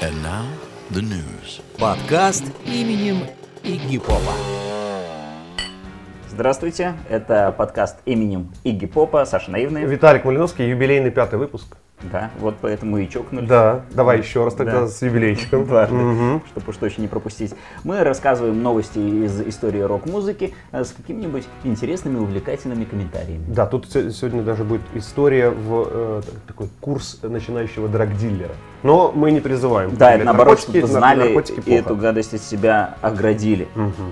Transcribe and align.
And 0.00 0.22
now, 0.22 0.46
the 0.90 1.02
news. 1.02 1.60
Подкаст 1.76 2.44
именем 2.64 3.26
Игги 3.64 3.98
Попа. 3.98 4.32
Здравствуйте, 6.30 6.94
это 7.10 7.50
подкаст 7.50 7.96
именем 8.04 8.52
Игги 8.62 8.86
Попа, 8.86 9.24
Саша 9.24 9.50
Наивный. 9.50 9.86
Виталик 9.86 10.24
Малиновский, 10.24 10.70
юбилейный 10.70 11.10
пятый 11.10 11.40
выпуск. 11.40 11.77
Да, 12.02 12.30
вот 12.38 12.54
поэтому 12.60 12.98
и 12.98 13.08
чокнулись. 13.08 13.48
Да, 13.48 13.82
давай 13.90 14.18
еще 14.18 14.44
раз 14.44 14.54
тогда 14.54 14.82
Да. 14.82 14.86
с 14.88 15.02
юбилейчиком. 15.02 15.64
Дважды, 15.66 15.96
чтобы 15.96 16.68
уж 16.68 16.76
точно 16.76 17.02
не 17.02 17.08
пропустить. 17.08 17.54
Мы 17.82 18.04
рассказываем 18.04 18.62
новости 18.62 18.98
из 18.98 19.40
истории 19.40 19.80
рок-музыки 19.80 20.54
э, 20.70 20.84
с 20.84 20.92
какими-нибудь 20.92 21.44
интересными, 21.64 22.18
увлекательными 22.18 22.84
комментариями. 22.84 23.44
Да, 23.48 23.66
тут 23.66 23.90
се- 23.90 24.12
сегодня 24.12 24.42
даже 24.42 24.62
будет 24.64 24.82
история 24.94 25.50
в 25.50 25.88
э, 25.90 26.22
такой 26.46 26.68
курс 26.80 27.18
начинающего 27.22 27.88
драгдиллера. 27.88 28.54
Но 28.84 29.10
мы 29.12 29.32
не 29.32 29.40
призываем. 29.40 29.96
Да, 29.96 30.12
это 30.14 30.24
наоборот, 30.24 30.60
чтобы 30.60 30.86
знали 30.86 31.36
и 31.66 31.72
эту 31.72 31.96
гадость 31.96 32.34
от 32.34 32.42
себя 32.42 32.94
оградили. 33.02 33.66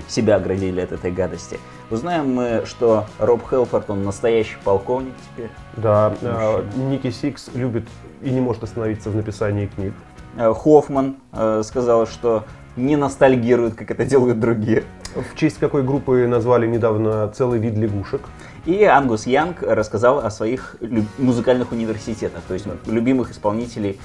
Себя 0.09 0.37
оградили 0.37 0.81
от 0.81 0.91
этой 0.91 1.13
гадости. 1.13 1.59
Узнаем 1.89 2.35
мы, 2.35 2.63
что 2.67 3.05
Роб 3.21 3.49
Хелфорд, 3.49 3.89
он 3.91 4.03
настоящий 4.03 4.57
полковник 4.65 5.13
теперь. 5.31 5.51
Да, 5.77 6.15
э, 6.21 6.65
Ники 6.77 7.11
Сикс 7.11 7.51
любит 7.55 7.85
и 8.23 8.31
не 8.31 8.41
может 8.41 8.63
остановиться 8.63 9.11
в 9.11 9.17
написании 9.17 9.67
книг. 9.67 9.93
Э, 10.37 10.53
Хоффман 10.55 11.17
э, 11.33 11.63
сказал, 11.65 12.07
что 12.07 12.45
не 12.77 12.97
ностальгирует, 12.97 13.75
как 13.75 13.91
это 13.91 14.05
делают 14.05 14.41
другие. 14.41 14.85
В 15.15 15.37
честь 15.37 15.59
какой 15.59 15.83
группы 15.83 16.27
назвали 16.27 16.67
недавно 16.67 17.29
целый 17.29 17.59
вид 17.59 17.75
лягушек. 17.77 18.23
И 18.67 18.85
Ангус 18.85 19.27
Янг 19.27 19.63
рассказал 19.63 20.19
о 20.19 20.31
своих 20.31 20.77
музыкальных 21.19 21.73
университетах, 21.73 22.43
то 22.47 22.55
есть 22.55 22.67
любимых 22.87 23.31
исполнителей, 23.31 23.99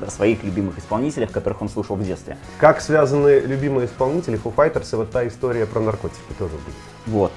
о 0.00 0.10
своих 0.10 0.42
любимых 0.42 0.78
исполнителях, 0.78 1.30
которых 1.30 1.60
он 1.62 1.68
слушал 1.68 1.96
в 1.96 2.02
детстве. 2.02 2.36
Как 2.58 2.80
связаны 2.80 3.40
любимые 3.40 3.86
исполнители 3.86 4.40
Foo 4.42 4.54
Fighters 4.54 4.88
и 4.92 4.96
вот 4.96 5.10
та 5.10 5.26
история 5.28 5.66
про 5.66 5.80
наркотики 5.80 6.32
тоже 6.38 6.54
будет. 6.54 6.74
Вот. 7.06 7.32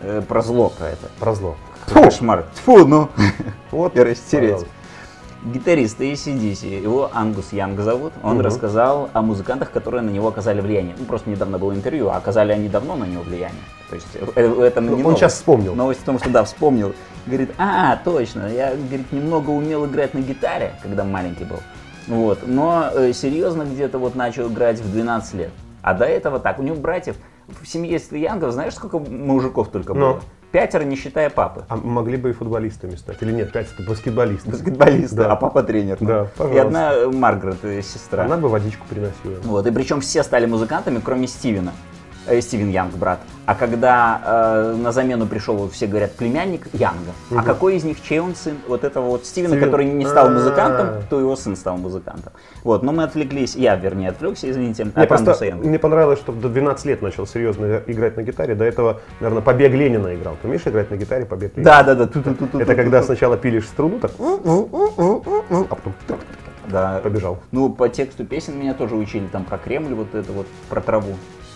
Э, 0.00 0.22
про 0.26 0.42
зло 0.42 0.70
про 0.70 0.88
это. 0.88 1.08
Про 1.18 1.34
зло. 1.34 1.56
Фу, 1.90 2.02
кошмар. 2.02 2.44
Фу, 2.64 2.86
ну. 2.86 3.08
Вот, 3.70 3.96
И 3.96 4.00
растереть. 4.02 4.64
Гитарист 5.44 5.98
ACDC, 6.00 6.82
его 6.82 7.10
Ангус 7.14 7.52
Янг 7.52 7.80
зовут, 7.80 8.12
он 8.22 8.34
Мгм. 8.34 8.42
рассказал 8.42 9.08
о 9.14 9.22
музыкантах, 9.22 9.70
которые 9.72 10.02
на 10.02 10.10
него 10.10 10.28
оказали 10.28 10.60
влияние. 10.60 10.94
Ну, 10.98 11.06
просто 11.06 11.30
недавно 11.30 11.56
было 11.58 11.72
интервью, 11.72 12.08
а 12.10 12.16
оказали 12.16 12.52
они 12.52 12.68
давно 12.68 12.94
на 12.94 13.04
него 13.04 13.22
влияние. 13.22 13.62
То 13.88 13.94
есть 13.94 14.06
э, 14.36 14.46
в 14.48 14.60
этом 14.60 14.86
не 14.88 14.92
Он 14.96 15.00
новость. 15.02 15.18
сейчас 15.20 15.34
вспомнил. 15.34 15.74
Новость 15.74 16.00
в 16.00 16.04
том, 16.04 16.18
что 16.18 16.28
да, 16.28 16.44
вспомнил. 16.44 16.92
Говорит, 17.26 17.52
а, 17.56 17.96
точно, 18.04 18.52
я, 18.52 18.74
говорит, 18.74 19.12
немного 19.12 19.48
умел 19.50 19.86
играть 19.86 20.12
на 20.12 20.18
гитаре, 20.18 20.74
когда 20.82 21.04
маленький 21.04 21.44
был. 21.44 21.60
Вот, 22.06 22.40
но 22.46 22.90
э, 22.92 23.12
серьезно 23.14 23.62
где-то 23.62 23.98
вот 23.98 24.14
начал 24.14 24.48
играть 24.48 24.78
в 24.80 24.92
12 24.92 25.34
лет. 25.34 25.50
А 25.80 25.94
до 25.94 26.04
этого 26.04 26.38
так, 26.38 26.58
у 26.58 26.62
него 26.62 26.76
братьев, 26.76 27.16
в 27.48 27.66
семействе 27.66 28.20
Янгов, 28.20 28.52
знаешь, 28.52 28.74
сколько 28.74 28.98
мужиков 28.98 29.68
только 29.68 29.94
Ну. 29.94 30.00
было? 30.00 30.20
Пятеро, 30.52 30.82
не 30.82 30.96
считая 30.96 31.30
папы. 31.30 31.64
А 31.68 31.76
могли 31.76 32.16
бы 32.16 32.30
и 32.30 32.32
футболистами 32.32 32.96
стать. 32.96 33.22
Или 33.22 33.30
нет, 33.32 33.52
пять 33.52 33.68
это 33.72 33.88
баскетболисты. 33.88 34.50
Баскетболисты, 34.50 35.14
Да. 35.16 35.32
а 35.32 35.36
папа 35.36 35.62
тренер. 35.62 35.98
Да, 36.00 36.24
И 36.24 36.38
пожалуйста. 36.38 36.62
одна 36.66 36.92
э, 36.94 37.06
Маргарет, 37.08 37.64
э, 37.64 37.82
сестра. 37.82 38.24
Она 38.24 38.36
бы 38.36 38.48
водичку 38.48 38.84
приносила. 38.88 39.36
Вот, 39.44 39.66
и 39.66 39.70
причем 39.70 40.00
все 40.00 40.24
стали 40.24 40.46
музыкантами, 40.46 41.00
кроме 41.04 41.28
Стивена. 41.28 41.72
Э, 42.26 42.40
Стивен 42.40 42.68
Янг, 42.70 42.94
брат. 42.96 43.18
А 43.46 43.54
когда 43.54 44.20
э, 44.24 44.76
на 44.76 44.92
замену 44.92 45.26
пришел, 45.26 45.68
все 45.70 45.86
говорят, 45.86 46.12
племянник 46.12 46.66
Янга. 46.74 47.12
А 47.34 47.42
какой 47.42 47.76
из 47.76 47.84
них, 47.84 48.00
чей 48.02 48.20
он 48.20 48.34
сын? 48.34 48.58
Вот 48.68 48.84
этого 48.84 49.06
вот 49.06 49.24
Стивена, 49.26 49.48
Стивен. 49.54 49.64
который 49.64 49.86
не 49.86 50.04
стал 50.06 50.26
А. 50.26 50.30
музыкантом, 50.30 51.02
то 51.08 51.18
его 51.18 51.34
сын 51.34 51.56
стал 51.56 51.78
музыкантом. 51.78 52.32
Вот, 52.62 52.82
но 52.82 52.92
мы 52.92 53.04
отвлеклись, 53.04 53.56
я, 53.56 53.74
вернее, 53.76 54.10
отвлекся, 54.10 54.50
извините, 54.50 54.84
Мне 54.84 54.92
от 54.94 55.08
просто 55.08 55.30
Ангуса 55.30 55.44
Янга. 55.46 55.66
мне 55.66 55.78
понравилось, 55.78 56.18
что 56.18 56.32
до 56.32 56.48
12 56.48 56.84
лет 56.86 57.02
начал 57.02 57.26
серьезно 57.26 57.82
играть 57.86 58.16
на 58.16 58.22
гитаре. 58.22 58.54
До 58.54 58.64
этого, 58.64 59.00
наверное, 59.20 59.42
побег 59.42 59.72
Ленина 59.72 60.14
играл. 60.14 60.36
Ты 60.42 60.46
умеешь 60.48 60.66
играть 60.66 60.90
на 60.90 60.96
гитаре 60.96 61.24
побег 61.24 61.56
Ленина? 61.56 61.82
Да, 61.84 61.94
да, 61.94 62.06
да. 62.06 62.60
Это 62.60 62.74
когда 62.74 63.02
сначала 63.02 63.36
пилишь 63.38 63.66
струну, 63.66 63.98
так, 63.98 64.12
а 64.18 65.74
потом 65.74 65.94
Да. 66.68 67.00
побежал. 67.02 67.38
Ну, 67.50 67.70
по 67.70 67.88
тексту 67.88 68.24
песен 68.24 68.58
меня 68.58 68.74
тоже 68.74 68.94
учили 68.94 69.26
там 69.26 69.44
про 69.44 69.58
Кремль, 69.58 69.94
вот 69.94 70.14
это 70.14 70.30
вот, 70.32 70.46
про 70.68 70.80
траву. 70.80 71.14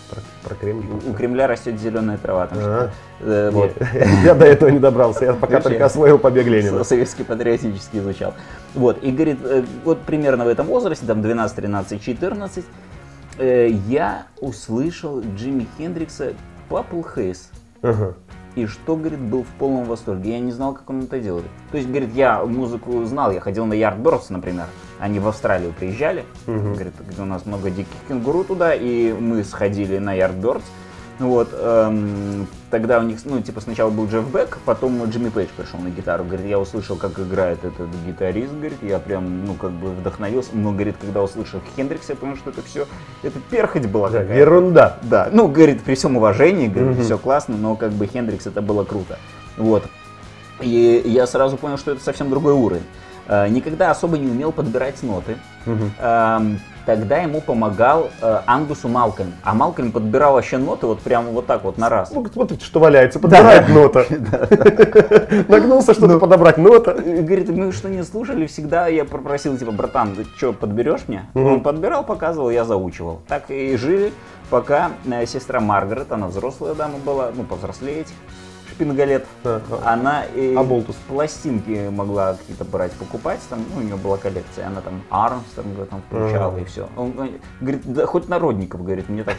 Про, 0.09 0.21
про 0.43 0.55
Кремль. 0.55 0.83
У 1.07 1.13
Кремля 1.13 1.47
растет 1.47 1.79
зеленая 1.79 2.17
трава. 2.17 2.47
Там, 2.47 2.57
А. 2.61 2.89
э, 3.21 3.49
вот. 3.51 3.71
Я 4.23 4.35
до 4.35 4.45
этого 4.45 4.69
не 4.69 4.79
добрался. 4.79 5.25
Я 5.25 5.33
пока 5.33 5.61
только 5.61 5.85
освоил 5.85 6.19
побег 6.19 6.47
Ленина. 6.47 6.83
Советский 6.83 7.23
патриотический 7.23 7.99
изучал. 7.99 8.33
Вот, 8.73 9.03
и 9.03 9.11
говорит, 9.11 9.39
э, 9.43 9.63
вот 9.83 10.01
примерно 10.01 10.45
в 10.45 10.47
этом 10.47 10.67
возрасте, 10.67 11.05
там 11.05 11.21
12, 11.21 11.55
13, 11.55 12.01
14, 12.01 12.65
э, 13.37 13.69
я 13.87 14.27
услышал 14.39 15.21
Джимми 15.21 15.67
Хендрикса 15.77 16.33
Haze. 16.69 17.47
Ага. 17.81 18.15
И 18.55 18.67
что, 18.67 18.95
говорит, 18.95 19.19
был 19.19 19.43
в 19.43 19.59
полном 19.59 19.83
восторге. 19.83 20.31
Я 20.31 20.39
не 20.39 20.51
знал, 20.51 20.73
как 20.73 20.89
он 20.89 21.01
это 21.01 21.19
делает. 21.19 21.45
То 21.71 21.77
есть, 21.77 21.89
говорит, 21.89 22.13
я 22.13 22.43
музыку 22.45 23.03
знал, 23.03 23.31
я 23.31 23.41
ходил 23.41 23.65
на 23.65 23.73
Yardbirds, 23.73 24.27
например. 24.29 24.65
Они 24.99 25.19
в 25.19 25.27
Австралию 25.27 25.73
приезжали. 25.77 26.23
Говорит, 26.73 26.93
где 27.07 27.21
у 27.21 27.25
нас 27.25 27.45
много 27.45 27.69
диких 27.69 27.93
кенгуру 28.07 28.43
туда, 28.43 28.73
и 28.73 29.11
мы 29.13 29.43
сходили 29.43 29.97
на 29.97 30.17
Yardbirds. 30.17 30.63
Вот, 31.17 31.47
эм, 31.53 32.45
тогда 32.69 32.99
у 32.99 33.03
них, 33.03 33.19
ну, 33.23 33.41
типа, 33.41 33.61
сначала 33.61 33.89
был 33.89 34.05
Джефф 34.05 34.27
Бек, 34.33 34.57
потом 34.65 35.01
Джимми 35.05 35.29
Пейдж 35.29 35.47
пришел 35.55 35.79
на 35.79 35.87
гитару. 35.89 36.25
Говорит, 36.25 36.45
я 36.45 36.59
услышал, 36.59 36.97
как 36.97 37.17
играет 37.17 37.63
этот 37.63 37.87
гитарист, 38.05 38.51
говорит, 38.51 38.79
я 38.81 38.99
прям, 38.99 39.45
ну, 39.45 39.53
как 39.53 39.71
бы 39.71 39.91
вдохновился. 39.91 40.49
Но, 40.51 40.73
говорит, 40.73 40.97
когда 40.99 41.23
услышал 41.23 41.61
Хендрикса, 41.77 42.11
я 42.13 42.15
понял, 42.17 42.35
что 42.35 42.49
это 42.49 42.61
все, 42.63 42.85
это 43.23 43.39
перхоть 43.49 43.85
была 43.85 44.09
Да, 44.09 44.19
какая-то. 44.19 44.39
ерунда. 44.41 44.97
Да, 45.03 45.29
ну, 45.31 45.47
говорит, 45.47 45.83
при 45.83 45.95
всем 45.95 46.17
уважении, 46.17 46.67
говорит, 46.67 46.99
все 47.05 47.17
классно, 47.17 47.55
но 47.55 47.77
как 47.77 47.91
бы 47.93 48.07
Хендрикс 48.07 48.47
это 48.47 48.61
было 48.61 48.83
круто. 48.83 49.17
Вот. 49.55 49.85
И 50.59 51.01
я 51.05 51.27
сразу 51.27 51.55
понял, 51.55 51.77
что 51.77 51.91
это 51.91 52.03
совсем 52.03 52.29
другой 52.29 52.51
уровень. 52.53 52.83
Э, 53.27 53.47
Никогда 53.47 53.91
особо 53.91 54.17
не 54.17 54.29
умел 54.29 54.51
подбирать 54.51 55.01
ноты. 55.03 55.37
Эм, 55.99 56.59
Тогда 56.85 57.17
ему 57.17 57.41
помогал 57.41 58.11
э, 58.21 58.41
Ангусу 58.45 58.87
Малкольм. 58.87 59.33
А 59.43 59.55
Малкольм 59.55 59.91
подбирал 59.91 60.33
вообще 60.33 60.57
ноты 60.59 60.85
вот 60.85 60.99
прямо 60.99 61.31
вот 61.31 61.47
так 61.47 61.63
вот 61.63 61.79
на 61.79 61.89
раз. 61.89 62.11
Ну, 62.13 62.23
смотрите, 62.31 62.63
что 62.63 62.79
валяется, 62.79 63.19
подбирает 63.19 63.67
нота. 63.69 64.05
Нагнулся 65.47 65.87
Ну. 65.89 65.93
что-то 65.95 66.19
подобрать 66.19 66.57
нота. 66.59 66.93
Говорит, 66.93 67.49
мы 67.49 67.71
что 67.71 67.89
не 67.89 68.03
слушали, 68.03 68.45
всегда 68.45 68.87
я 68.87 69.03
попросил, 69.03 69.57
типа, 69.57 69.71
братан, 69.71 70.15
ты 70.15 70.25
что, 70.37 70.53
подберешь 70.53 71.07
мне? 71.07 71.25
Он 71.33 71.61
подбирал, 71.61 72.03
показывал, 72.05 72.51
я 72.51 72.65
заучивал. 72.65 73.21
Так 73.27 73.49
и 73.49 73.75
жили, 73.77 74.13
пока 74.51 74.91
э, 75.05 75.25
сестра 75.25 75.59
Маргарет, 75.59 76.11
она 76.11 76.27
взрослая 76.27 76.75
дама 76.75 76.99
была, 77.03 77.31
ну, 77.33 77.43
повзрослее 77.45 78.01
этих 78.01 78.13
шпингалет, 78.75 79.25
А, 79.43 79.61
она 79.85 80.23
и 80.23 80.53
А 80.55 80.63
болтус? 80.63 80.95
пластинки 81.07 81.89
могла 81.89 82.33
какие-то 82.33 82.65
брать, 82.65 82.91
покупать, 82.93 83.39
там, 83.49 83.59
ну, 83.73 83.81
у 83.81 83.83
нее 83.83 83.95
была 83.95 84.17
коллекция, 84.17 84.67
она 84.67 84.81
там 84.81 85.01
Армстронга 85.09 85.85
там 85.85 86.01
включала 86.07 86.51
Ага. 86.53 86.61
и 86.61 86.65
все. 86.65 86.87
Он 86.97 87.13
говорит, 87.61 87.81
да 87.85 88.05
хоть 88.05 88.27
народников, 88.27 88.83
говорит, 88.83 89.09
мне 89.09 89.23
так 89.23 89.35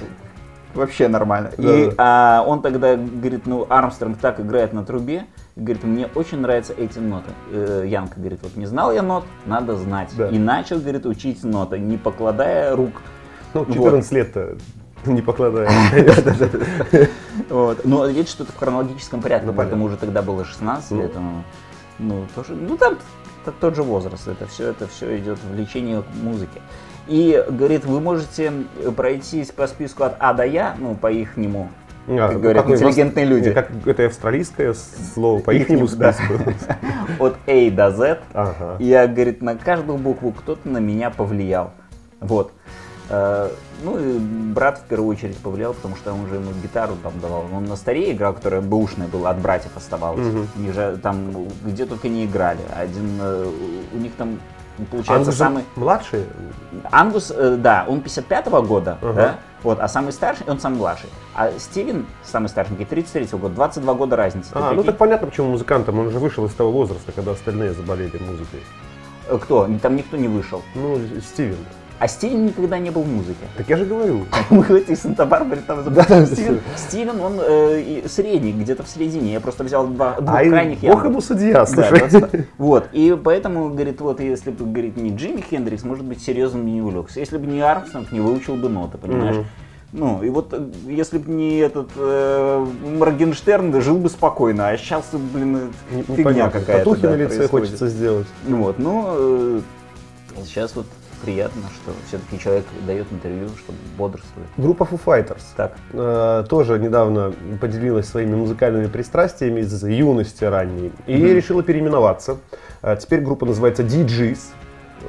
вообще 0.74 1.08
нормально. 1.08 1.50
Да, 1.56 1.76
и 1.76 1.86
да. 1.86 1.94
а, 1.98 2.44
он 2.46 2.62
тогда 2.62 2.96
говорит, 2.96 3.46
ну, 3.46 3.66
Армстронг 3.68 4.18
так 4.18 4.40
играет 4.40 4.72
на 4.72 4.84
трубе, 4.84 5.26
говорит, 5.54 5.84
мне 5.84 6.08
очень 6.14 6.40
нравятся 6.40 6.72
эти 6.74 6.98
ноты. 6.98 7.30
Э, 7.50 7.84
Янка 7.86 8.18
говорит, 8.20 8.40
вот 8.42 8.56
не 8.56 8.66
знал 8.66 8.92
я 8.92 9.02
нот, 9.02 9.24
надо 9.46 9.74
знать. 9.76 10.10
Да. 10.16 10.28
И 10.28 10.38
начал, 10.38 10.78
говорит, 10.78 11.06
учить 11.06 11.42
ноты, 11.44 11.78
не 11.78 11.96
покладая 11.96 12.74
рук. 12.76 13.00
Ну, 13.54 13.64
Вот. 13.64 13.72
14 13.72 14.12
лет-то 14.12 14.56
не 15.12 15.22
покладая. 15.22 15.68
Но 17.84 18.06
видишь, 18.06 18.28
что 18.30 18.44
это 18.44 18.52
в 18.52 18.56
хронологическом 18.56 19.20
порядке, 19.20 19.46
Ну, 19.46 19.52
поэтому 19.52 19.84
уже 19.86 19.96
тогда 19.96 20.22
было 20.22 20.44
16 20.44 20.90
Ну. 20.90 21.02
лет. 21.02 21.12
Ну, 21.14 21.42
ну, 21.98 22.26
тоже, 22.34 22.52
ну 22.54 22.76
там 22.76 22.98
тот 23.60 23.76
же 23.76 23.82
возраст, 23.82 24.26
это 24.26 24.46
все, 24.46 24.70
это 24.70 24.86
все 24.88 25.16
идет 25.18 25.38
в 25.42 25.54
лечение 25.54 26.02
к 26.02 26.06
музыке. 26.22 26.60
И 27.06 27.44
говорит, 27.48 27.84
вы 27.84 28.00
можете 28.00 28.52
пройтись 28.96 29.52
по 29.52 29.66
списку 29.68 30.02
от 30.04 30.16
А 30.18 30.32
до 30.34 30.44
Я, 30.44 30.74
ну, 30.78 30.94
по 30.96 31.10
их 31.10 31.36
нему. 31.36 31.68
А, 32.08 32.28
Как 32.28 32.40
говорят 32.40 32.62
какой 32.64 32.76
интеллигентные 32.76 33.26
вос- 33.26 33.28
люди. 33.28 33.52
Как 33.52 33.68
это 33.84 34.06
австралийское 34.06 34.74
слово 35.14 35.40
по 35.40 35.52
ихнему 35.52 35.86
Да. 35.88 36.12
списку. 36.12 36.34
От 37.20 37.36
A 37.46 37.70
до 37.70 37.90
Z. 37.92 38.18
Ага. 38.32 38.76
Я, 38.80 39.06
говорит, 39.06 39.42
на 39.42 39.56
каждую 39.56 39.98
букву 39.98 40.32
кто-то 40.32 40.68
на 40.68 40.78
меня 40.78 41.10
повлиял. 41.10 41.70
Вот. 42.20 42.52
Э, 43.08 43.50
Ну 43.84 43.98
и 43.98 44.18
брат 44.54 44.78
в 44.78 44.82
первую 44.88 45.10
очередь 45.10 45.36
повлиял, 45.36 45.74
потому 45.74 45.96
что 45.96 46.12
он 46.12 46.26
же 46.28 46.36
ему 46.36 46.50
гитару 46.62 46.94
там 47.02 47.12
давал. 47.20 47.44
Он 47.52 47.64
на 47.66 47.76
старее 47.76 48.12
играл, 48.12 48.32
которая 48.32 48.62
бэушная 48.62 49.06
была, 49.06 49.30
от 49.30 49.38
братьев 49.38 49.76
оставалась. 49.76 50.26
У 50.56 50.60
них 50.60 50.72
же 50.74 50.98
там 51.02 51.46
где 51.64 51.84
только 51.84 52.08
не 52.08 52.24
играли. 52.24 52.60
Один 52.74 53.18
э, 53.20 53.50
у 53.92 53.96
них 53.98 54.12
там 54.16 54.40
получается 54.90 55.14
Ангус 55.30 55.36
самый 55.36 55.64
младший? 55.76 56.24
Ангус, 56.90 57.32
э, 57.36 57.56
да, 57.56 57.84
он 57.88 57.98
55-го 57.98 58.62
года, 58.62 58.98
Ага. 59.02 59.12
да, 59.14 59.38
вот, 59.62 59.78
а 59.80 59.88
самый 59.88 60.12
старший, 60.12 60.46
он 60.48 60.58
самый 60.58 60.76
младший. 60.78 61.10
А 61.34 61.50
Стивен, 61.58 62.06
самый 62.24 62.48
старшенький, 62.48 62.84
33-го 62.84 63.38
года, 63.38 63.54
22 63.54 63.94
года 63.94 64.16
разницы. 64.16 64.52
Ты 64.52 64.58
А, 64.58 64.72
ну 64.72 64.82
так 64.82 64.96
понятно, 64.96 65.26
почему 65.26 65.50
музыкантом. 65.50 65.98
Он 65.98 66.10
же 66.10 66.18
вышел 66.18 66.46
из 66.46 66.54
того 66.54 66.72
возраста, 66.72 67.12
когда 67.12 67.32
остальные 67.32 67.72
заболели 67.72 68.18
музыкой. 68.18 68.60
Кто? 69.42 69.68
Там 69.82 69.96
никто 69.96 70.16
не 70.16 70.28
вышел. 70.28 70.62
Ну, 70.74 70.98
Стивен. 71.20 71.56
А 71.98 72.08
Стивен 72.08 72.44
никогда 72.46 72.78
не 72.78 72.90
был 72.90 73.02
в 73.02 73.08
музыке. 73.08 73.38
Так 73.56 73.68
я 73.70 73.76
же 73.78 73.86
говорю. 73.86 74.26
Мы 74.50 74.62
в 74.62 74.70
этой 74.70 74.94
Санта-Барбаре 74.96 75.62
там 75.66 75.82
Да, 75.94 76.04
да, 76.06 76.26
Стивен. 76.26 76.60
Стивен, 76.76 77.20
он 77.20 77.38
э, 77.40 78.02
средний, 78.06 78.52
где-то 78.52 78.82
в 78.82 78.88
середине. 78.88 79.32
Я 79.32 79.40
просто 79.40 79.64
взял 79.64 79.86
два, 79.86 80.20
двух 80.20 80.28
А 80.36 80.44
крайних 80.44 80.80
бог 80.80 81.04
ему 81.04 81.22
судья, 81.22 81.54
Да, 81.54 81.66
слушай. 81.66 81.98
просто- 81.98 82.44
вот, 82.58 82.88
и 82.92 83.18
поэтому, 83.22 83.70
говорит, 83.70 84.00
вот, 84.02 84.20
если 84.20 84.50
бы, 84.50 84.66
говорит, 84.66 84.98
не 84.98 85.10
Джимми 85.16 85.40
Хендрикс, 85.40 85.84
может 85.84 86.04
быть, 86.04 86.22
серьезно 86.22 86.58
бы 86.62 86.68
не 86.68 86.82
увлекся. 86.82 87.18
Если 87.18 87.38
бы 87.38 87.46
не 87.46 87.60
Армстронг, 87.62 88.12
не 88.12 88.20
выучил 88.20 88.56
бы 88.56 88.68
ноты, 88.68 88.98
понимаешь? 88.98 89.46
Ну, 89.92 90.22
и 90.22 90.28
вот, 90.28 90.52
э, 90.52 90.68
если 90.88 91.16
бы 91.16 91.30
не 91.30 91.56
этот 91.58 91.88
э, 91.96 92.66
Моргенштерн, 92.98 93.70
да 93.70 93.80
жил 93.80 93.96
бы 93.96 94.10
спокойно, 94.10 94.68
а 94.68 94.76
сейчас, 94.76 95.04
блин, 95.12 95.72
Не- 95.90 96.02
фигня 96.02 96.50
какая-то. 96.50 96.78
Татухи 96.84 97.00
да, 97.02 97.10
на 97.10 97.14
лице 97.14 97.36
происходит. 97.36 97.50
хочется 97.68 97.88
сделать. 97.88 98.26
Ну 98.46 98.56
Вот, 98.64 98.78
ну, 98.78 99.62
сейчас 100.44 100.74
вот 100.76 100.86
приятно, 101.16 101.62
что 101.74 101.92
все-таки 102.08 102.38
человек 102.42 102.64
дает 102.86 103.06
интервью, 103.10 103.48
чтобы 103.58 103.78
бодрствует. 103.96 104.48
Группа 104.56 104.84
Foo 104.84 105.00
Fighters. 105.04 105.42
Так. 105.56 105.76
э, 105.92 106.44
тоже 106.48 106.78
недавно 106.78 107.32
поделилась 107.60 108.06
своими 108.08 108.34
музыкальными 108.34 108.86
пристрастиями 108.86 109.60
из 109.60 109.82
юности 109.84 110.44
ранней 110.44 110.92
и 111.06 111.16
решила 111.16 111.62
переименоваться. 111.62 112.38
Э, 112.82 112.96
Теперь 113.00 113.20
группа 113.20 113.46
называется 113.46 113.82
DJs. 113.82 114.38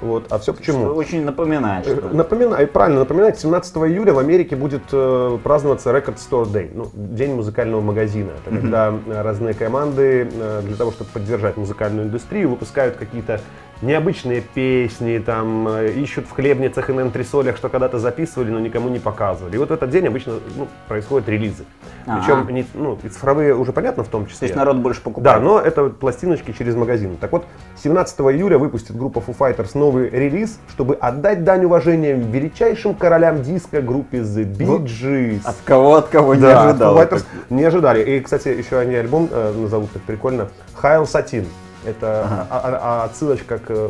Вот. 0.01 0.31
А 0.31 0.38
все 0.38 0.54
почему? 0.54 0.80
Что 0.86 0.94
очень 0.95 1.24
напоминает, 1.24 1.86
что 1.86 1.95
ли. 1.95 2.01
Напоминаю, 2.15 2.68
правильно 2.68 3.00
напоминать, 3.00 3.39
17 3.39 3.77
июля 3.77 4.13
в 4.13 4.19
Америке 4.19 4.56
будет 4.56 4.83
э, 4.92 5.38
праздноваться 5.44 5.89
Record 5.89 6.18
Store 6.18 6.45
Day, 6.45 6.69
ну, 6.74 6.88
день 6.94 7.33
музыкального 7.33 7.81
магазина. 7.81 8.31
Это 8.45 8.56
когда 8.56 8.94
э, 8.94 9.21
разные 9.21 9.54
команды 9.56 10.30
э, 10.31 10.62
для 10.63 10.75
того, 10.75 10.92
чтобы 10.92 11.09
поддержать 11.12 11.57
музыкальную 11.57 12.06
индустрию, 12.07 12.50
выпускают 12.50 12.98
какие-то 12.98 13.39
необычные 13.82 14.42
песни, 14.42 15.20
там, 15.20 15.68
э, 15.68 15.92
ищут 15.92 16.26
в 16.28 16.32
хлебницах 16.32 16.90
и 16.90 16.94
на 16.94 17.04
антресолях, 17.04 17.58
что 17.58 17.70
когда-то 17.70 18.00
записывали, 18.00 18.50
но 18.50 18.60
никому 18.60 18.90
не 18.90 19.00
показывали. 19.00 19.56
И 19.56 19.58
вот 19.58 19.70
в 19.70 19.74
этот 19.74 19.90
день 19.90 20.08
обычно 20.08 20.34
ну, 20.56 20.68
происходят 20.88 21.30
релизы. 21.30 21.66
Ага. 22.06 22.20
Причем 22.22 22.56
не, 22.56 22.66
ну, 22.74 22.98
и 23.04 23.10
цифровые 23.10 23.54
уже 23.56 23.74
понятно 23.74 24.04
в 24.04 24.08
том 24.08 24.26
То 24.26 24.32
числе. 24.32 24.48
есть 24.48 24.58
народ 24.58 24.78
больше 24.78 25.02
Да, 25.02 25.04
покупает. 25.06 25.44
но 25.44 25.60
это 25.60 25.90
пластиночки 25.90 26.54
через 26.58 26.76
магазин. 26.76 27.18
Так 27.18 27.32
вот, 27.32 27.46
17 27.84 28.20
июля 28.22 28.58
выпустит 28.58 28.96
группа 28.96 29.20
Foo 29.20 29.36
Fighters 29.38 29.72
новый 29.78 30.10
релиз, 30.10 30.60
чтобы 30.70 30.96
отдать 30.96 31.44
дань 31.44 31.66
уважения 31.66 32.14
величайшим 32.14 32.96
королям 32.96 33.42
диска 33.42 33.82
группе 33.82 34.20
The 34.20 34.44
Bee 34.46 34.84
Gees. 34.86 35.42
От 35.44 35.56
кого, 35.66 35.96
от 35.96 36.08
кого 36.08 36.36
не 36.36 36.42
Да, 36.42 36.70
ожидал. 36.70 36.98
Foo 36.98 37.10
Fighters 37.10 37.26
не 37.50 37.64
ожидали. 37.64 38.04
И, 38.04 38.20
кстати, 38.22 38.48
еще 38.50 38.80
они 38.80 38.96
альбом 38.96 39.30
э, 39.32 39.54
назовут 39.56 39.92
так 39.92 40.02
прикольно. 40.04 40.50
Hail 40.75 41.06
Satin. 41.06 41.46
Это 41.88 42.25
Ага. 42.25 42.48
а- 42.50 42.60
а- 42.60 42.80
а 42.81 43.04
отсылочка 43.06 43.57
к 43.60 43.66
э, 43.69 43.89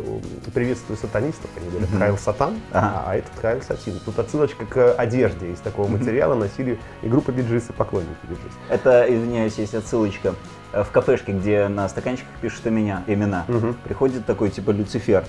приветствию 0.54 0.96
сатанистов, 0.96 1.50
они 1.56 1.68
говорят, 1.68 1.90
Hail 1.98 2.16
Satan, 2.16 2.60
Ага. 2.72 3.02
а 3.06 3.16
этот 3.16 3.32
Hail 3.42 3.60
Satin. 3.60 3.98
Тут 4.04 4.16
отсылочка 4.20 4.64
к 4.66 4.92
одежде 4.94 5.50
из 5.50 5.58
такого 5.58 5.88
материала 5.88 6.34
носили 6.34 6.78
и 7.02 7.08
группа 7.08 7.32
Биджис, 7.32 7.70
и 7.70 7.72
поклонники 7.72 8.10
Биджис. 8.22 8.52
Это, 8.68 9.04
извиняюсь, 9.08 9.58
есть 9.58 9.74
отсылочка 9.74 10.34
э, 10.72 10.84
в 10.84 10.90
кафешке, 10.92 11.32
где 11.32 11.66
на 11.66 11.88
стаканчиках 11.88 12.30
пишут 12.40 12.68
имена. 12.68 13.02
имена. 13.08 13.44
Мгм. 13.48 13.74
Приходит 13.82 14.24
такой, 14.26 14.50
типа, 14.50 14.70
Люцифер, 14.70 15.24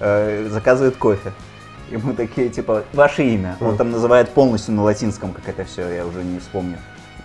э, 0.00 0.46
заказывает 0.50 0.96
кофе. 0.96 1.32
И 1.90 1.96
мы 1.96 2.12
такие, 2.14 2.50
типа, 2.50 2.84
ваше 2.92 3.24
имя. 3.24 3.56
Он 3.60 3.76
там 3.76 3.90
называет 3.90 4.28
полностью 4.30 4.74
на 4.74 4.82
латинском, 4.82 5.32
как 5.32 5.48
это 5.48 5.64
все, 5.64 5.88
я 5.88 6.06
уже 6.06 6.22
не 6.22 6.38
вспомню. 6.38 6.78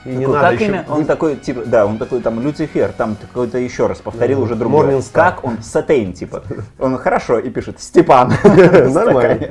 И 0.05 0.09
не 0.09 0.25
Такой, 0.25 0.35
надо 0.35 0.49
как 0.51 0.59
еще- 0.61 0.69
имя? 0.69 0.85
Он 0.87 1.05
такой, 1.05 1.35
типа, 1.35 1.63
да, 1.65 1.85
он 1.85 1.97
такой 1.97 2.21
там 2.21 2.39
Люцифер, 2.39 2.91
там 2.91 3.15
какой-то 3.15 3.57
еще 3.57 3.87
раз 3.87 3.97
повторил 3.99 4.41
уже. 4.41 4.53
Morningstar. 4.53 5.11
Как 5.13 5.43
он? 5.43 5.61
Сатейн, 5.63 6.13
типа. 6.13 6.43
Он 6.79 6.97
хорошо 6.97 7.39
и 7.39 7.49
пишет 7.49 7.81
Степан. 7.81 8.31
Нормально. 8.43 9.49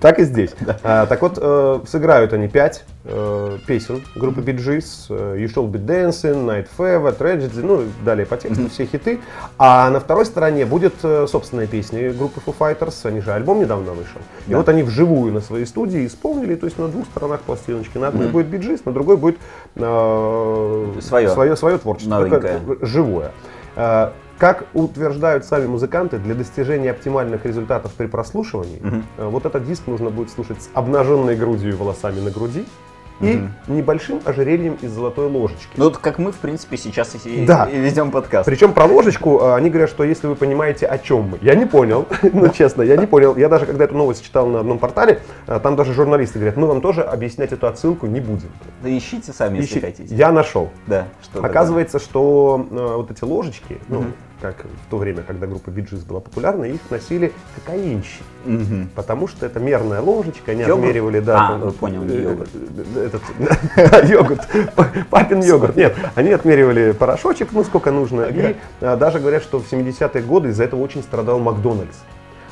Так 0.00 0.18
и 0.18 0.24
здесь. 0.24 0.50
А, 0.82 1.06
так 1.06 1.22
вот, 1.22 1.38
э, 1.40 1.80
сыграют 1.88 2.32
они 2.32 2.48
пять 2.48 2.84
э, 3.04 3.58
песен 3.66 4.02
группы 4.16 4.40
Gees. 4.40 5.06
э, 5.08 5.38
You 5.38 5.46
Shall 5.46 5.70
Be 5.70 5.82
Dancing, 5.84 6.44
Night 6.44 6.68
Fever, 6.76 7.16
Tragedy, 7.16 7.60
ну 7.62 7.82
далее 8.04 8.26
по 8.26 8.36
тексту 8.36 8.68
все 8.68 8.86
хиты. 8.86 9.20
А 9.58 9.88
на 9.90 10.00
второй 10.00 10.26
стороне 10.26 10.66
будет 10.66 10.94
собственная 11.00 11.66
песня 11.66 12.12
группы 12.12 12.40
Foo 12.44 12.54
Fighters. 12.58 13.06
Они 13.06 13.20
же 13.20 13.32
альбом 13.32 13.60
недавно 13.60 13.92
вышел. 13.92 14.20
И 14.46 14.54
вот 14.54 14.68
они 14.68 14.82
вживую 14.82 15.32
на 15.32 15.40
своей 15.40 15.66
студии 15.66 16.06
исполнили, 16.06 16.54
то 16.54 16.66
есть 16.66 16.78
на 16.78 16.88
двух 16.88 17.06
сторонах 17.06 17.40
пластиночки. 17.40 17.96
На 17.98 18.08
одной 18.08 18.28
будет 18.28 18.48
Gees, 18.48 18.82
на 18.84 18.92
другой 18.92 19.16
будет 19.16 19.38
э, 19.86 21.00
Своё. 21.00 21.30
свое, 21.30 21.56
свое 21.56 21.78
творчество. 21.78 22.18
Новенькое. 22.18 22.58
Такое 22.58 22.78
живое. 22.82 23.32
Э, 23.76 24.10
Как 24.38 24.64
утверждают 24.74 25.44
сами 25.44 25.66
музыканты, 25.66 26.18
для 26.18 26.34
достижения 26.34 26.90
оптимальных 26.90 27.46
результатов 27.46 27.92
при 27.94 28.06
прослушивании, 28.06 28.80
э, 29.16 29.28
вот 29.28 29.46
этот 29.46 29.64
диск 29.64 29.86
нужно 29.86 30.10
будет 30.10 30.30
слушать 30.30 30.60
с 30.62 30.68
обнаженной 30.74 31.36
грудью 31.36 31.70
и 31.70 31.74
волосами 31.74 32.20
на 32.20 32.30
груди 32.30 32.66
и 33.20 33.36
Мгм. 33.36 33.52
небольшим 33.68 34.20
ожерельем 34.24 34.76
из 34.82 34.90
золотой 34.92 35.28
ложечки. 35.28 35.68
Ну, 35.76 35.84
вот 35.84 35.98
как 35.98 36.18
мы, 36.18 36.32
в 36.32 36.36
принципе, 36.36 36.76
сейчас 36.76 37.14
и, 37.24 37.44
Да. 37.46 37.68
и 37.72 37.78
ведем 37.78 38.10
подкаст. 38.10 38.46
Причем 38.46 38.72
про 38.72 38.86
ложечку 38.86 39.38
э, 39.40 39.54
они 39.54 39.70
говорят, 39.70 39.88
что 39.90 40.02
если 40.04 40.26
вы 40.26 40.34
понимаете, 40.34 40.86
о 40.86 40.98
чем 40.98 41.30
мы. 41.30 41.38
Я 41.40 41.54
не 41.54 41.64
понял, 41.64 42.06
ну 42.22 42.48
честно, 42.48 42.82
я 42.82 42.96
не 42.96 43.06
понял. 43.06 43.36
Я 43.36 43.48
даже, 43.48 43.66
когда 43.66 43.84
эту 43.84 43.94
новость 43.96 44.24
читал 44.24 44.46
на 44.46 44.60
одном 44.60 44.78
портале, 44.78 45.20
э, 45.46 45.60
там 45.62 45.76
даже 45.76 45.92
журналисты 45.94 46.38
говорят, 46.38 46.56
мы 46.56 46.66
вам 46.66 46.80
тоже 46.80 47.02
объяснять 47.02 47.52
эту 47.52 47.66
отсылку 47.66 48.06
не 48.06 48.20
будем. 48.20 48.48
Да 48.82 48.96
ищите 48.96 49.32
сами, 49.32 49.58
если 49.58 49.80
хотите. 49.80 50.14
Я 50.14 50.32
нашел. 50.32 50.70
Да, 50.86 51.06
Оказывается, 51.34 51.98
что 52.00 52.66
э, 52.70 52.94
вот 52.96 53.10
эти 53.10 53.22
ложечки, 53.24 53.78
ну. 53.88 54.04
Как 54.44 54.66
в 54.66 54.90
то 54.90 54.98
время, 54.98 55.22
когда 55.22 55.46
группа 55.46 55.70
Gees 55.70 56.04
была 56.06 56.20
популярна, 56.20 56.64
их 56.64 56.80
носили 56.90 57.32
кокаинщики. 57.54 58.22
Мгм. 58.44 58.90
Потому 58.94 59.26
что 59.26 59.46
это 59.46 59.58
мерная 59.58 60.02
ложечка, 60.02 60.52
они 60.52 60.60
Йогурт? 60.60 60.78
отмеривали, 60.80 61.20
да. 61.20 61.46
А, 61.46 61.48
там, 61.52 61.60
ну, 61.60 61.70
понял, 61.72 62.02
не 62.02 62.14
э, 62.16 62.22
йогурт. 62.24 62.50
э, 62.94 63.06
Этот, 63.06 63.22
йогурт, 64.10 64.46
папин 65.08 65.40
йогурт. 65.42 65.76
Нет, 65.76 65.96
они 66.14 66.30
отмеривали 66.32 66.92
порошочек, 66.92 67.48
ну 67.52 67.64
сколько 67.64 67.90
нужно. 67.90 68.22
И 68.24 68.54
а, 68.82 68.96
даже 68.96 69.18
говорят, 69.18 69.42
что 69.42 69.60
в 69.60 69.72
70-е 69.72 70.22
годы 70.22 70.50
из-за 70.50 70.64
этого 70.64 70.80
очень 70.82 71.02
страдал 71.02 71.38
Макдональдс. 71.38 71.96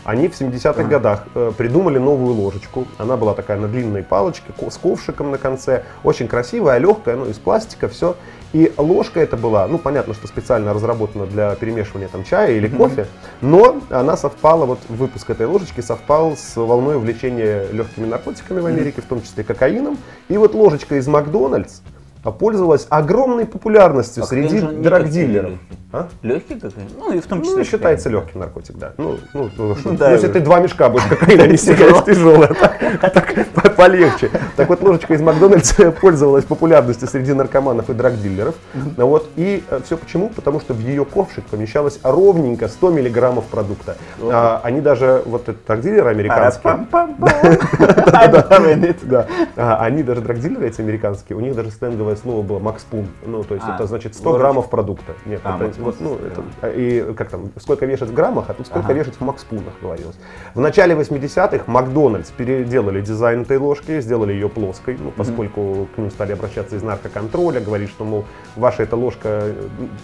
Они 0.05 0.29
в 0.29 0.33
70-х 0.33 0.83
годах 0.85 1.25
э, 1.35 1.53
придумали 1.57 1.99
новую 1.99 2.35
ложечку. 2.35 2.87
Она 2.99 3.17
была 3.17 3.35
такая 3.35 3.59
на 3.59 3.69
длинной 3.69 4.03
палочке, 4.03 4.53
с 4.69 4.77
ковшиком 4.77 5.31
на 5.31 5.39
конце. 5.39 5.85
Очень 6.03 6.27
красивая, 6.27 6.79
легкая, 6.79 7.17
ну, 7.17 7.27
из 7.27 7.39
пластика, 7.39 7.89
все. 7.89 8.17
И 8.53 8.73
ложка 8.77 9.21
это 9.21 9.37
была, 9.37 9.67
ну, 9.67 9.79
понятно, 9.79 10.13
что 10.13 10.27
специально 10.27 10.75
разработана 10.75 11.27
для 11.27 11.55
перемешивания 11.55 12.09
там 12.09 12.25
чая 12.25 12.53
или 12.53 12.69
кофе, 12.69 13.07
но 13.41 13.81
она 13.89 14.17
совпала, 14.17 14.67
вот 14.67 14.81
выпуск 14.89 15.31
этой 15.31 15.47
ложечки 15.47 15.81
совпал 15.81 16.37
с 16.37 16.57
волной 16.57 16.97
увлечения 16.97 17.67
легкими 17.73 18.07
наркотиками 18.07 18.61
в 18.61 18.67
Америке, 18.67 19.01
в 19.01 19.07
том 19.07 19.23
числе 19.23 19.45
кокаином. 19.45 19.97
И 20.29 20.37
вот 20.37 20.55
ложечка 20.55 20.97
из 20.97 21.07
Макдональдс 21.07 21.81
а, 22.25 22.31
пользовалась 22.31 22.87
огромной 22.89 23.47
популярностью 23.47 24.23
А 24.23 24.27
среди 24.27 24.61
кокаин 24.61 24.83
драгдилеров. 24.83 25.53
А? 25.95 26.09
Легкий 26.23 26.55
какой? 26.55 26.85
Ну, 26.97 27.13
и 27.13 27.21
в 27.21 27.27
том 27.27 27.43
числе. 27.43 27.59
Ну, 27.59 27.65
считается 27.65 28.09
кокаин. 28.09 28.25
легким 28.25 28.41
наркотик, 28.41 28.79
да. 28.79 28.93
Ну, 28.97 29.19
ну, 29.35 29.51
ну, 29.59 29.77
что- 29.77 29.91
да, 29.93 30.09
ну, 30.09 30.15
если 30.15 30.29
ты 30.29 30.41
два 30.41 30.59
мешка 30.61 30.89
будешь 30.89 31.05
кокаина 31.05 31.47
нести, 31.47 31.75
конечно, 31.75 32.03
тяжело, 32.03 32.45
а 32.45 33.11
так, 33.11 33.35
так 33.35 33.49
по- 33.49 33.69
полегче. 33.71 34.31
Так 34.57 34.71
вот, 34.71 34.83
ложечка 34.83 35.13
из 35.13 35.21
Макдональдса 35.21 35.91
пользовалась 36.01 36.47
популярностью 36.47 37.07
среди 37.09 37.35
наркоманов 37.35 37.91
и 37.91 37.93
драгдилеров. 37.93 38.55
Ну 38.97 39.07
Вот, 39.07 39.29
и 39.37 39.63
все 39.85 39.99
почему? 39.99 40.31
Потому 40.31 40.61
что 40.61 40.73
в 40.73 40.81
ее 40.81 41.05
ковшик 41.05 41.45
помещалось 41.45 42.01
ровненько 42.03 42.69
100 42.69 42.91
миллиграммов 42.91 43.45
продукта. 43.45 43.99
А, 44.23 44.63
они 44.65 44.81
даже, 44.81 45.23
вот 45.27 45.43
этот 45.43 45.67
драгдилеры 45.67 46.09
американские. 46.09 46.73
А, 49.57 49.77
они 49.85 50.03
даже 50.03 50.23
драгдилеры 50.23 50.69
эти 50.69 50.81
американские, 50.81 51.37
у 51.37 51.41
них 51.41 51.55
даже 51.55 51.71
сленговое 52.13 52.17
слово 52.17 52.43
было 52.43 52.59
макспун. 52.59 53.07
Ну, 53.27 53.43
то 53.45 53.55
есть 53.55 53.67
А, 53.69 53.75
это 53.75 53.87
значит 53.87 54.15
100 54.15 54.29
ложечка. 54.29 54.43
граммов 54.43 54.71
продукта. 54.71 55.13
Нет, 55.27 55.41
А, 55.45 55.57
это, 55.63 55.81
вот, 55.81 55.97
ну, 56.01 56.17
100 56.17 56.27
это, 56.27 56.43
а, 56.63 56.69
и 56.71 57.15
как 57.15 57.29
там, 57.31 57.51
сколько 57.59 57.87
вешать 57.87 58.11
в 58.11 58.15
граммах, 58.15 58.47
а 58.49 58.55
тут 58.55 58.67
сколько 58.67 58.87
Ага. 58.87 58.95
вешать 58.95 59.15
в 59.15 59.21
макспунах 59.21 59.75
говорилось. 59.81 60.17
В 60.55 60.61
начале 60.61 60.95
80-х 60.95 61.65
Макдональдс 61.67 62.31
переделали 62.31 63.01
дизайн 63.01 63.43
этой 63.43 63.59
ложки, 63.59 64.01
сделали 64.01 64.33
ее 64.33 64.49
плоской, 64.49 64.97
ну, 64.99 65.11
поскольку 65.11 65.89
к 65.95 65.99
ним 65.99 66.11
стали 66.11 66.33
обращаться 66.33 66.77
из 66.77 66.83
наркоконтроля, 66.83 67.61
говорить, 67.61 67.91
что, 67.91 68.05
мол, 68.05 68.25
ваша 68.57 68.83
эта 68.83 68.97
ложка 68.97 69.45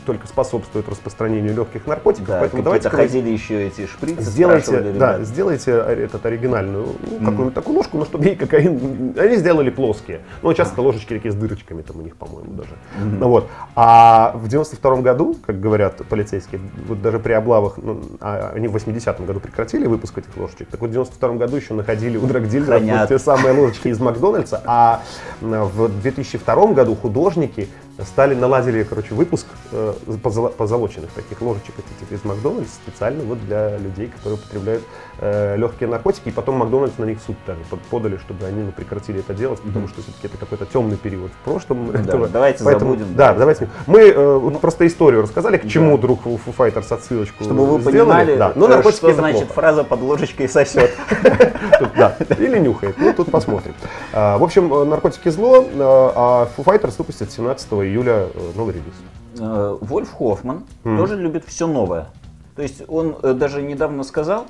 только 0.06 0.26
способствует 0.26 0.88
распространению 0.88 1.54
легких 1.54 1.86
наркотиков, 1.86 2.28
Да, 2.28 2.40
поэтому 2.40 2.62
давайте 2.62 2.88
ходили 2.90 3.28
еще 3.30 3.66
эти 3.66 3.86
шприцы, 3.86 4.22
Сделайте, 4.22 4.80
да, 4.92 5.22
сделайте 5.22 5.72
э, 5.72 6.04
этот 6.04 6.24
оригинальную, 6.26 6.86
ну, 7.10 7.18
какую-нибудь 7.18 7.54
такую 7.54 7.76
ложку, 7.76 7.98
но 7.98 8.04
чтобы 8.04 8.24
ей 8.24 8.36
кокаин, 8.36 9.14
они 9.18 9.36
сделали 9.36 9.70
плоские. 9.70 10.20
Ну, 10.42 10.52
сейчас 10.52 10.72
это 10.72 10.82
ложечки 10.82 11.14
такие 11.14 11.32
с 11.32 11.34
дырочками 11.34 11.82
там 11.82 11.97
у 11.98 12.02
них, 12.02 12.16
по-моему, 12.16 12.52
даже. 12.52 12.70
Ну, 12.98 13.28
вот. 13.28 13.48
А 13.74 14.32
в 14.34 14.48
92 14.48 14.96
году, 14.96 15.36
как 15.46 15.60
говорят 15.60 16.04
полицейские, 16.08 16.60
вот 16.86 17.02
даже 17.02 17.18
при 17.18 17.32
облавах, 17.32 17.78
ну, 17.78 18.02
а 18.20 18.52
они 18.54 18.68
в 18.68 18.76
80-м 18.76 19.26
году 19.26 19.40
прекратили 19.40 19.86
выпуск 19.86 20.18
этих 20.18 20.36
ложечек, 20.36 20.68
так 20.68 20.80
вот 20.80 20.90
в 20.90 20.92
92 20.92 21.34
году 21.34 21.56
еще 21.56 21.74
находили 21.74 22.16
у 22.16 22.26
драгдилеров 22.26 22.82
вот 22.82 23.08
те 23.08 23.18
самые 23.18 23.54
ложечки 23.58 23.88
из 23.88 24.00
Макдональдса, 24.00 24.62
а 24.64 25.02
в 25.40 25.88
2002 26.00 26.66
году 26.72 26.94
художники 26.94 27.68
стали, 28.04 28.34
наладили, 28.34 28.82
короче, 28.84 29.14
выпуск 29.14 29.46
э, 29.72 29.94
позоло- 30.22 30.50
позолоченных 30.50 31.10
таких 31.10 31.40
ложечек 31.42 31.74
этих 31.78 32.12
из 32.12 32.24
Макдональдс 32.24 32.70
специально 32.74 33.22
вот 33.24 33.44
для 33.44 33.76
людей, 33.78 34.08
которые 34.08 34.38
употребляют 34.38 34.84
э, 35.20 35.56
легкие 35.56 35.88
наркотики. 35.88 36.28
И 36.28 36.32
потом 36.32 36.56
Макдональдс 36.56 36.98
на 36.98 37.04
них 37.04 37.18
в 37.20 37.24
суд 37.24 37.36
даже 37.46 37.60
под- 37.70 37.80
подали, 37.82 38.16
чтобы 38.18 38.46
они 38.46 38.62
ну, 38.62 38.72
прекратили 38.72 39.20
это 39.20 39.34
делать, 39.34 39.60
потому 39.60 39.88
что 39.88 40.00
все-таки 40.02 40.28
это 40.28 40.36
какой-то 40.36 40.66
темный 40.66 40.96
период 40.96 41.30
в 41.32 41.44
прошлом. 41.44 41.90
этого. 41.90 42.28
давайте 42.28 42.62
забудем. 42.64 43.14
Да, 43.16 43.34
давайте. 43.34 43.68
Мы 43.86 44.00
э, 44.08 44.38
вот 44.38 44.60
просто 44.60 44.86
историю 44.86 45.22
рассказали, 45.22 45.56
к 45.56 45.66
чему 45.68 45.96
вдруг 45.96 46.26
у 46.26 46.36
Foo 46.36 46.54
Fighters 46.56 46.92
отсылочку 46.92 47.42
Чтобы 47.44 47.66
вы 47.66 47.80
сделали. 47.80 47.98
понимали, 47.98 48.36
Да. 48.36 48.52
Э, 48.54 48.58
наркотики 48.58 48.96
что 48.98 49.12
значит 49.14 49.40
плохо. 49.46 49.52
фраза 49.54 49.84
под 49.84 50.00
ложечкой 50.02 50.48
сосет. 50.48 50.90
Да, 51.96 52.16
или 52.38 52.58
нюхает. 52.58 52.96
Ну, 52.98 53.12
тут 53.12 53.30
посмотрим. 53.30 53.74
А, 54.12 54.36
В 54.38 54.42
общем, 54.42 54.68
наркотики 54.88 55.28
зло, 55.28 55.64
а 55.78 56.48
Foo 56.56 56.64
Fighters 56.64 56.94
выпустят 56.98 57.30
17 57.30 57.70
июля 57.88 58.28
э, 58.34 58.52
новый 58.56 58.74
релиз. 58.74 58.94
Э, 59.38 59.76
Вольф 59.80 60.12
Хоффман 60.12 60.64
тоже 60.82 61.16
любит 61.16 61.44
все 61.46 61.66
новое. 61.66 62.06
То 62.56 62.62
есть 62.62 62.82
он 62.88 63.16
э, 63.22 63.34
даже 63.34 63.62
недавно 63.62 64.02
сказал, 64.02 64.46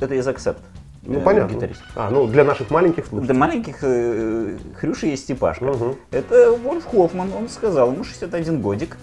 это 0.00 0.14
из 0.14 0.26
Accept, 0.26 0.56
Ну, 1.02 1.20
понятно. 1.20 1.54
гитарист. 1.54 1.82
А, 1.94 2.10
ну, 2.10 2.26
для 2.26 2.42
наших 2.44 2.70
маленьких 2.70 3.04
Для 3.04 3.10
слушателей. 3.10 3.38
маленьких 3.38 3.76
э, 3.82 4.58
Хрюши 4.76 5.06
есть 5.06 5.24
Степашка. 5.24 5.64
Мгм. 5.66 5.96
Это 6.10 6.52
Вольф 6.52 6.84
Хоффман, 6.86 7.32
он 7.32 7.48
сказал, 7.48 7.92
ему 7.92 8.02
61 8.04 8.60
годик. 8.60 8.96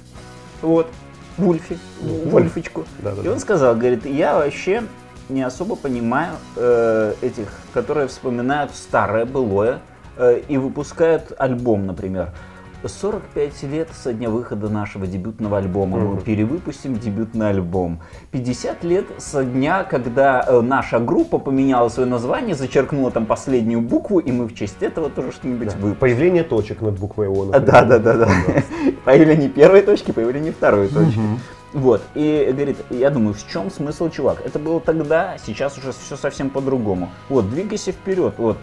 Вот, 0.61 0.87
Вульфи, 1.37 1.77
Вольфочку. 2.01 2.83
Да-да-да. 2.99 3.23
И 3.29 3.31
он 3.31 3.39
сказал, 3.39 3.75
говорит, 3.75 4.05
я 4.05 4.35
вообще 4.35 4.83
не 5.29 5.41
особо 5.41 5.77
понимаю 5.77 6.33
э, 6.57 7.13
этих, 7.21 7.47
которые 7.73 8.07
вспоминают 8.07 8.71
старое, 8.75 9.25
былое 9.25 9.79
э, 10.17 10.41
и 10.49 10.57
выпускают 10.57 11.31
альбом, 11.37 11.85
например. 11.85 12.31
45 12.87 13.63
лет 13.63 13.89
со 13.93 14.13
дня 14.13 14.29
выхода 14.29 14.69
нашего 14.69 15.05
дебютного 15.05 15.57
альбома. 15.57 15.97
Мы 15.97 16.21
перевыпустим 16.21 16.97
дебютный 16.97 17.49
альбом. 17.49 18.01
50 18.31 18.83
лет 18.83 19.05
со 19.17 19.43
дня, 19.43 19.83
когда 19.83 20.45
э, 20.47 20.61
наша 20.61 20.99
группа 20.99 21.39
поменяла 21.39 21.89
свое 21.89 22.09
название, 22.09 22.55
зачеркнула 22.55 23.11
там 23.11 23.25
последнюю 23.25 23.81
букву, 23.81 24.19
и 24.19 24.31
мы 24.31 24.45
в 24.45 24.55
честь 24.55 24.81
этого 24.81 25.09
тоже 25.09 25.31
что-нибудь 25.31 25.73
выпустим. 25.75 25.95
Появление 25.95 26.43
точек 26.43 26.81
над 26.81 26.97
буквой 26.97 27.27
О. 27.27 27.45
Например. 27.45 27.65
Да, 27.65 27.83
да, 27.83 27.99
да, 27.99 28.13
да. 28.13 28.29
Появление 29.05 29.49
первой 29.49 29.81
точки, 29.81 30.11
появление 30.11 30.51
второй 30.51 30.87
точки. 30.87 31.19
Вот, 31.71 32.01
и 32.15 32.49
говорит, 32.51 32.77
я 32.89 33.11
думаю, 33.11 33.35
в 33.35 33.47
чем 33.47 33.69
смысл, 33.69 34.09
чувак? 34.09 34.41
Это 34.43 34.57
было 34.57 34.79
тогда, 34.79 35.37
сейчас 35.45 35.77
уже 35.77 35.91
все 35.91 36.17
совсем 36.17 36.49
по-другому. 36.49 37.11
Вот, 37.29 37.49
двигайся 37.49 37.91
вперед, 37.91 38.33
вот. 38.37 38.57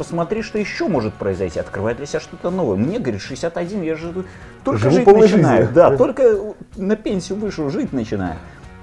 Посмотри, 0.00 0.40
что 0.40 0.58
еще 0.58 0.88
может 0.88 1.12
произойти, 1.12 1.60
открывает 1.60 1.98
для 1.98 2.06
себя 2.06 2.20
что-то 2.20 2.48
новое. 2.48 2.78
Мне, 2.78 2.98
говорит, 2.98 3.20
61, 3.20 3.82
я 3.82 3.96
же 3.96 4.24
только 4.64 4.90
Живу 4.90 4.96
жить 4.96 5.06
начинаю. 5.06 5.56
жизнью. 5.58 5.74
Да, 5.74 5.94
только 5.94 6.54
на 6.76 6.96
пенсию 6.96 7.36
вышел, 7.36 7.68
жить 7.68 7.92
начинаю. 7.92 8.36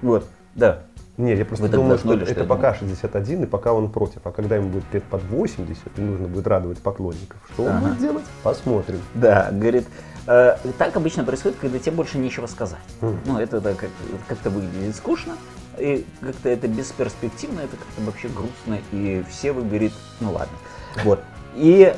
Вот, 0.03 0.27
да. 0.53 0.83
Нет, 1.17 1.39
я 1.39 1.45
просто 1.45 1.69
думаю, 1.69 1.97
что 1.97 2.13
это, 2.13 2.25
что 2.25 2.33
это 2.33 2.41
ли? 2.43 2.47
пока 2.47 2.75
61, 2.75 3.41
и 3.41 3.45
пока 3.47 3.73
он 3.73 3.89
против. 3.89 4.19
А 4.25 4.31
когда 4.31 4.57
ему 4.57 4.69
будет 4.69 4.83
лет 4.93 5.05
под 5.05 5.23
80, 5.23 5.75
и 5.97 6.01
нужно 6.01 6.27
будет 6.27 6.45
радовать 6.45 6.77
поклонников, 6.77 7.39
что 7.51 7.63
он 7.63 7.69
Ага. 7.69 7.87
будет 7.87 7.97
делать? 7.97 8.25
Посмотрим. 8.43 8.99
Да, 9.15 9.49
говорит, 9.51 9.87
э, 10.27 10.55
так 10.77 10.95
обычно 10.95 11.23
происходит, 11.23 11.57
когда 11.59 11.79
тебе 11.79 11.93
больше 11.93 12.19
нечего 12.19 12.45
сказать. 12.45 12.77
Ну, 13.01 13.39
это 13.39 13.59
да, 13.59 13.73
как, 13.73 13.89
как-то 14.27 14.51
выглядит 14.51 14.95
скучно, 14.95 15.33
и 15.79 16.05
как-то 16.21 16.49
это 16.49 16.67
бесперспективно, 16.67 17.61
это 17.61 17.75
как-то 17.75 18.03
вообще 18.03 18.27
грустно, 18.27 18.79
и 18.91 19.23
все 19.31 19.51
вы, 19.51 19.63
говорит, 19.63 19.93
ну 20.19 20.31
ладно. 20.33 20.55
Вот. 21.03 21.19
И 21.55 21.93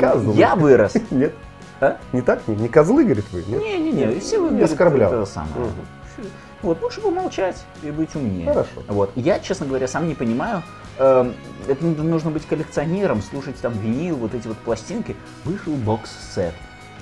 Козлы. 0.00 0.34
я 0.34 0.54
вырос. 0.56 0.94
Нет? 1.10 1.34
А? 1.80 1.98
Не 2.12 2.22
так? 2.22 2.46
Не, 2.46 2.54
не 2.56 2.68
козлы, 2.68 3.04
говорит 3.04 3.24
вы? 3.32 3.44
Нет? 3.46 3.60
Не-не-не, 3.60 4.20
все 4.20 4.38
вы, 4.38 4.44
Не 4.44 4.50
говорит, 4.50 4.70
оскорблял. 4.70 5.12
это 5.12 5.26
самое. 5.26 5.54
Мгм. 5.66 6.26
Вот, 6.62 6.80
лучше 6.82 7.00
помолчать 7.00 7.62
и 7.82 7.90
быть 7.90 8.14
умнее. 8.14 8.46
Хорошо. 8.46 8.70
Вот. 8.88 9.10
Я, 9.16 9.38
честно 9.38 9.66
говоря, 9.66 9.86
сам 9.86 10.08
не 10.08 10.14
понимаю, 10.14 10.62
эм, 10.98 11.34
это 11.68 11.84
нужно 11.84 12.30
быть 12.30 12.46
коллекционером, 12.46 13.20
слушать 13.22 13.56
там 13.60 13.72
винил, 13.74 14.16
вот 14.16 14.34
эти 14.34 14.46
вот 14.48 14.56
пластинки. 14.58 15.14
Вышел 15.44 15.74
бокс-сет. 15.74 16.54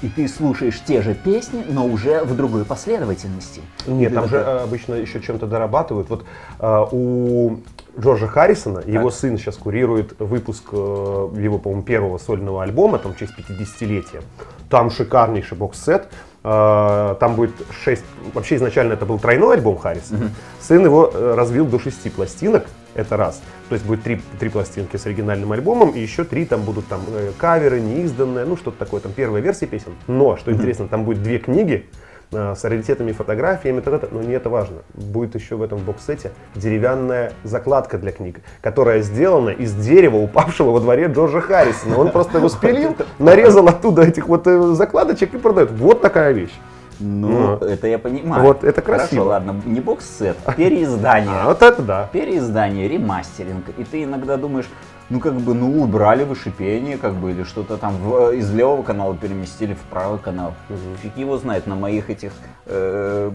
И 0.03 0.09
ты 0.09 0.27
слушаешь 0.27 0.81
те 0.85 1.01
же 1.01 1.15
песни, 1.15 1.65
но 1.69 1.87
уже 1.87 2.25
в 2.25 2.37
другой 2.37 2.65
последовательности. 2.65 3.61
Нет, 3.87 4.13
там 4.13 4.29
же 4.29 4.37
э, 4.37 4.59
обычно 4.65 4.95
еще 4.95 5.21
чем-то 5.21 5.47
дорабатывают. 5.47 6.11
Вот 6.11 6.25
э, 6.59 6.87
у 6.91 7.59
Джорджа 7.99 8.27
Харрисона, 8.27 8.83
его 8.85 9.11
сын 9.11 9.39
сейчас 9.39 9.57
курирует 9.57 10.19
выпуск 10.19 10.65
э, 10.73 10.77
его, 10.77 11.59
по-моему, 11.59 11.85
первого 11.85 12.19
сольного 12.19 12.65
альбома, 12.65 12.99
там, 12.99 13.15
в 13.15 13.19
честь 13.19 13.35
50-летия. 13.39 14.23
Там 14.69 14.91
шикарнейший 14.91 15.57
бокс-сет. 15.57 16.09
Э, 16.43 17.15
Там 17.21 17.37
будет 17.37 17.53
6... 17.85 18.03
Вообще 18.35 18.57
изначально 18.57 18.95
это 18.95 19.07
был 19.07 19.21
тройной 19.21 19.55
альбом 19.55 19.79
Харрисона. 19.79 20.31
Сын 20.61 20.85
его 20.85 21.13
развил 21.13 21.65
до 21.67 21.79
6 21.79 22.13
пластинок. 22.13 22.67
Это 22.95 23.17
раз. 23.17 23.43
То 23.69 23.75
есть 23.75 23.87
будет 23.87 24.03
три, 24.03 24.21
три 24.39 24.49
пластинки 24.49 24.97
с 24.97 25.07
оригинальным 25.07 25.53
альбомом, 25.53 25.91
и 25.91 26.01
еще 26.01 26.25
три 26.25 26.45
там 26.45 26.63
будут 26.63 26.87
там 26.89 27.01
э, 27.09 27.33
каверы, 27.39 27.81
неизданные, 27.81 28.45
ну 28.45 28.57
что-то 28.57 28.79
такое, 28.79 29.01
там 29.01 29.13
первая 29.13 29.41
версия 29.41 29.67
песен. 29.67 29.93
Но, 30.07 30.37
что 30.37 30.53
интересно, 30.53 30.89
там 30.89 31.05
будет 31.05 31.23
две 31.23 31.39
книги, 31.39 31.87
э, 32.33 32.55
с 32.55 32.65
раритетами, 32.65 33.13
фотографиями, 33.13 33.81
та-та-та, 33.81 34.09
но 34.11 34.21
не 34.23 34.35
это 34.35 34.51
важно. 34.51 34.83
Будет 34.93 35.35
еще 35.35 35.57
в 35.57 35.63
этом 35.63 35.79
боксете 35.79 36.33
деревянная 36.55 37.33
закладка 37.45 37.97
для 37.97 38.13
книг, 38.13 38.41
которая 38.61 39.01
сделана 39.01 39.51
из 39.51 39.75
дерева, 39.75 40.17
упавшего 40.17 40.71
во 40.71 40.81
дворе 40.81 41.07
Джорджа 41.07 41.41
Харрисона. 41.41 41.97
Он 41.99 42.11
просто 42.11 42.39
его 42.39 42.51
спилил, 42.51 42.95
нарезал 43.19 43.69
оттуда 43.69 44.03
этих 44.03 44.29
вот 44.29 44.47
э, 44.47 44.75
закладочек 44.75 45.33
и 45.33 45.39
продает. 45.39 45.71
Вот 45.71 46.03
такая 46.03 46.33
вещь. 46.33 46.53
Ну, 47.03 47.29
Ну. 47.29 47.67
это 47.67 47.87
я 47.89 47.99
понимаю. 47.99 48.43
Вот, 48.45 48.63
это 48.65 48.81
красиво. 48.81 49.25
Хорошо, 49.25 49.29
ладно, 49.47 49.61
не 49.65 49.81
бокс-сет, 49.81 50.37
переиздание. 50.57 51.31
А 51.43 51.47
вот 51.49 51.63
это 51.63 51.83
да. 51.83 52.09
переиздание, 52.13 52.89
ремастеринг, 52.89 53.65
и 53.77 53.83
ты 53.85 54.05
иногда 54.05 54.37
думаешь, 54.37 54.69
ну 55.11 55.19
как 55.21 55.35
бы, 55.35 55.53
ну 55.55 55.83
убрали 55.83 56.23
вы 56.25 56.37
шипение, 56.37 56.97
как 56.97 57.15
бы, 57.15 57.33
или 57.33 57.43
что-то 57.43 57.77
там 57.77 57.97
в- 57.97 58.31
из 58.35 58.53
левого 58.55 58.83
канала 58.83 59.17
переместили 59.17 59.75
в 59.75 59.81
правый 59.91 60.19
канал. 60.21 60.55
Фиг 61.03 61.17
его 61.17 61.37
знает 61.39 61.67
на 61.67 61.75
моих 61.75 62.09
этих 62.09 62.31
э, 62.67 63.31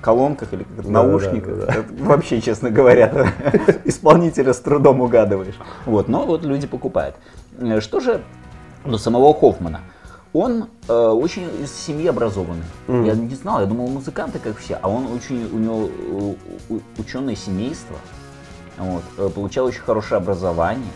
колонках 0.00 0.52
или 0.52 0.64
Да, 0.84 0.88
наушниках. 0.90 1.58
да, 1.58 1.66
да. 1.66 1.72
Это 1.74 2.04
Вообще, 2.04 2.40
честно 2.40 2.70
говоря, 2.70 3.26
исполнителя 3.84 4.52
с 4.52 4.60
трудом 4.60 5.00
угадываешь. 5.00 5.56
Вот, 5.84 6.08
но 6.08 6.24
вот 6.26 6.44
люди 6.44 6.66
покупают. 6.66 7.16
Э, 7.58 7.80
Что 7.80 8.00
же 8.00 8.20
до 8.84 8.98
самого 8.98 9.34
Хоффмана? 9.34 9.80
Он 10.36 10.68
э, 10.86 10.92
очень 10.92 11.48
из 11.62 11.72
семьи 11.72 12.06
образованный. 12.08 12.66
Я 12.88 13.14
не 13.14 13.34
знал, 13.34 13.60
я 13.60 13.66
думал, 13.66 13.86
музыканты 13.88 14.38
как 14.38 14.58
все, 14.58 14.78
а 14.82 14.90
он 14.90 15.06
очень, 15.06 15.48
у 15.50 15.56
него 15.56 15.88
ученое 16.98 17.34
семейство. 17.34 17.96
Вот, 18.76 19.02
э, 19.16 19.30
получал 19.34 19.64
очень 19.64 19.80
хорошее 19.80 20.18
образование. 20.18 20.92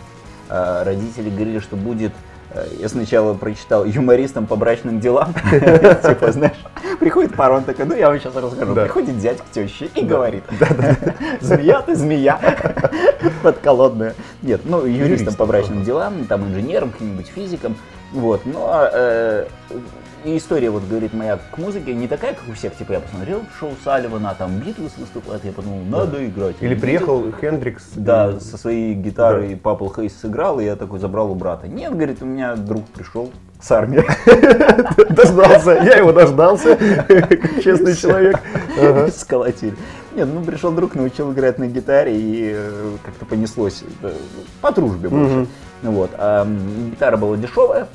Э, 0.51 0.83
Родители 0.83 1.31
говорили, 1.31 1.59
что 1.59 1.77
будет, 1.77 2.13
э, 2.53 2.67
я 2.81 2.89
сначала 2.91 3.33
прочитал, 3.33 3.87
юмористом 3.87 4.47
по 4.47 4.57
брачным 4.57 5.01
делам. 5.01 5.33
Типа, 5.51 6.33
знаешь, 6.33 6.59
приходит 6.99 7.35
пара, 7.35 7.55
он 7.55 7.65
такой, 7.65 7.87
ну 7.87 7.97
я 7.97 8.11
вам 8.11 8.21
сейчас 8.21 8.37
расскажу. 8.37 8.75
Да. 8.75 8.83
Приходит 8.83 9.19
дядь 9.21 9.39
к 9.39 9.51
теще 9.51 9.89
и 9.95 10.05
говорит, 10.05 10.45
змея 11.41 11.81
ты 11.81 11.95
змея, 11.97 12.39
подколодная. 13.43 14.15
Нет, 14.43 14.61
ну 14.67 14.85
Юристом, 14.85 15.35
по 15.35 15.47
брачным 15.47 15.83
делам, 15.83 16.27
там 16.27 16.45
инженером, 16.45 16.91
каким-нибудь 16.91 17.29
физиком. 17.29 17.75
Вот, 18.13 18.45
но 18.45 18.89
э, 18.93 19.47
и 20.25 20.37
история, 20.37 20.69
вот 20.71 20.83
говорит 20.85 21.15
моя 21.15 21.39
к 21.51 21.57
музыке, 21.59 21.95
не 21.95 22.09
такая, 22.09 22.35
как 22.35 22.43
у 22.49 22.53
всех. 22.53 22.77
Типа 22.77 22.93
я 22.93 23.01
посмотрел 23.01 23.41
шоу 23.59 23.73
Салливана, 23.85 24.35
там 24.37 24.59
Битлз 24.59 24.93
выступает, 24.99 25.45
я 25.45 25.53
подумал, 25.53 25.79
надо 25.89 26.27
играть. 26.27 26.57
Или 26.61 26.75
Битлз- 26.77 26.81
приехал 26.81 27.25
Хендрикс. 27.41 27.85
да, 27.95 28.41
со 28.41 28.59
своей 28.59 28.95
гитарой 28.95 29.51
Да. 29.55 29.61
Папл 29.63 29.89
Хейс 29.89 30.13
сыграл, 30.21 30.61
и 30.61 30.65
я 30.65 30.77
такой 30.77 30.99
забрал 30.99 31.31
у 31.31 31.35
брата. 31.35 31.69
Нет, 31.69 31.95
говорит, 31.95 32.21
у 32.23 32.27
меня 32.27 32.57
друг 32.57 32.85
пришел 32.89 33.31
с 33.63 33.71
армии. 33.71 34.05
Дождался. 35.11 35.73
Я 35.85 35.97
его 35.99 36.13
дождался, 36.13 36.77
как 36.77 37.63
честный 37.63 37.95
человек. 37.95 38.41
Сколотили. 39.15 39.75
Нет, 40.21 40.29
ну 40.35 40.45
пришел 40.45 40.71
друг, 40.71 40.95
научил 40.97 41.33
играть 41.33 41.59
на 41.59 41.67
гитаре, 41.67 42.15
и 42.15 42.53
э, 42.55 42.97
как-то 43.03 43.25
понеслось 43.25 43.83
э, 44.03 44.13
по 44.61 44.71
дружбе 44.71 45.09
больше. 45.09 45.47
Ну 45.81 45.93
Вот. 45.93 46.11
А 46.13 46.47
гитара 46.91 47.17
была 47.17 47.39
дешевая, 47.39 47.89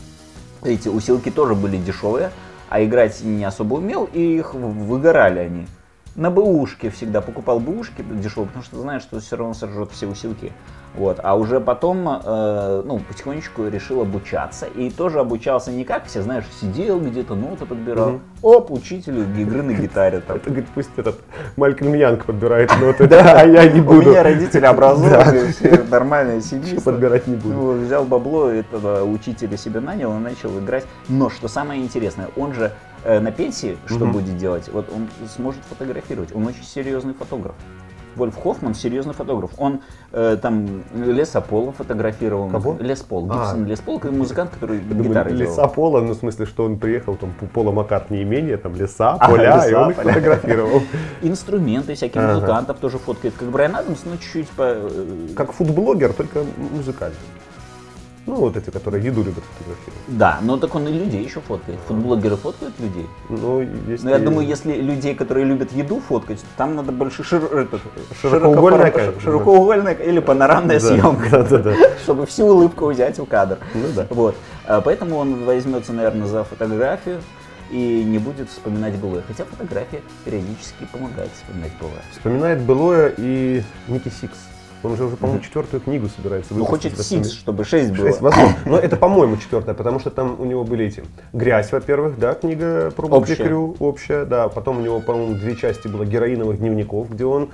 эти 0.64 0.88
усилки 0.88 1.30
тоже 1.30 1.54
были 1.54 1.78
дешевые, 1.78 2.32
а 2.68 2.84
играть 2.84 3.24
не 3.24 3.44
особо 3.44 3.76
умел, 3.76 4.10
и 4.12 4.38
их 4.40 4.56
выгорали 4.56 5.38
они. 5.38 5.68
На 6.16 6.32
бэушке 6.32 6.90
всегда 6.90 7.22
покупал 7.22 7.60
бэушки 7.60 8.02
дешевые, 8.02 8.48
потому 8.48 8.66
что 8.66 8.80
знаешь, 8.80 9.04
что 9.04 9.20
все 9.20 9.36
равно 9.36 9.54
сожжет 9.54 9.92
все 9.92 10.08
усилки. 10.08 10.52
Вот. 10.98 11.20
А 11.24 11.36
уже 11.36 11.60
потом, 11.60 12.08
э, 12.08 12.82
ну, 12.86 13.00
потихонечку 13.00 13.68
решил 13.68 14.02
обучаться. 14.02 14.66
И 14.66 14.90
тоже 14.90 15.20
обучался 15.20 15.72
не 15.72 15.84
как 15.84 16.06
все, 16.06 16.22
знаешь, 16.22 16.46
сидел 16.62 17.00
где-то, 17.00 17.36
ноты 17.36 17.66
подбирал. 17.66 18.20
Оп, 18.42 18.72
учителю 18.72 19.24
игры 19.38 19.62
на 19.62 19.74
гитаре. 19.82 20.22
Там. 20.22 20.38
Это, 20.38 20.50
говорит, 20.50 20.70
пусть 20.74 20.92
этот 20.96 21.20
Малькольм 21.58 21.94
Янг 21.94 22.26
подбирает 22.26 22.72
ноты, 22.80 23.04
а 23.16 23.46
я 23.46 23.68
не 23.68 23.82
У 23.82 23.84
буду. 23.84 24.10
меня 24.10 24.24
родители 24.24 24.66
образованные, 24.66 25.48
все 25.52 25.84
нормальные 25.90 26.42
семьи. 26.42 26.80
Подбирать 26.80 27.28
не 27.28 27.36
буду. 27.36 27.54
Ну, 27.56 27.72
взял 27.74 28.06
бабло, 28.06 28.50
этого 28.50 29.04
учителя 29.04 29.58
себе 29.58 29.80
нанял 29.80 30.16
и 30.16 30.20
начал 30.20 30.58
играть. 30.60 30.86
Но 31.10 31.30
что 31.30 31.48
самое 31.48 31.82
интересное, 31.82 32.30
он 32.38 32.54
же 32.54 32.72
э, 33.04 33.20
на 33.20 33.32
пенсии 33.32 33.78
что 33.86 34.06
будет 34.06 34.38
делать? 34.38 34.70
Вот 34.72 34.88
он 34.94 35.10
сможет 35.36 35.62
фотографировать. 35.70 36.34
Он 36.34 36.48
очень 36.48 36.64
серьезный 36.64 37.14
фотограф. 37.14 37.56
Вольф 38.16 38.36
Хоффман 38.42 38.74
серьезный 38.74 39.14
фотограф. 39.14 39.52
Он 39.58 39.82
э, 40.12 40.38
там 40.42 40.84
Леса 40.96 41.42
Пола 41.42 41.72
фотографировал. 41.72 42.50
Кого? 42.50 42.78
Лес 42.80 43.02
Пол. 43.02 43.28
А. 43.32 43.36
Гибсон 43.36 43.66
Лес 43.66 43.80
Пол, 43.80 44.02
музыкант, 44.12 44.52
который 44.54 44.80
Думаю, 44.80 45.10
гитары 45.10 45.32
леса 45.32 45.56
делал. 45.56 45.70
пола, 45.70 46.02
ну 46.02 46.14
в 46.14 46.16
смысле, 46.18 46.46
что 46.46 46.66
он 46.66 46.78
приехал, 46.80 47.16
там 47.16 47.32
Пола 47.54 47.72
Маккартни 47.72 48.22
имение, 48.24 48.58
там 48.58 48.76
леса, 48.76 49.18
А, 49.20 49.30
поля, 49.30 49.56
леса, 49.56 49.70
и 49.70 49.74
он 49.74 49.90
их 49.92 49.96
поля. 49.98 50.14
фотографировал. 50.14 50.82
Инструменты 51.22 51.96
всяких 51.96 52.18
Ага. 52.22 52.34
музыкантов 52.36 52.78
тоже 52.80 52.98
фоткает. 52.98 53.34
Как 53.38 53.50
Брайан 53.50 53.76
Адамс, 53.76 54.00
но 54.06 54.18
чуть-чуть 54.18 54.50
по... 54.50 54.64
э, 54.64 55.28
Как 55.36 55.52
фудблогер, 55.54 56.14
только 56.14 56.44
музыкальный. 56.72 57.16
Ну, 58.28 58.36
вот 58.36 58.58
эти, 58.58 58.72
которые 58.72 59.04
еду 59.06 59.22
любят 59.24 59.44
фотографировать. 59.44 60.00
Да, 60.08 60.40
но 60.42 60.58
так 60.58 60.74
он 60.74 60.88
и 60.88 60.92
людей 60.92 61.24
еще 61.24 61.42
фоткает. 61.42 61.78
Фудблогеры 61.88 62.36
фоткают 62.38 62.74
людей. 62.80 63.06
Ну, 63.30 63.62
есть 63.88 64.04
Но 64.04 64.10
я 64.10 64.18
и- 64.18 64.22
думаю, 64.24 64.48
если 64.48 64.74
людей, 64.74 65.14
которые 65.14 65.46
любят 65.46 65.72
еду 65.74 66.00
фоткать, 66.00 66.44
там 66.58 66.76
надо 66.76 66.92
больше 66.92 67.22
шир- 67.22 67.56
этот, 67.56 67.82
Широкоугольная 68.20 68.90
камера. 68.92 69.20
широкоугольная 69.20 69.94
или 69.94 70.20
панорамная 70.20 70.80
Да, 70.80 70.88
съемка, 70.88 71.30
да, 71.30 71.44
да, 71.44 71.58
да. 71.60 71.76
чтобы 72.04 72.26
всю 72.26 72.46
улыбку 72.48 72.88
взять 72.92 73.20
в 73.20 73.26
кадр. 73.26 73.60
Ну 73.76 73.86
да. 73.96 74.08
Вот. 74.10 74.36
А 74.66 74.82
Поэтому 74.82 75.18
он 75.18 75.46
возьмется, 75.46 75.94
наверное, 75.94 76.26
за 76.28 76.44
фотографию 76.44 77.22
и 77.70 78.04
не 78.04 78.18
будет 78.18 78.50
вспоминать 78.50 78.96
былое. 78.96 79.22
Хотя 79.28 79.46
фотография 79.46 80.02
периодически 80.24 80.86
помогает 80.92 81.30
вспоминать 81.36 81.72
былое. 81.80 82.02
Вспоминает 82.12 82.62
былое 82.62 83.14
и 83.18 83.62
Ники 83.88 84.10
Сикс. 84.10 84.38
Он 84.86 84.96
же 84.98 85.06
уже, 85.06 85.18
по-моему, 85.18 85.42
четвертую 85.42 85.82
книгу 85.82 86.08
собирается 86.16 86.54
Ну, 86.54 86.66
выпустить. 86.66 86.92
хочет 86.92 86.98
в 86.98 87.02
основном. 87.02 87.24
сикс, 87.30 87.38
чтобы 87.38 87.64
шесть 87.66 87.92
было. 87.92 88.08
Шесть, 88.08 88.22
возможно. 88.22 88.56
Но 88.66 88.78
это, 88.78 88.96
по-моему, 88.98 89.38
четвертая, 89.38 89.76
потому 89.76 90.00
что 90.00 90.12
там 90.12 90.36
у 90.40 90.46
него 90.46 90.64
были 90.64 90.86
эти 90.86 91.04
грязь, 91.34 91.72
во-первых, 91.72 92.20
да, 92.20 92.34
книга 92.34 92.92
про 92.96 93.08
Общая. 93.08 93.36
Крю, 93.36 93.76
общая, 93.80 94.26
да. 94.26 94.48
Потом 94.50 94.78
у 94.78 94.82
него, 94.82 95.00
по-моему, 95.00 95.36
две 95.36 95.56
части 95.56 95.88
было 95.88 96.06
героиновых 96.06 96.60
дневников, 96.60 97.10
где 97.10 97.26
он 97.26 97.50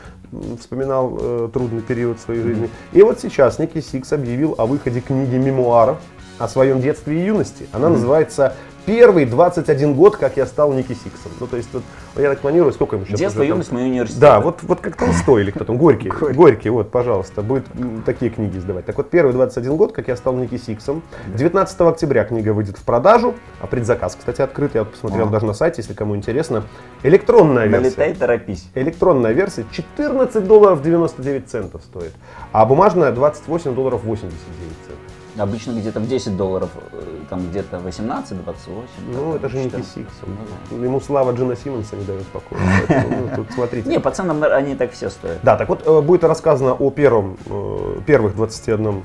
вспоминал 0.59 1.17
э, 1.19 1.49
трудный 1.53 1.81
период 1.81 2.19
своей 2.19 2.41
жизни. 2.41 2.69
И 2.93 3.01
вот 3.01 3.19
сейчас 3.19 3.59
Ники 3.59 3.79
Сикс 3.81 4.11
объявил 4.13 4.55
о 4.57 4.65
выходе 4.65 5.01
книги 5.01 5.35
мемуаров 5.35 5.97
о 6.39 6.47
своем 6.47 6.81
детстве 6.81 7.21
и 7.21 7.25
юности. 7.25 7.67
Она 7.71 7.89
называется 7.89 8.55
«Первый 8.85 9.25
21 9.25 9.93
год, 9.93 10.17
как 10.17 10.37
я 10.37 10.45
стал 10.45 10.73
Ники 10.73 10.93
Сиксом». 10.93 11.31
Ну, 11.39 11.47
то 11.47 11.57
есть, 11.57 11.69
вот, 11.73 11.83
я 12.17 12.29
так 12.29 12.39
планирую, 12.39 12.73
сколько 12.73 12.95
ему 12.95 13.05
сейчас? 13.05 13.19
Детство, 13.19 13.43
юность, 13.43 13.71
мой 13.71 13.83
университет. 13.83 14.19
Да, 14.19 14.39
вот, 14.39 14.59
вот 14.63 14.81
как 14.81 14.95
Толстой 14.95 15.43
или 15.43 15.51
кто 15.51 15.63
там, 15.63 15.77
Горький. 15.77 16.09
Горький, 16.33 16.69
вот, 16.69 16.89
пожалуйста, 16.91 17.41
будет 17.41 17.65
такие 18.05 18.31
книги 18.31 18.57
издавать. 18.57 18.85
Так 18.85 18.97
вот, 18.97 19.09
первый 19.09 19.33
21 19.33 19.75
год, 19.75 19.91
как 19.91 20.07
я 20.07 20.15
стал 20.15 20.33
Ники 20.35 20.57
Сиксом. 20.57 21.03
19 21.35 21.81
октября 21.81 22.23
книга 22.25 22.53
выйдет 22.53 22.77
в 22.77 22.83
продажу, 22.83 23.35
а 23.59 23.67
предзаказ, 23.67 24.15
кстати, 24.17 24.41
открыт. 24.41 24.75
Я 24.75 24.83
вот 24.83 24.91
посмотрел 24.93 25.23
Ага. 25.23 25.33
даже 25.33 25.45
на 25.45 25.53
сайте, 25.53 25.81
если 25.81 25.93
кому 25.93 26.15
интересно. 26.15 26.63
Электронная 27.03 27.67
версия. 27.67 27.97
Налетай, 27.97 28.13
торопись. 28.15 28.67
Электронная 28.75 29.31
версия 29.33 29.65
14 29.71 30.45
долларов 30.45 30.81
99 30.81 31.47
центов 31.49 31.81
стоит, 31.83 32.13
а 32.51 32.65
бумажная 32.65 33.11
28 33.11 33.75
долларов 33.75 34.03
89 34.03 34.73
центов. 34.85 34.90
Обычно 35.37 35.71
где-то 35.71 35.99
в 36.01 36.07
10 36.07 36.35
долларов, 36.35 36.69
э, 36.91 37.01
там 37.29 37.47
где-то 37.49 37.79
18, 37.79 38.43
28. 38.43 38.85
Ну, 39.13 39.35
это 39.35 39.47
же 39.47 39.57
Ники 39.59 39.69
14. 39.71 39.93
Сиксом. 39.93 40.37
Ну 40.71 40.83
Ему 40.83 40.99
слава 40.99 41.31
Джина 41.31 41.55
Симмонса 41.55 41.95
не 41.95 42.03
дает 42.03 42.25
покоя. 42.27 42.59
Поэтому, 42.87 43.17
ну, 43.29 43.35
тут 43.37 43.51
смотрите. 43.53 43.89
Не, 43.89 43.99
пацанам 43.99 44.39
на- 44.39 44.53
они 44.53 44.75
так 44.75 44.91
все 44.91 45.09
стоят. 45.09 45.39
Да, 45.43 45.55
так 45.55 45.69
вот 45.69 45.87
э, 45.87 46.01
будет 46.01 46.25
рассказано 46.25 46.73
о 46.73 46.89
первом, 46.91 47.37
э, 47.45 47.99
первых 48.05 48.35
21 48.35 49.03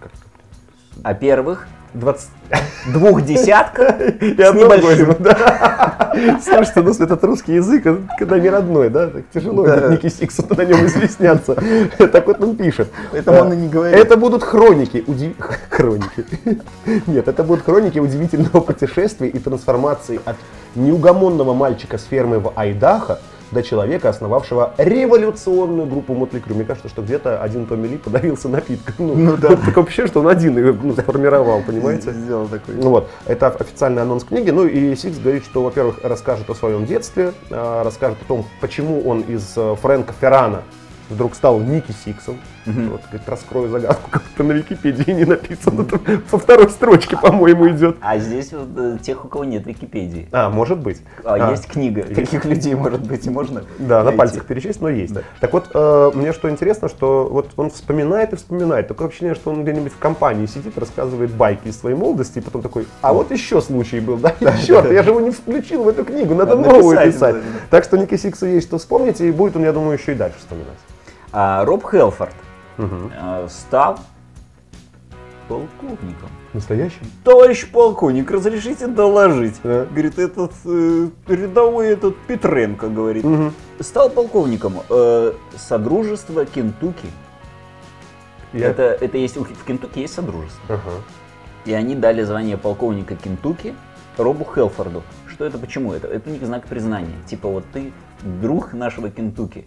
как 0.00 0.12
это, 0.12 1.00
А 1.02 1.12
первых 1.14 1.68
20 1.96 2.28
двух 2.92 3.22
десятках 3.22 4.00
и 4.20 4.34
с 4.34 4.52
небольшим. 4.54 5.16
да. 5.18 6.12
Слушайте, 6.42 6.80
ну 6.82 6.90
этот 6.92 7.24
русский 7.24 7.54
язык, 7.54 7.84
когда 8.18 8.38
не 8.38 8.48
родной, 8.48 8.88
да, 8.90 9.08
так 9.08 9.24
тяжело 9.34 9.66
Да. 9.66 9.88
Ники 9.88 10.08
Сиксу 10.08 10.44
на 10.56 10.62
нем 10.64 10.86
изъясняться. 10.86 11.56
Так 12.12 12.26
вот 12.26 12.42
он 12.42 12.56
пишет. 12.56 12.88
Поэтому 13.12 13.36
Э, 13.38 13.40
он 13.42 13.52
и 13.52 13.56
не 13.56 13.68
говорит. 13.68 13.98
Это 13.98 14.16
будут 14.16 14.42
хроники, 14.42 15.02
удив- 15.06 15.34
хроники. 15.68 16.24
Нет, 17.06 17.28
это 17.28 17.42
будут 17.42 17.64
хроники 17.64 17.98
удивительного 17.98 18.60
путешествия 18.60 19.28
и 19.28 19.38
трансформации 19.38 20.20
от 20.24 20.36
неугомонного 20.74 21.54
мальчика 21.54 21.98
с 21.98 22.04
фермы 22.04 22.38
в 22.38 22.52
Айдахо 22.56 23.18
до 23.50 23.62
человека, 23.62 24.08
основавшего 24.08 24.74
революционную 24.78 25.86
группу 25.86 26.14
Мотли 26.14 26.40
Крю. 26.40 26.54
Мне 26.54 26.64
кажется, 26.64 26.88
что 26.88 27.02
где-то 27.02 27.42
один 27.42 27.66
Томми 27.66 27.86
Ли 27.88 27.98
подавился 27.98 28.48
напитком. 28.48 29.24
Ну, 29.24 29.36
да. 29.36 29.56
Такое 29.56 29.84
ощущение, 29.84 30.08
что 30.08 30.20
он 30.20 30.28
один 30.28 30.56
ее 30.56 30.72
ну, 30.72 30.94
сформировал, 30.94 31.62
понимаете? 31.62 32.12
Сделал 32.12 32.48
такой. 32.48 32.74
Ну 32.74 32.90
вот, 32.90 33.08
это 33.26 33.48
официальный 33.48 34.02
анонс 34.02 34.24
книги. 34.24 34.50
Ну 34.50 34.66
и 34.66 34.94
Сикс 34.96 35.18
говорит, 35.18 35.44
что, 35.44 35.62
во-первых, 35.62 36.00
расскажет 36.02 36.48
о 36.50 36.54
своем 36.54 36.86
детстве, 36.86 37.32
а, 37.50 37.84
расскажет 37.84 38.18
о 38.22 38.24
том, 38.24 38.46
почему 38.60 39.02
он 39.02 39.20
из 39.20 39.52
э, 39.56 39.76
Фрэнка 39.80 40.12
Феррана 40.20 40.62
вдруг 41.08 41.34
стал 41.34 41.60
Ники 41.60 41.92
Сиксом. 42.04 42.38
Вот, 42.66 43.00
говорит, 43.10 43.28
раскрою 43.28 43.68
загадку, 43.68 44.10
как 44.10 44.22
это 44.34 44.42
на 44.42 44.52
Википедии 44.52 45.10
не 45.12 45.24
написано. 45.24 45.84
Там 45.84 46.00
Со 46.30 46.36
второй 46.38 46.68
строчки, 46.70 47.14
по-моему, 47.14 47.68
идет. 47.70 47.96
А 48.00 48.18
здесь 48.18 48.52
вот, 48.52 48.68
э, 48.76 48.98
тех, 49.00 49.24
у 49.24 49.28
кого 49.28 49.44
нет 49.44 49.66
Википедии. 49.66 50.28
А, 50.32 50.50
может 50.50 50.78
быть. 50.78 51.00
А, 51.24 51.34
А, 51.34 51.50
есть 51.52 51.66
книга. 51.68 52.02
Таких 52.02 52.44
людей, 52.44 52.74
может 52.74 53.06
быть, 53.06 53.26
и 53.26 53.30
можно 53.30 53.62
Да, 53.78 53.98
на 53.98 54.04
найти. 54.04 54.18
пальцах 54.18 54.44
перечесть, 54.46 54.80
но 54.80 54.88
есть. 54.88 55.12
Да. 55.14 55.22
Так 55.40 55.52
вот, 55.52 55.70
э, 55.72 56.10
мне 56.14 56.32
что 56.32 56.50
интересно, 56.50 56.88
что 56.88 57.28
вот 57.30 57.50
он 57.56 57.70
вспоминает 57.70 58.32
и 58.32 58.36
вспоминает. 58.36 58.88
Такое 58.88 59.08
ощущение, 59.08 59.34
что 59.34 59.50
он 59.50 59.62
где-нибудь 59.62 59.92
в 59.92 59.98
компании 59.98 60.46
сидит, 60.46 60.76
рассказывает 60.76 61.30
байки 61.30 61.68
из 61.68 61.78
своей 61.78 61.96
молодости, 61.96 62.38
и 62.38 62.40
потом 62.40 62.62
такой, 62.62 62.86
а 63.00 63.12
вот 63.12 63.30
еще 63.30 63.60
случай 63.60 64.00
был, 64.00 64.16
да? 64.16 64.34
Черт, 64.66 64.90
я 64.90 65.02
же 65.02 65.10
его 65.10 65.20
не 65.20 65.30
включил 65.30 65.84
в 65.84 65.88
эту 65.88 66.04
книгу, 66.04 66.34
надо 66.34 66.56
Надо 66.56 66.70
новую 66.70 66.96
написать 66.96 67.14
писать. 67.14 67.34
обязательно. 67.36 67.60
Так 67.70 67.84
что 67.84 67.96
Ники 67.98 68.16
Сиксу 68.16 68.46
есть 68.46 68.66
что 68.66 68.78
вспомнить, 68.78 69.20
и 69.20 69.30
будет 69.30 69.54
он, 69.56 69.62
я 69.62 69.72
думаю, 69.72 69.98
еще 69.98 70.12
и 70.12 70.14
дальше 70.14 70.38
вспоминать. 70.38 70.66
А, 71.32 71.64
Роб 71.64 71.84
Хелфорд 71.90 72.32
Э, 72.78 73.46
стал 73.48 73.98
полковником. 75.48 76.28
Настоящий? 76.52 76.98
Товарищ 77.24 77.70
полковник, 77.70 78.30
разрешите 78.30 78.86
доложить? 78.86 79.60
Да. 79.62 79.84
Говорит, 79.84 80.18
этот 80.18 80.52
э, 80.64 81.08
рядовой 81.28 81.88
этот 81.88 82.16
Петренко, 82.26 82.88
говорит. 82.88 83.24
Мгм. 83.24 83.52
Стал 83.80 84.10
полковником 84.10 84.74
э, 84.88 85.32
Содружества 85.56 86.44
Кентукки. 86.46 87.08
Я- 88.52 88.68
Это, 88.68 88.82
это 88.82 89.18
есть, 89.18 89.36
в 89.36 89.64
Кентукки 89.64 89.98
есть 90.00 90.14
Содружество. 90.14 90.60
Ага. 90.68 90.90
И 91.64 91.72
они 91.72 91.94
дали 91.94 92.22
звание 92.22 92.56
полковника 92.56 93.14
Кентукки 93.16 93.74
Робу 94.16 94.44
Хелфорду. 94.44 95.02
Что 95.28 95.44
это, 95.44 95.58
почему? 95.58 95.92
Это, 95.92 96.06
это 96.08 96.30
у 96.30 96.32
них 96.32 96.42
знак 96.44 96.64
признания. 96.66 97.16
Типа 97.26 97.48
вот 97.48 97.64
ты 97.72 97.92
друг 98.40 98.72
нашего 98.72 99.10
Кентукки. 99.10 99.66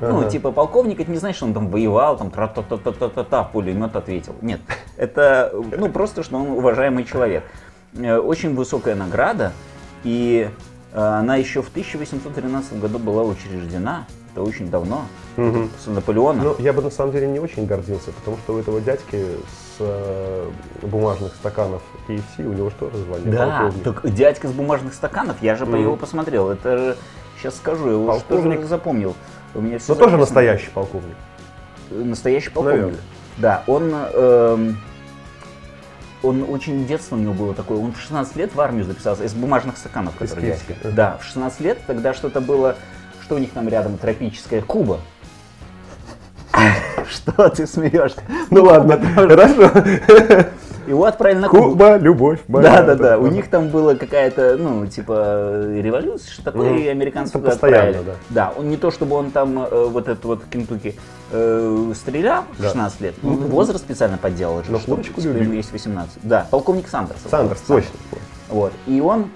Ну, 0.00 0.28
типа 0.30 0.50
полковник, 0.52 1.00
это 1.00 1.10
не 1.10 1.18
значит, 1.18 1.36
что 1.36 1.46
он 1.46 1.54
там 1.54 1.68
воевал, 1.68 2.16
там 2.16 2.30
тра-та-та-та-та-та, 2.30 3.44
пулемет 3.44 3.96
ответил. 3.96 4.34
Нет, 4.40 4.60
это 4.96 5.52
ну 5.76 5.88
просто, 5.90 6.22
что 6.22 6.36
он 6.36 6.50
уважаемый 6.52 7.04
человек. 7.04 7.44
Э, 7.94 8.18
Очень 8.18 8.54
высокая 8.54 8.94
награда, 8.94 9.52
и 10.04 10.48
э, 10.92 10.98
она 10.98 11.36
еще 11.36 11.60
в 11.62 11.68
1813 11.68 12.80
году 12.80 12.98
была 12.98 13.22
учреждена. 13.24 14.06
Это 14.32 14.42
очень 14.44 14.70
давно, 14.70 15.02
Мгм. 15.36 15.70
с 15.82 15.88
Наполеона. 15.88 16.40
Ну, 16.40 16.54
я 16.60 16.72
бы 16.72 16.82
на 16.82 16.90
самом 16.90 17.10
деле 17.10 17.26
не 17.26 17.40
очень 17.40 17.66
гордился, 17.66 18.12
потому 18.12 18.36
что 18.36 18.54
у 18.54 18.58
этого 18.58 18.80
дядьки 18.80 19.16
с 19.16 19.76
э, 19.80 20.48
бумажных 20.82 21.34
стаканов 21.34 21.82
KFC, 22.06 22.46
у 22.46 22.52
него 22.52 22.70
что 22.70 22.88
звание? 22.90 23.32
Да, 23.32 23.46
Полковник. 23.72 23.82
так 24.02 24.14
дядька 24.14 24.46
с 24.46 24.52
бумажных 24.52 24.94
стаканов, 24.94 25.42
я 25.42 25.56
же 25.56 25.66
Мгм. 25.66 25.80
его 25.82 25.96
посмотрел. 25.96 26.48
Это 26.48 26.78
же, 26.78 26.96
сейчас 27.40 27.56
скажу, 27.56 27.86
я 27.86 27.92
его 27.94 28.12
что 28.20 28.24
Полковник. 28.28 28.60
же 28.60 28.66
запомнил. 28.68 29.16
У 29.54 29.60
меня 29.60 29.78
все 29.78 29.94
Но 29.94 29.98
тоже 29.98 30.16
настоящий 30.16 30.70
полковник. 30.70 31.16
Настоящий 31.90 32.50
полковник. 32.50 32.80
Наверное. 32.80 33.00
Да, 33.38 33.64
он, 33.66 33.92
эм, 33.92 34.78
он 36.22 36.44
очень 36.48 36.86
детство 36.86 37.16
у 37.16 37.18
него 37.18 37.32
было 37.32 37.54
такое. 37.54 37.78
Он 37.78 37.92
в 37.92 38.00
16 38.00 38.36
лет 38.36 38.54
в 38.54 38.60
армию 38.60 38.84
записался 38.84 39.24
из 39.24 39.34
бумажных 39.34 39.76
стаканов, 39.76 40.16
которые 40.16 40.52
дядька. 40.52 40.88
Да, 40.90 41.18
в 41.20 41.24
16 41.24 41.60
лет 41.60 41.78
тогда 41.86 42.14
что-то 42.14 42.40
было, 42.40 42.76
что 43.22 43.36
у 43.36 43.38
них 43.38 43.50
там 43.52 43.68
рядом 43.68 43.98
тропическая 43.98 44.60
Куба. 44.62 45.00
Что 47.08 47.48
ты 47.48 47.66
смеешься? 47.66 48.22
Ну 48.50 48.64
ладно, 48.64 49.00
хорошо. 49.14 50.50
Его 50.90 51.04
отправили 51.04 51.38
на 51.38 51.48
Кубу. 51.48 51.70
Куба, 51.70 51.98
любовь, 51.98 52.40
Да, 52.48 52.82
да, 52.82 52.96
да. 52.96 53.18
У 53.18 53.28
них 53.28 53.48
там 53.48 53.68
была 53.68 53.94
какая-то, 53.94 54.56
ну, 54.58 54.86
типа, 54.86 55.66
революция, 55.72 56.32
что 56.32 56.42
такое, 56.42 56.78
и 56.78 56.88
американцы 56.88 57.34
туда 57.34 57.52
отправили. 57.52 58.00
Да, 58.28 58.52
он 58.58 58.68
не 58.68 58.76
то, 58.76 58.90
чтобы 58.90 59.14
он 59.14 59.30
там, 59.30 59.66
э, 59.70 59.86
вот 59.88 60.08
этот 60.08 60.24
вот 60.24 60.42
Кентукки, 60.50 60.96
э, 61.30 61.92
стрелял 61.94 62.42
в 62.58 62.60
Да. 62.60 62.68
16 62.70 63.00
лет, 63.02 63.14
ну, 63.22 63.34
возраст 63.34 63.84
специально 63.84 64.18
подделал. 64.18 64.56
Но 64.68 64.78
что 64.78 64.78
флоточку 64.78 65.20
теперь 65.20 65.34
любил. 65.34 65.44
ему 65.44 65.54
есть 65.54 65.70
18. 65.70 66.18
Да, 66.24 66.48
полковник 66.50 66.88
Сандерс. 66.88 67.20
Сандерс, 67.30 67.60
точно. 67.60 67.90
Вот. 68.48 68.72
И 68.88 69.00
он 69.00 69.26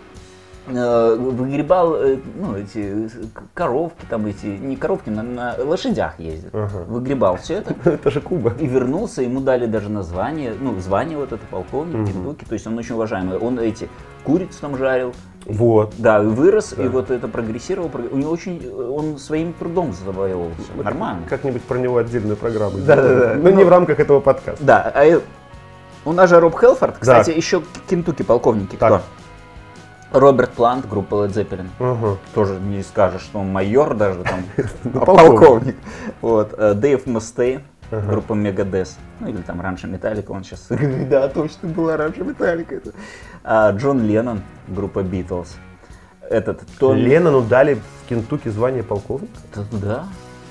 выгребал 0.66 1.94
э, 1.96 2.16
ну, 2.37 2.57
эти 2.57 3.07
э, 3.07 3.09
коровки, 3.53 4.07
там 4.09 4.27
эти, 4.27 4.46
не 4.46 4.77
коровки, 4.77 5.11
на, 5.11 5.22
на 5.22 5.55
лошадях 5.62 6.18
ездит. 6.18 6.50
Ага. 6.55 6.85
Выгребал 6.88 7.37
все 7.37 7.55
это. 7.57 7.74
Это 7.90 8.11
же 8.11 8.20
Куба. 8.20 8.55
И 8.59 8.66
вернулся, 8.66 9.22
ему 9.22 9.40
дали 9.40 9.66
даже 9.66 9.90
название, 9.90 10.55
ну, 10.59 10.79
звание 10.81 11.18
вот 11.18 11.33
это 11.33 11.44
полковник, 11.50 12.09
Кентукки, 12.09 12.44
то 12.44 12.55
есть 12.55 12.66
он 12.66 12.79
очень 12.79 12.94
уважаемый. 12.94 13.38
Он 13.38 13.59
эти 13.59 13.88
курицу 14.24 14.59
там 14.62 14.77
жарил, 14.79 15.12
Вот. 15.44 15.92
да, 15.98 16.22
и 16.22 16.27
вырос, 16.27 16.74
и 16.79 16.88
вот 16.88 17.11
это 17.11 17.29
прогрессировал, 17.29 17.90
прог- 17.90 18.11
у 18.11 18.16
него 18.16 18.31
очень, 18.31 18.66
он 18.72 19.18
своим 19.18 19.53
трудом 19.53 19.92
завоевывал 19.92 20.50
всё. 20.59 20.83
Нормально. 20.83 21.22
Как-нибудь 21.29 21.62
про 21.62 21.77
него 21.79 21.98
отдельную 21.98 22.37
программу 22.37 22.79
Да-да-да. 22.79 23.03
сделаем. 23.16 23.42
Но 23.42 23.50
не 23.50 23.64
в 23.64 23.68
рамках 23.68 24.00
этого 24.00 24.20
подкаста. 24.20 24.64
Да, 24.64 24.90
а 24.94 25.05
э, 25.05 25.20
у 26.07 26.12
нас 26.12 26.31
же 26.31 26.40
Роб 26.40 26.59
Хелфорд, 26.59 26.96
кстати, 26.98 27.31
еще 27.31 27.62
Кентукки 27.88 28.22
полковники 28.22 28.77
Так. 28.77 28.92
кто? 29.03 29.03
Роберт 30.14 30.53
Плант, 30.53 30.88
группа 30.88 31.14
Led 31.16 31.33
Zeppelin. 31.33 31.66
Ага. 31.81 32.18
Тоже 32.35 32.61
не 32.61 32.85
скажешь, 32.85 33.22
что 33.22 33.40
он 33.40 33.50
майор 33.50 33.94
даже 33.94 34.22
там, 34.22 34.44
Ну, 34.85 35.03
а 35.03 35.05
полковник. 35.05 35.77
Вот. 36.20 36.55
э, 36.57 36.74
Дэйв 36.74 37.07
Мустей, 37.07 37.61
группа 37.90 38.35
Мегадес. 38.35 38.96
Ну 39.18 39.29
или 39.29 39.38
там 39.38 39.61
раньше 39.61 39.88
Металлика, 39.88 40.31
он 40.31 40.44
сейчас... 40.44 40.68
Да, 41.11 41.29
точно 41.29 41.68
была 41.68 41.96
раньше 41.96 42.22
Металлика. 42.22 42.81
А, 43.42 43.72
Джон 43.72 44.07
Леннон, 44.07 44.42
группа 44.68 45.03
Битлз. 45.03 45.57
Этот 46.31 46.62
Томми... 46.79 47.00
Леннону 47.00 47.42
дали 47.42 47.74
в 47.74 48.09
Кентукки 48.09 48.48
звание 48.48 48.85
полковника? 48.85 49.33
Да. 49.72 50.05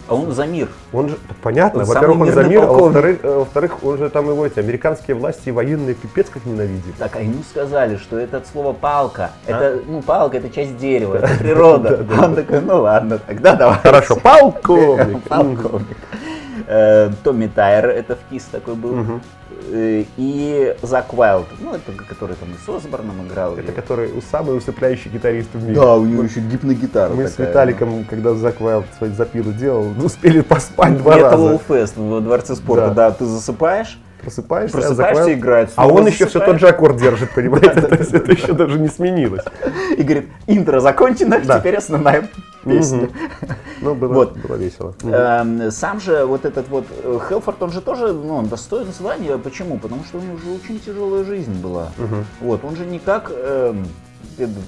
А 0.07 0.15
он 0.15 0.31
за 0.33 0.45
мир. 0.45 0.67
Он 0.91 1.09
же, 1.09 1.17
понятно, 1.41 1.81
Он 1.81 1.85
во-первых, 1.85 2.21
он 2.21 2.31
за 2.31 2.43
мир, 2.43 2.63
а 2.63 2.67
во-вторых, 2.67 3.19
э, 3.23 3.37
во-вторых, 3.37 3.83
он 3.83 3.97
же 3.97 4.09
там 4.09 4.29
его 4.29 4.45
эти 4.45 4.59
американские 4.59 5.15
власти 5.15 5.49
и 5.49 5.51
военные 5.51 5.95
пипец 5.95 6.29
как 6.29 6.45
ненавидят. 6.45 6.95
Так, 6.97 7.15
а 7.15 7.21
ему 7.21 7.41
сказали, 7.49 7.95
что 7.97 8.17
это 8.19 8.37
от 8.37 8.47
слова 8.47 8.73
палка. 8.73 9.31
Это, 9.47 9.79
ну, 9.87 10.01
палка 10.01 10.37
это 10.37 10.49
часть 10.49 10.77
дерева, 10.77 11.15
это 11.21 11.35
природа. 11.37 12.05
Он 12.21 12.35
такой, 12.35 12.61
ну 12.61 12.81
ладно, 12.81 13.17
тогда 13.17 13.55
давай. 13.55 13.79
Хорошо, 13.79 14.15
полковник. 14.21 15.23
Полковник. 15.23 15.97
Э, 16.67 17.11
Томми 17.23 17.47
Тайер, 17.47 17.87
это 17.89 18.15
в 18.15 18.19
КИС 18.29 18.45
такой 18.51 18.75
был. 18.75 19.19
Э, 19.71 20.03
И 20.17 20.75
Зак 20.81 21.13
Уайлд, 21.13 21.47
ну, 21.59 21.73
это 21.75 21.91
который 22.07 22.35
там 22.35 22.49
и 22.51 22.55
с 22.65 22.67
Осборном 22.69 23.25
играл. 23.27 23.53
Это 23.57 23.71
и- 23.71 23.75
который 23.75 24.09
самый 24.31 24.57
усыпляющий 24.57 25.09
гитарист 25.11 25.49
в 25.53 25.63
мире. 25.63 25.75
Да, 25.75 25.95
у 25.95 26.05
него 26.05 26.23
еще 26.23 26.39
гипногитара 26.41 27.13
Мы 27.13 27.27
с 27.27 27.31
такая. 27.31 27.47
Виталиком, 27.49 28.03
когда 28.05 28.33
Зак 28.33 28.59
Вайлд 28.61 28.85
свои 28.97 29.11
запилы 29.11 29.53
делал, 29.53 29.87
успели 30.03 30.41
поспать 30.41 30.97
два 30.97 31.17
Metal 31.17 31.21
раза. 31.31 31.59
Fest 31.67 31.93
во 31.95 32.19
Дворце 32.19 32.55
спорта, 32.55 32.87
Да. 32.89 32.93
да, 33.09 33.11
ты 33.11 33.25
засыпаешь, 33.25 33.99
Просыпаешься, 34.23 34.77
Просыпаешься, 34.77 34.95
Зак 34.95 35.27
Вайлд- 35.27 35.33
играет, 35.33 35.69
А 35.75 35.87
он 35.87 36.07
еще 36.07 36.25
все 36.27 36.39
тот 36.39 36.59
же 36.59 36.67
аккорд 36.67 36.97
держит, 36.97 37.31
понимаете? 37.35 37.81
То 37.81 37.95
есть 37.95 38.13
это 38.13 38.31
еще 38.31 38.53
даже 38.53 38.79
не 38.79 38.87
сменилось. 38.87 39.43
и 39.97 40.01
говорит, 40.03 40.29
интро 40.47 40.79
закончено, 40.79 41.41
теперь 41.41 41.75
основная 41.77 42.29
песня. 42.63 43.09
Ну, 43.81 43.95
было, 43.95 44.13
Вот. 44.13 44.37
было 44.37 44.55
весело. 44.55 44.93
Эм, 45.03 45.69
Сам 45.71 45.99
же 45.99 46.25
вот 46.25 46.45
этот 46.45 46.69
вот 46.69 46.85
э, 47.03 47.19
Хелфорд, 47.27 47.61
он 47.61 47.71
же 47.71 47.81
тоже, 47.81 48.13
ну, 48.13 48.35
он 48.35 48.47
достоин 48.47 48.87
звания. 48.93 49.37
Почему? 49.37 49.77
Потому 49.77 50.03
что 50.05 50.17
у 50.19 50.21
него 50.21 50.37
же 50.37 50.51
очень 50.51 50.79
тяжелая 50.79 51.25
жизнь 51.25 51.61
была. 51.61 51.91
Вот, 52.39 52.63
он 52.63 52.75
же 52.77 52.85
не 52.85 52.99
как 52.99 53.31
эм, 53.35 53.85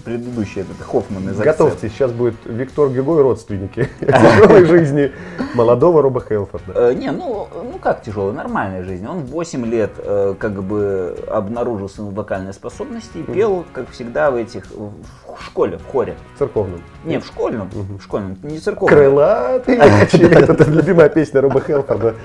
предыдущий 0.04 0.62
этот 0.62 0.78
Хоффман 0.82 1.30
из 1.30 1.40
«Акцент». 1.40 1.46
Готовьтесь, 1.46 1.92
сейчас 1.92 2.12
будет 2.12 2.36
Виктор 2.46 2.90
Гюго 2.90 3.20
и 3.20 3.22
родственники 3.22 3.90
тяжелой 4.00 4.66
жизни 4.66 5.12
молодого 5.54 6.02
Роба 6.02 6.22
Хелфорда. 6.22 6.74
Э, 6.74 6.94
Не, 6.94 7.12
ну, 7.12 7.48
ну 7.54 7.80
как 7.80 8.04
тяжелая, 8.04 8.34
нормальная 8.34 8.84
жизнь. 8.84 9.06
Он 9.08 9.20
в 9.20 9.32
8 9.32 9.66
лет 9.66 9.92
э, 9.98 10.36
как 10.38 10.64
бы 10.64 11.18
обнаружил 11.28 11.90
свои 11.90 12.10
вокальные 12.10 12.54
способности 12.54 13.18
и 13.18 13.24
пел, 13.24 13.66
как 13.74 13.90
всегда, 13.92 14.32
в 14.32 14.36
этих 14.36 14.66
в 14.72 15.44
школе, 15.44 15.78
в 15.78 15.86
хоре. 15.92 16.16
Церковным. 16.38 16.82
Не, 17.04 17.20
в 17.20 17.26
школьном, 17.26 17.70
в 17.72 18.02
школьном, 18.02 18.38
не 18.44 18.60
церковном. 18.60 18.98
Крылатый 18.98 19.78
качели. 19.78 20.36
Это 20.50 20.70
любимая 20.70 21.10
песня 21.10 21.42
Роба 21.42 21.62
Хелфорда. 21.62 22.16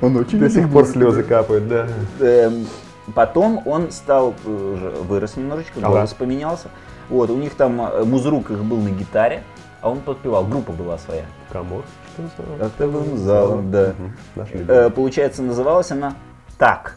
Он 0.00 0.16
очень 0.16 0.38
До 0.38 0.50
сих 0.50 0.70
пор 0.70 0.86
слезы 0.86 1.22
капают, 1.22 1.68
да. 1.68 1.86
Потом 3.14 3.62
он 3.66 3.90
стал, 3.90 4.34
э, 4.44 4.50
уже 4.50 4.90
вырос 4.90 5.36
немножечко, 5.36 5.78
Ага. 5.80 5.88
голос 5.88 6.14
поменялся. 6.14 6.68
Вот, 7.08 7.30
у 7.30 7.36
них 7.36 7.54
там 7.54 7.80
э, 7.80 8.04
музрук 8.04 8.50
их 8.50 8.62
был 8.64 8.78
на 8.78 8.90
гитаре, 8.90 9.42
а 9.80 9.90
он 9.90 10.00
подпевал, 10.00 10.44
группа 10.44 10.72
была 10.72 10.98
своя. 10.98 11.24
Каморка, 11.50 11.84
что 12.14 12.42
за- 12.58 12.66
Актовым 12.66 13.16
залом, 13.16 13.70
да. 13.70 13.92
Э, 14.36 14.46
любимый. 14.54 14.90
Получается, 14.90 15.42
называлась 15.42 15.90
она 15.90 16.14
«Так». 16.58 16.96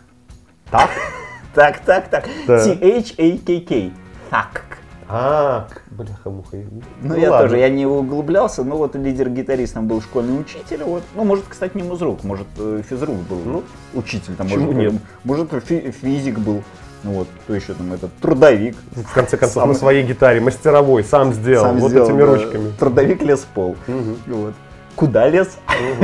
Так? 0.70 0.90
Так, 1.54 1.80
так, 1.82 2.08
так. 2.08 2.24
T-H-A-K-K. 2.48 3.92
Так. 4.30 5.81
А, 5.92 6.04
бляха-муха. 6.04 6.58
Ну, 7.02 7.16
я 7.16 7.32
ладно. 7.32 7.48
тоже, 7.48 7.60
я 7.60 7.70
не 7.70 7.86
углублялся, 7.86 8.64
но 8.64 8.78
вот 8.78 8.96
лидер-гитарист 8.96 9.74
там 9.74 9.88
был 9.88 10.02
школьный 10.02 10.40
учитель, 10.40 10.84
вот. 10.84 11.04
Ну, 11.16 11.24
может, 11.24 11.46
кстати, 11.48 11.76
не 11.76 11.84
музрук, 11.84 12.24
может, 12.24 12.48
э, 12.58 12.82
физрук 12.90 13.18
был, 13.30 13.40
ну, 13.46 13.64
учитель 13.94 14.36
там, 14.36 14.48
может, 14.48 14.72
нет? 14.74 14.94
может, 15.24 15.52
фи- 15.64 15.92
физик 15.92 16.40
был, 16.40 16.64
ну, 17.04 17.12
вот, 17.12 17.28
кто 17.44 17.56
еще 17.56 17.74
там, 17.74 17.92
этот, 17.94 18.14
трудовик. 18.22 18.78
В 18.92 19.14
конце 19.14 19.38
концов, 19.38 19.62
Сам- 19.64 19.70
на 19.70 19.76
своей 19.76 20.04
гитаре, 20.04 20.40
мастеровой, 20.40 21.04
сам 21.04 21.34
сделал, 21.34 21.66
Сам 21.66 21.78
вот 21.80 21.92
сделал, 21.92 22.08
этими 22.10 22.20
да. 22.20 22.26
ручками. 22.26 22.72
Трудовик 22.80 23.22
лез 23.24 23.40
в 23.42 23.48
пол. 23.48 23.76
Мгм. 23.88 24.18
Вот. 24.28 24.54
Куда 24.96 25.28
лез? 25.30 25.58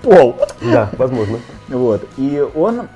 В 0.00 0.02
пол. 0.02 0.36
Да, 0.62 0.90
возможно. 0.96 1.38
Вот. 1.68 2.06
И 2.16 2.44
он 2.54 2.88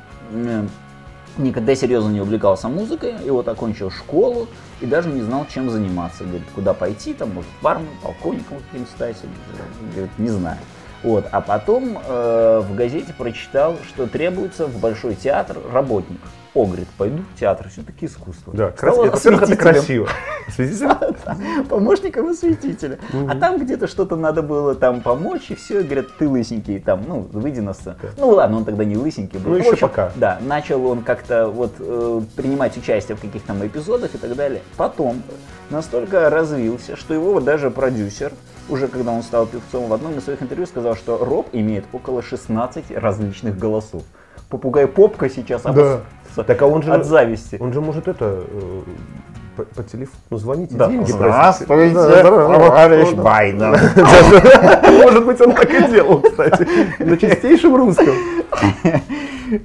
никогда 1.38 1.74
серьезно 1.74 2.10
не 2.10 2.20
увлекался 2.20 2.68
музыкой, 2.68 3.14
и 3.24 3.30
вот 3.30 3.48
окончил 3.48 3.90
школу 3.90 4.48
и 4.80 4.86
даже 4.86 5.08
не 5.08 5.22
знал, 5.22 5.46
чем 5.52 5.70
заниматься. 5.70 6.24
Говорит, 6.24 6.46
куда 6.54 6.74
пойти, 6.74 7.14
там, 7.14 7.30
может, 7.30 7.50
в 7.60 7.66
армию, 7.66 7.90
полковником 8.02 8.58
каким 8.70 8.86
стать. 8.86 9.16
Говорит, 9.94 10.18
не 10.18 10.28
знаю. 10.28 10.58
Вот. 11.02 11.26
А 11.30 11.40
потом 11.40 11.98
э, 12.06 12.62
в 12.64 12.74
газете 12.74 13.14
прочитал, 13.16 13.76
что 13.88 14.06
требуется 14.06 14.66
в 14.66 14.78
Большой 14.78 15.14
театр 15.14 15.58
работник. 15.72 16.20
О, 16.54 16.66
говорит, 16.66 16.88
пойду 16.98 17.22
в 17.34 17.40
театр, 17.40 17.68
все-таки 17.70 18.04
искусство. 18.04 18.52
Да, 18.52 18.70
красиво. 18.70 19.06
Во-первых, 19.06 19.42
это 19.42 19.56
красиво. 19.56 20.08
Помощником 21.70 22.28
осветителя. 22.28 22.98
А 23.26 23.34
там 23.36 23.58
где-то 23.58 23.86
что-то 23.86 24.16
надо 24.16 24.42
было 24.42 24.74
там 24.74 25.00
помочь, 25.00 25.50
и 25.50 25.54
все, 25.54 25.80
говорят, 25.80 26.08
ты 26.18 26.28
лысенький, 26.28 26.78
там, 26.78 27.04
ну, 27.08 27.26
выйди 27.32 27.60
на 27.60 27.72
сцену. 27.72 27.96
Ну 28.18 28.28
ладно, 28.28 28.58
он 28.58 28.64
тогда 28.66 28.84
не 28.84 28.98
лысенький 28.98 29.38
был. 29.38 29.52
Ну, 29.52 29.56
еще 29.56 29.76
пока. 29.76 30.12
Да, 30.16 30.38
начал 30.42 30.84
он 30.84 31.02
как-то 31.02 31.48
вот 31.48 31.72
э, 31.78 32.20
принимать 32.36 32.76
участие 32.76 33.16
в 33.16 33.20
каких-то 33.20 33.48
там 33.48 33.66
эпизодах 33.66 34.14
и 34.14 34.18
так 34.18 34.36
далее. 34.36 34.60
Потом 34.76 35.22
настолько 35.70 36.28
развился, 36.28 36.96
что 36.96 37.14
его 37.14 37.32
вот 37.32 37.44
даже 37.44 37.70
продюсер, 37.70 38.32
уже 38.68 38.88
когда 38.88 39.12
он 39.12 39.22
стал 39.22 39.46
певцом, 39.46 39.88
в 39.88 39.92
одном 39.92 40.16
из 40.18 40.24
своих 40.24 40.42
интервью 40.42 40.66
сказал, 40.66 40.96
что 40.96 41.18
Роб 41.18 41.48
имеет 41.52 41.84
около 41.92 42.22
16 42.22 42.90
различных 42.96 43.58
голосов. 43.58 44.02
Попугай 44.48 44.86
Попка 44.86 45.28
сейчас 45.30 45.62
обос- 45.62 46.00
Так 46.46 46.60
а 46.62 46.66
он 46.66 46.82
же, 46.82 46.92
от 46.92 47.04
зависти. 47.06 47.56
он 47.60 47.72
же 47.72 47.80
может 47.80 48.08
это 48.08 48.44
э, 48.46 48.82
по, 49.56 49.62
по 49.64 49.82
телефону 49.82 50.38
звонить 50.38 50.72
и 50.72 50.74
Да. 50.76 50.88
деньги 50.88 51.10
Здравствуйте. 51.10 51.94
Да, 51.94 52.22
товарищ 52.22 53.08
да. 53.14 53.22
Байден. 53.22 53.70
Может 55.02 55.26
быть, 55.26 55.40
он 55.40 55.52
так 55.52 55.70
и 55.72 55.88
делал, 55.90 56.20
кстати. 56.20 56.66
На 57.02 57.16
чистейшем 57.16 57.76
русском. 57.76 58.14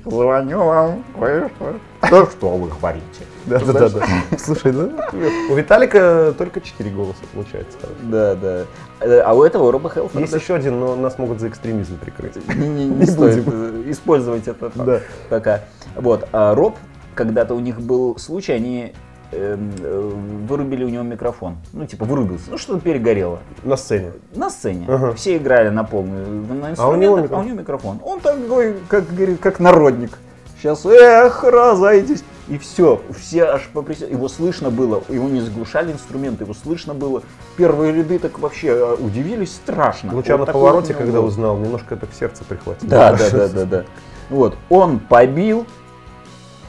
Звоню 0.05 0.60
вам 0.63 1.03
кое-что. 1.19 1.75
Да 2.01 2.25
что 2.25 2.49
вы 2.49 2.69
говорите? 2.69 3.03
Да, 3.45 3.60
да, 3.60 3.73
да, 3.73 3.89
да. 3.89 4.05
Слушай, 4.38 4.73
да? 4.73 4.89
У 5.49 5.55
Виталика 5.55 6.33
только 6.38 6.60
4 6.60 6.89
голоса 6.89 7.19
получается. 7.33 7.77
Да, 8.03 8.36
да. 8.36 8.63
Э, 8.99 9.19
А 9.19 9.33
у 9.33 9.43
этого 9.43 9.71
Роба 9.71 9.89
Хелфорда 9.89 10.19
Есть 10.21 10.33
еще 10.33 10.55
один, 10.55 10.79
но 10.79 10.95
нас 10.95 11.17
могут 11.19 11.39
за 11.39 11.47
экстремизм 11.49 11.97
прикрыть. 11.97 12.36
не, 12.55 12.67
не- 12.67 12.86
не 12.88 13.05
стоит 13.05 13.43
э, 13.47 13.83
использовать 13.88 14.47
это 14.47 14.71
Да. 14.75 14.99
пока. 15.29 15.62
Вот, 15.95 16.27
а 16.31 16.55
Роб, 16.55 16.75
когда-то 17.15 17.53
у 17.53 17.60
них 17.60 17.79
был 17.79 18.17
случай, 18.17 18.53
они 18.53 18.93
эм, 19.31 19.71
э, 19.79 20.12
вырубили 20.47 20.83
у 20.83 20.89
него 20.89 21.03
микрофон. 21.03 21.57
Ну, 21.73 21.86
типа, 21.86 22.05
вырубился. 22.05 22.45
Ну, 22.49 22.57
что-то 22.57 22.79
перегорело. 22.79 23.39
На 23.63 23.77
сцене. 23.77 24.12
На 24.36 24.49
сцене. 24.49 24.86
Ага. 24.88 25.13
Все 25.13 25.38
играли 25.38 25.69
на 25.69 25.83
полную 25.83 26.25
на 26.27 26.73
А 26.77 26.88
у 26.88 26.95
него 26.95 27.17
а 27.17 27.39
у 27.39 27.43
него 27.43 27.55
микрофон. 27.60 27.99
Он 28.03 28.19
такой, 28.19 28.75
как 28.88 29.05
как 29.41 29.60
народник. 29.60 30.17
Сейчас, 30.57 30.86
эх, 30.86 31.43
разойдись. 31.43 32.23
И 32.47 32.57
все, 32.57 33.01
все 33.17 33.45
аж 33.45 33.67
поприсели. 33.73 34.12
Его 34.12 34.29
слышно 34.29 34.69
было, 34.69 35.03
его 35.10 35.27
не 35.27 35.41
заглушали 35.41 35.91
инструменты, 35.91 36.45
его 36.45 36.53
слышно 36.53 36.93
было. 36.93 37.21
Первые 37.57 37.91
ряды 37.93 38.19
так 38.19 38.39
вообще 38.39 38.67
э, 38.69 38.95
удивились 38.95 39.51
страшно. 39.51 40.13
Луча 40.13 40.38
Вот 40.38 40.47
на 40.47 40.53
повороте, 40.53 40.93
него 40.93 40.99
когда 40.99 41.21
узнал, 41.21 41.57
немножко 41.57 41.95
это 41.95 42.07
в 42.07 42.13
сердце 42.17 42.45
прихватило. 42.45 42.89
Да, 42.89 43.13
да, 43.13 43.29
да, 43.31 43.47
да, 43.49 43.65
да. 43.65 43.86
Вот, 44.29 44.57
он 44.69 44.99
побил 44.99 45.65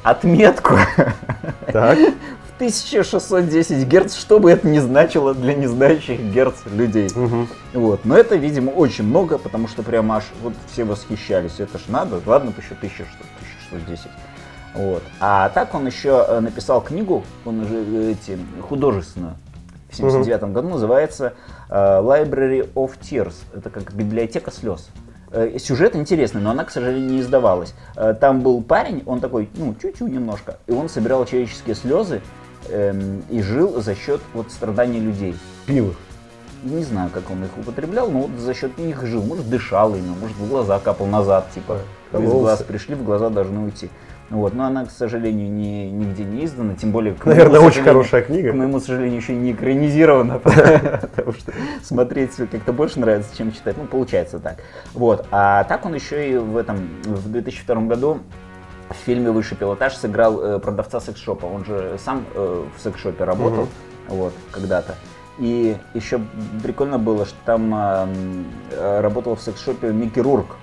отметку 0.03 0.75
Так. 1.73 1.99
в 1.99 2.57
1610 2.57 3.87
герц, 3.87 4.17
что 4.17 4.41
бы 4.41 4.51
это 4.51 4.67
ни 4.67 4.81
значило 4.81 5.33
для 5.33 5.55
незнающих 5.55 6.21
герц 6.21 6.55
людей. 6.67 7.09
Мгм. 7.15 7.49
Вот. 7.75 8.05
Но 8.05 8.17
это, 8.17 8.35
видимо, 8.35 8.71
очень 8.71 9.05
много, 9.05 9.39
потому 9.39 9.69
что 9.69 9.85
прям 9.85 10.11
аж 10.11 10.25
вот 10.43 10.55
все 10.73 10.83
восхищались. 10.85 11.61
Это 11.61 11.79
ж 11.79 11.83
надо, 11.87 12.21
ладно, 12.27 12.53
еще 12.57 12.75
1000, 12.75 12.95
что 12.95 13.25
1610. 13.71 14.09
Вот. 14.75 15.03
А 15.21 15.49
так 15.51 15.75
он 15.75 15.87
еще 15.87 16.25
э, 16.29 16.41
написал 16.41 16.81
книгу, 16.81 17.25
он 17.45 17.61
уже 17.61 18.11
эти, 18.11 18.39
художественную, 18.69 19.35
в 19.91 19.97
79 19.97 20.53
году, 20.53 20.69
называется 20.69 21.35
э, 21.69 21.75
Library 21.75 22.73
of 22.75 22.93
Tears. 23.01 23.35
Это 23.55 23.71
как 23.71 23.95
библиотека 23.95 24.51
слез. 24.51 24.89
Э, 25.31 25.59
Сюжет 25.59 25.97
интересный, 25.97 26.41
но 26.41 26.51
она, 26.51 26.65
к 26.65 26.71
сожалению, 26.71 27.11
не 27.11 27.21
издавалась. 27.21 27.75
Там 28.21 28.43
был 28.43 28.63
парень, 28.63 29.03
он 29.07 29.21
такой, 29.21 29.49
ну, 29.55 29.75
чуть-чуть 29.75 30.13
немножко, 30.13 30.59
и 30.67 30.73
он 30.73 30.89
собирал 30.89 31.25
человеческие 31.25 31.75
слезы 31.75 32.21
эм, 32.69 33.23
и 33.31 33.43
жил 33.43 33.81
за 33.81 33.95
счет 33.95 34.21
вот 34.35 34.51
страданий 34.53 35.01
людей. 35.01 35.35
Пил 35.67 35.91
их. 35.91 35.97
Не 36.65 36.83
знаю, 36.83 37.11
как 37.13 37.31
он 37.31 37.45
их 37.45 37.51
употреблял, 37.57 38.11
но 38.11 38.23
вот 38.23 38.31
за 38.39 38.53
счет 38.53 38.79
них 38.79 39.05
жил. 39.07 39.23
Может, 39.23 39.49
дышал 39.49 39.95
ими, 39.95 40.13
может, 40.21 40.37
в 40.37 40.49
глаза 40.49 40.79
капал 40.81 41.07
назад, 41.07 41.47
типа, 41.55 41.79
из 42.13 42.31
глаз 42.31 42.63
пришли, 42.63 42.95
в 42.95 43.05
глаза 43.05 43.31
должны 43.31 43.61
уйти. 43.61 43.91
Вот, 44.31 44.53
но 44.53 44.65
она, 44.65 44.85
к 44.85 44.91
сожалению, 44.91 45.51
не, 45.51 45.91
нигде 45.91 46.23
не 46.23 46.45
издана, 46.45 46.75
тем 46.75 46.93
более... 46.93 47.17
Наверное, 47.25 47.61
очень 47.61 47.83
хорошая 47.83 48.23
книга. 48.23 48.53
К 48.53 48.55
моему 48.55 48.79
сожалению, 48.79 49.19
еще 49.19 49.35
не 49.35 49.53
экранизирована, 49.53 50.39
потому 50.39 51.33
что 51.33 51.53
смотреть 51.83 52.37
как-то 52.37 52.75
больше 52.75 53.01
нравится, 53.01 53.35
чем 53.37 53.53
читать. 53.53 53.77
Ну, 53.79 53.87
получается 53.87 54.39
так. 54.39 54.59
Вот. 54.93 55.27
А 55.31 55.65
так 55.65 55.87
он 55.87 55.95
еще 55.95 56.31
и 56.31 56.37
в 56.37 56.59
этом, 56.59 56.77
в 57.05 57.31
2002 57.31 57.75
году 57.83 58.19
в 58.91 58.95
фильме 59.07 59.31
«Высший 59.31 59.57
пилотаж» 59.57 59.95
сыграл 59.95 60.41
э, 60.41 60.59
продавца 60.59 61.01
секс-шопа. 61.01 61.47
Он 61.47 61.65
же 61.65 61.97
сам 62.05 62.27
э, 62.35 62.65
в 62.77 62.83
секс-шопе 62.83 63.25
работал 63.25 63.67
вот, 64.09 64.35
когда-то. 64.51 64.95
И 65.39 65.77
еще 65.95 66.21
прикольно 66.63 66.99
было, 66.99 67.25
что 67.25 67.37
там 67.47 68.45
работал 68.77 69.37
в 69.37 69.41
секс-шопе 69.41 69.93
Микки 69.93 70.19
Рурк, 70.19 70.57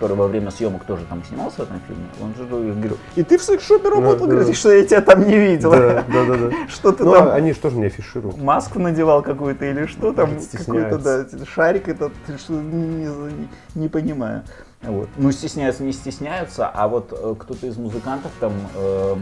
который 0.00 0.16
во 0.16 0.28
время 0.28 0.50
съемок 0.50 0.84
тоже 0.84 1.04
там 1.04 1.22
снимался 1.24 1.58
в 1.58 1.60
этом 1.64 1.78
фильме. 1.86 2.06
Он 2.22 2.34
же 2.34 2.44
говорил, 2.46 2.96
и 3.16 3.22
ты 3.22 3.36
в 3.36 3.42
секс-шопе 3.42 3.90
работал? 3.90 4.26
да, 4.26 4.32
Говорит, 4.32 4.48
да. 4.48 4.54
что 4.54 4.72
я 4.72 4.82
тебя 4.86 5.02
там 5.02 5.26
не 5.28 5.36
видел. 5.38 5.72
Да, 5.72 6.04
да, 6.08 6.24
да. 6.24 6.36
да. 6.38 6.50
Что 6.70 6.92
ты 6.92 7.04
Ну, 7.04 7.12
там 7.12 7.28
а 7.28 7.34
они 7.34 7.52
же 7.52 7.58
тоже 7.58 7.76
не 7.76 7.84
афишируют. 7.86 8.38
маску 8.38 8.78
надевал 8.78 9.22
какую-то 9.22 9.66
или 9.66 9.84
что 9.84 10.14
там, 10.14 10.30
какой-то, 10.56 10.98
да, 10.98 11.26
шарик 11.44 11.88
этот, 11.88 12.12
что 12.38 12.54
не, 12.54 13.04
не- 13.06 13.48
не 13.74 13.88
понимаю. 13.88 14.42
Вот. 14.80 15.10
Ну, 15.18 15.30
стесняются, 15.32 15.82
не 15.82 15.92
стесняются, 15.92 16.66
а 16.66 16.88
вот 16.88 17.12
э, 17.12 17.34
кто-то 17.38 17.66
из 17.66 17.76
музыкантов 17.76 18.30
там... 18.40 18.52
эм, 18.76 19.20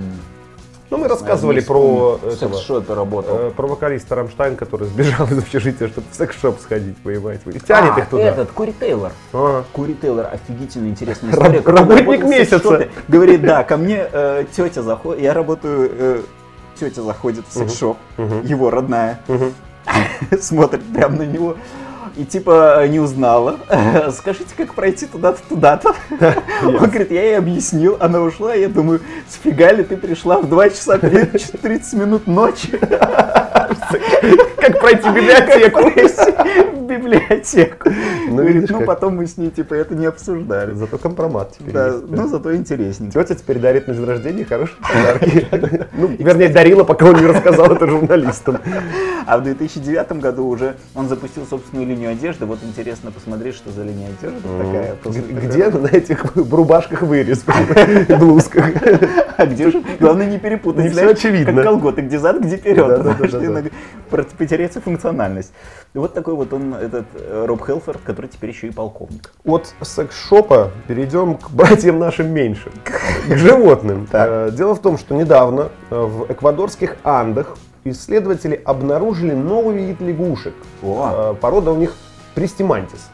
Ну, 0.91 0.97
мы 0.97 1.09
рассказывали 1.09 1.61
про 1.61 2.17
в 2.17 2.27
этого, 2.27 2.53
секс-шопе 2.55 2.95
работал. 2.95 3.37
э, 3.39 3.51
про 3.51 3.67
вокалиста 3.67 4.15
Рамштайн, 4.15 4.57
который 4.57 4.87
сбежал 4.89 5.27
из 5.31 5.37
общежития, 5.39 5.89
чтобы 5.89 6.07
в 6.11 6.15
секс-шоп 6.15 6.59
сходить, 6.61 6.97
понимаете. 6.99 7.43
И 7.51 7.59
тянет 7.61 7.93
А, 7.97 8.01
их 8.01 8.09
туда. 8.09 8.23
этот, 8.23 8.51
Кури 8.53 8.73
Тейлор. 8.73 9.13
А. 9.35 9.65
Кури 9.73 9.95
Тейлор, 9.95 10.27
офигительно 10.33 10.89
интересная 10.89 11.33
Раб- 11.35 11.55
история. 11.57 11.61
он 11.83 11.91
работник 11.91 12.25
месяца. 12.25 12.89
Говорит, 13.07 13.43
да, 13.43 13.65
ко 13.65 13.77
мне 13.77 14.07
э, 14.11 14.45
тетя 14.57 14.83
заходит, 14.83 15.23
я 15.23 15.35
работаю, 15.35 15.91
э, 15.93 16.23
тетя 16.81 17.03
заходит 17.03 17.45
в 17.49 17.53
секс-шоп, 17.53 17.99
его 18.45 18.71
родная, 18.71 19.21
смотрит 20.41 20.83
прямо 20.95 21.17
на 21.19 21.23
него. 21.27 21.57
И 22.19 22.25
типа 22.25 22.85
не 22.89 22.99
узнала. 22.99 23.61
Скажите, 24.11 24.49
как 24.57 24.75
пройти 24.75 25.07
туда-то, 25.07 25.39
туда-то? 25.49 25.95
Он 26.65 26.75
говорит, 26.75 27.13
я 27.13 27.23
ей 27.23 27.39
объяснил. 27.39 27.97
Она 28.01 28.21
ушла, 28.21 28.55
я 28.55 28.69
думаю, 28.69 29.01
сфига 29.29 29.71
ли 29.71 29.85
ты 29.85 29.97
пришла 29.97 30.41
в 30.41 30.49
2 30.49 30.71
часа 30.71 30.99
30 30.99 31.61
30 31.61 31.93
минут 32.01 32.27
ночи? 32.27 32.77
Как 34.57 34.81
пройти 34.81 35.09
библиотеку. 35.11 36.88
Библиотеку. 36.89 37.91
Ну, 38.29 38.37
Говорит, 38.37 38.55
видишь, 38.55 38.71
ну 38.71 38.79
как. 38.79 38.87
потом 38.87 39.17
мы 39.17 39.27
с 39.27 39.37
ней 39.37 39.51
типа 39.51 39.75
это 39.75 39.95
не 39.95 40.07
обсуждали. 40.07 40.75
Зато 40.75 40.99
компромат 40.99 41.53
теперь 41.59 41.73
Да, 41.75 41.87
есть. 41.89 42.05
ну 42.09 42.27
зато 42.29 42.55
интересненько. 42.57 43.13
Тетя 43.23 43.35
теперь 43.35 43.59
дарит 43.59 43.87
на 43.89 43.95
день 43.95 44.05
рождения 44.05 44.45
хорошие 44.45 44.77
подарки. 44.81 45.47
Ну, 45.99 46.07
вернее, 46.19 46.49
дарила, 46.49 46.85
пока 46.85 47.07
он 47.07 47.17
не 47.17 47.27
рассказал 47.27 47.73
это 47.73 47.87
журналистам. 47.89 48.59
А 49.27 49.39
в 49.39 49.43
2009 49.43 50.13
году 50.21 50.47
уже 50.47 50.77
он 50.95 51.09
запустил 51.09 51.45
собственную 51.47 51.89
линию 51.89 52.11
одежды. 52.11 52.47
Вот 52.47 52.61
интересно 52.63 53.11
посмотреть, 53.11 53.55
что 53.57 53.71
за 53.71 53.83
линия 53.83 54.09
одежды 54.09 54.41
такая. 54.59 54.97
Где 55.43 55.69
на 55.71 55.87
этих 55.89 56.37
рубашках 56.37 57.03
вырез, 57.03 57.45
блузках? 58.19 58.67
А 59.37 59.47
где 59.47 59.71
же? 59.71 59.83
Главное 60.01 60.27
не 60.27 60.39
перепутать. 60.39 60.85
Не 60.85 60.89
знаешь, 60.91 61.13
очевидно. 61.19 61.55
Как 61.55 61.65
колготы, 61.65 62.03
где 62.03 62.19
зад, 62.19 62.41
где 62.41 62.57
вперед. 62.57 63.73
Потеряется 64.39 64.81
функциональность. 64.81 65.53
Вот 65.95 66.15
такой 66.15 66.35
вот 66.35 66.53
он, 66.53 66.75
этот 66.89 67.07
э, 67.15 67.45
Роб 67.47 67.65
Хелфорд, 67.65 68.01
который 68.05 68.27
теперь 68.27 68.51
еще 68.51 68.67
и 68.67 68.71
полковник. 68.71 69.33
От 69.45 69.73
секс-шопа 69.83 70.71
перейдем 70.87 71.37
к 71.37 71.51
братьям 71.51 71.99
нашим 71.99 72.29
меньшим, 72.33 72.73
к 72.85 73.37
животным. 73.37 74.07
Так. 74.11 74.29
Э, 74.29 74.51
Дело 74.53 74.75
в 74.75 74.81
том, 74.81 74.99
что 74.99 75.15
недавно 75.15 75.69
э, 75.91 75.95
в 76.01 76.31
эквадорских 76.31 76.97
Андах 77.05 77.57
исследователи 77.85 78.61
обнаружили 78.65 79.35
новый 79.35 79.77
вид 79.87 80.01
лягушек. 80.01 80.55
О. 80.83 81.35
Порода 81.41 81.73
у 81.73 81.77
них 81.77 81.95
пристимантис. 82.35 83.09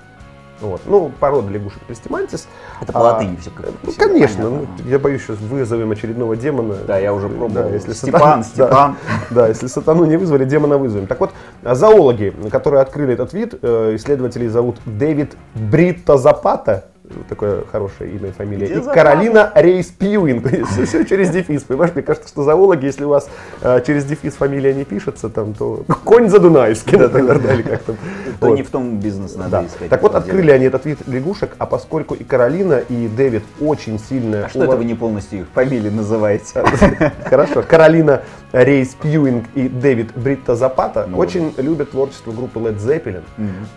Вот. 0.61 0.81
Ну, 0.87 1.11
порода 1.21 1.51
лягушек 1.51 1.81
пристимантис. 1.83 2.47
Это 2.81 2.93
по 2.93 3.01
А, 3.01 3.03
латыни 3.03 3.37
все 3.37 3.51
как 3.51 3.67
Ну, 3.83 3.93
конечно. 3.97 4.49
ну, 4.51 4.67
я 4.87 4.99
боюсь, 4.99 5.23
сейчас 5.23 5.39
вызовем 5.39 5.91
очередного 5.91 6.37
демона. 6.37 6.75
Да, 6.87 6.97
я 6.99 7.13
уже 7.13 7.29
пробовал. 7.29 7.51
Да, 7.65 7.69
если 7.69 7.93
Степан, 7.93 8.41
сатан- 8.41 8.45
Степан. 8.45 8.71
Да, 8.71 8.97
да, 9.31 9.49
если 9.49 9.67
сатану 9.67 10.05
не 10.05 10.17
вызвали, 10.17 10.45
демона 10.45 10.79
вызовем. 10.79 11.07
Так 11.07 11.21
вот, 11.21 11.31
а 11.63 11.75
зоологи, 11.75 12.33
которые 12.51 12.81
открыли 12.83 13.15
этот 13.15 13.33
вид, 13.33 13.55
э, 13.61 13.97
исследователей 13.97 14.49
зовут 14.49 14.77
Дэвид 14.87 15.37
Бритто 15.55 16.17
Запата, 16.19 16.85
такое 17.29 17.65
хорошее 17.71 18.13
имя 18.13 18.29
и 18.29 18.33
фамилия, 18.33 18.65
Где 18.67 18.75
и 18.75 18.79
Запата? 18.79 18.95
Каролина 18.95 19.53
Рейс 19.55 19.87
Пьюинг. 19.89 20.47
Все, 20.71 20.87
все 20.87 21.05
через 21.05 21.31
дефис, 21.31 21.63
понимаешь? 21.63 21.93
Мне 21.95 22.03
кажется, 22.03 22.29
что 22.29 22.43
зоологи, 22.43 22.87
если 22.87 23.05
у 23.05 23.09
вас 23.11 23.29
э, 23.61 23.81
через 23.87 24.05
дефис 24.05 24.35
фамилия 24.35 24.73
не 24.73 24.85
пишется, 24.85 25.29
там, 25.29 25.53
то 25.55 25.85
конь 26.05 26.29
задунайский, 26.29 26.97
например, 26.97 27.41
да, 27.41 27.55
или 27.55 27.63
как 27.63 27.83
там. 27.83 27.97
То 28.41 28.47
Вот. 28.49 28.57
не 28.57 28.63
в 28.63 28.71
том 28.71 28.99
бизнес 29.01 29.37
надо 29.37 29.51
Да. 29.51 29.67
искать. 29.67 29.89
Так 29.91 30.03
вот, 30.03 30.15
открыли 30.15 30.43
деле. 30.43 30.55
они 30.55 30.65
этот 30.67 30.87
вид 30.87 30.99
лягушек, 31.07 31.55
а 31.59 31.67
поскольку 31.67 32.15
и 32.15 32.25
Каролина, 32.25 32.79
и 32.89 33.07
Дэвид 33.09 33.43
очень 33.61 33.99
сильно... 33.99 34.47
А 34.47 34.49
что 34.49 34.65
это 34.65 34.77
вы 34.77 34.85
не 34.85 34.95
полностью 34.95 35.41
их 35.41 35.47
фамилии 35.55 35.91
называете? 35.91 36.63
Хорошо. 37.25 37.63
Каролина 37.63 38.23
Рейс 38.55 38.95
Пьюинг 38.95 39.47
и 39.57 39.69
Дэвид 39.69 40.17
Бритта 40.17 40.55
Запата 40.55 41.07
Ну, 41.09 41.19
очень 41.19 41.53
любят 41.57 41.91
творчество 41.91 42.31
группы 42.31 42.61
Led 42.61 42.77
Zeppelin. 42.79 43.25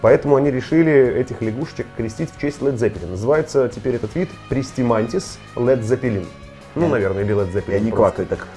Поэтому 0.01 0.35
они 0.35 0.51
решили 0.51 0.93
этих 0.93 1.41
лягушечек 1.41 1.87
крестить 1.97 2.29
в 2.31 2.39
честь 2.39 2.61
Led 2.61 2.75
Zeppelin. 2.75 3.09
Называется 3.09 3.69
теперь 3.73 3.95
этот 3.95 4.15
вид 4.15 4.29
Пристимантис 4.49 5.39
Led 5.55 5.81
Zeppelin. 5.81 6.27
Ну, 6.75 6.87
наверное, 6.87 7.23
или 7.23 7.35
Led 7.35 7.51
Zeppelin. 7.51 7.73
Я 7.73 7.79
не 7.79 7.89
просто. 7.89 8.25
квакаю, 8.25 8.27
так 8.27 8.47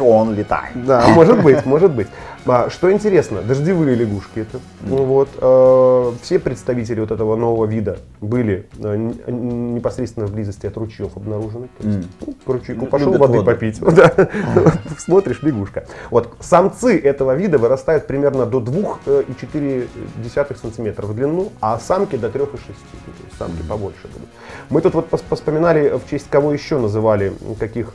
он 0.00 0.34
летает. 0.34 0.86
Да, 0.86 1.08
может 1.08 1.42
быть, 1.42 1.66
может 1.66 1.92
быть. 1.92 2.06
А, 2.46 2.70
Что 2.70 2.90
интересно, 2.92 3.42
дождевые 3.42 3.94
лягушки 3.94 4.40
это. 4.40 4.60
Ну 4.82 5.04
Вот, 5.04 5.28
э, 5.40 6.12
все 6.22 6.38
представители 6.38 7.00
вот 7.00 7.10
этого 7.10 7.36
нового 7.36 7.66
вида 7.66 7.98
были 8.20 8.66
э, 8.78 8.96
непосредственно 9.26 10.26
в 10.26 10.32
близости 10.32 10.66
от 10.66 10.76
ручьев 10.76 11.16
обнаружены. 11.16 11.68
То 11.78 11.88
есть, 11.88 12.08
ну, 12.20 12.34
к 12.44 12.48
ручейку 12.48 12.84
Ну, 12.84 12.86
пошел 12.86 13.12
воды 13.12 13.38
воду. 13.38 13.44
попить. 13.44 13.76
Смотришь, 14.98 15.42
лягушка. 15.42 15.84
Вот, 16.10 16.34
самцы 16.40 16.98
этого 16.98 17.34
вида 17.34 17.58
вырастают 17.58 18.06
примерно 18.06 18.46
до 18.46 18.60
2,4 18.60 20.56
сантиметра 20.60 21.06
в 21.06 21.14
длину, 21.14 21.52
а 21.60 21.78
самки 21.78 22.16
до 22.16 22.28
3,6. 22.28 22.32
Ну, 22.36 22.48
то 22.48 23.24
есть 23.24 23.38
самки 23.38 23.62
побольше 23.68 24.08
будут. 24.12 24.28
Мы 24.70 24.80
тут 24.80 24.94
вот 24.94 25.08
поспоминали, 25.08 25.98
в 25.98 26.08
честь 26.08 26.28
кого 26.30 26.52
еще 26.52 26.78
называли, 26.78 27.32
каких 27.58 27.92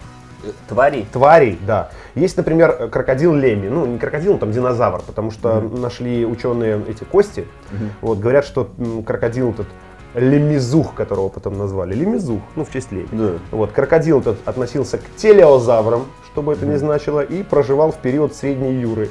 Твари. 0.68 1.06
тварей, 1.12 1.60
да. 1.66 1.90
Есть, 2.16 2.38
например, 2.38 2.90
крокодил 2.90 3.34
Леми. 3.34 3.68
Ну, 3.68 3.86
не 3.86 3.98
крокодил, 3.98 4.38
там 4.38 4.52
динозавр, 4.52 5.02
потому 5.06 5.32
что 5.32 5.62
нашли 5.62 6.26
ученые 6.26 6.82
эти 6.88 7.04
кости. 7.04 7.48
Вот, 8.02 8.20
говорят, 8.20 8.46
что 8.46 8.70
крокодил 9.06 9.52
этот 9.52 9.68
лемизух, 10.14 10.94
которого 10.94 11.30
потом 11.30 11.58
назвали. 11.58 11.96
Лемизух, 11.96 12.42
ну, 12.56 12.66
в 12.66 12.72
честь 12.72 12.92
Леми. 12.92 13.08
Да. 13.12 13.32
Вот, 13.52 13.72
крокодил 13.72 14.20
этот 14.20 14.38
относился 14.46 14.98
к 14.98 15.04
телеозаврам, 15.16 16.06
что 16.32 16.42
бы 16.42 16.54
это 16.54 16.66
ни 16.66 16.76
значило, 16.76 17.22
и 17.22 17.44
проживал 17.44 17.92
в 17.92 17.98
период 17.98 18.36
средней 18.36 18.74
юры. 18.74 19.10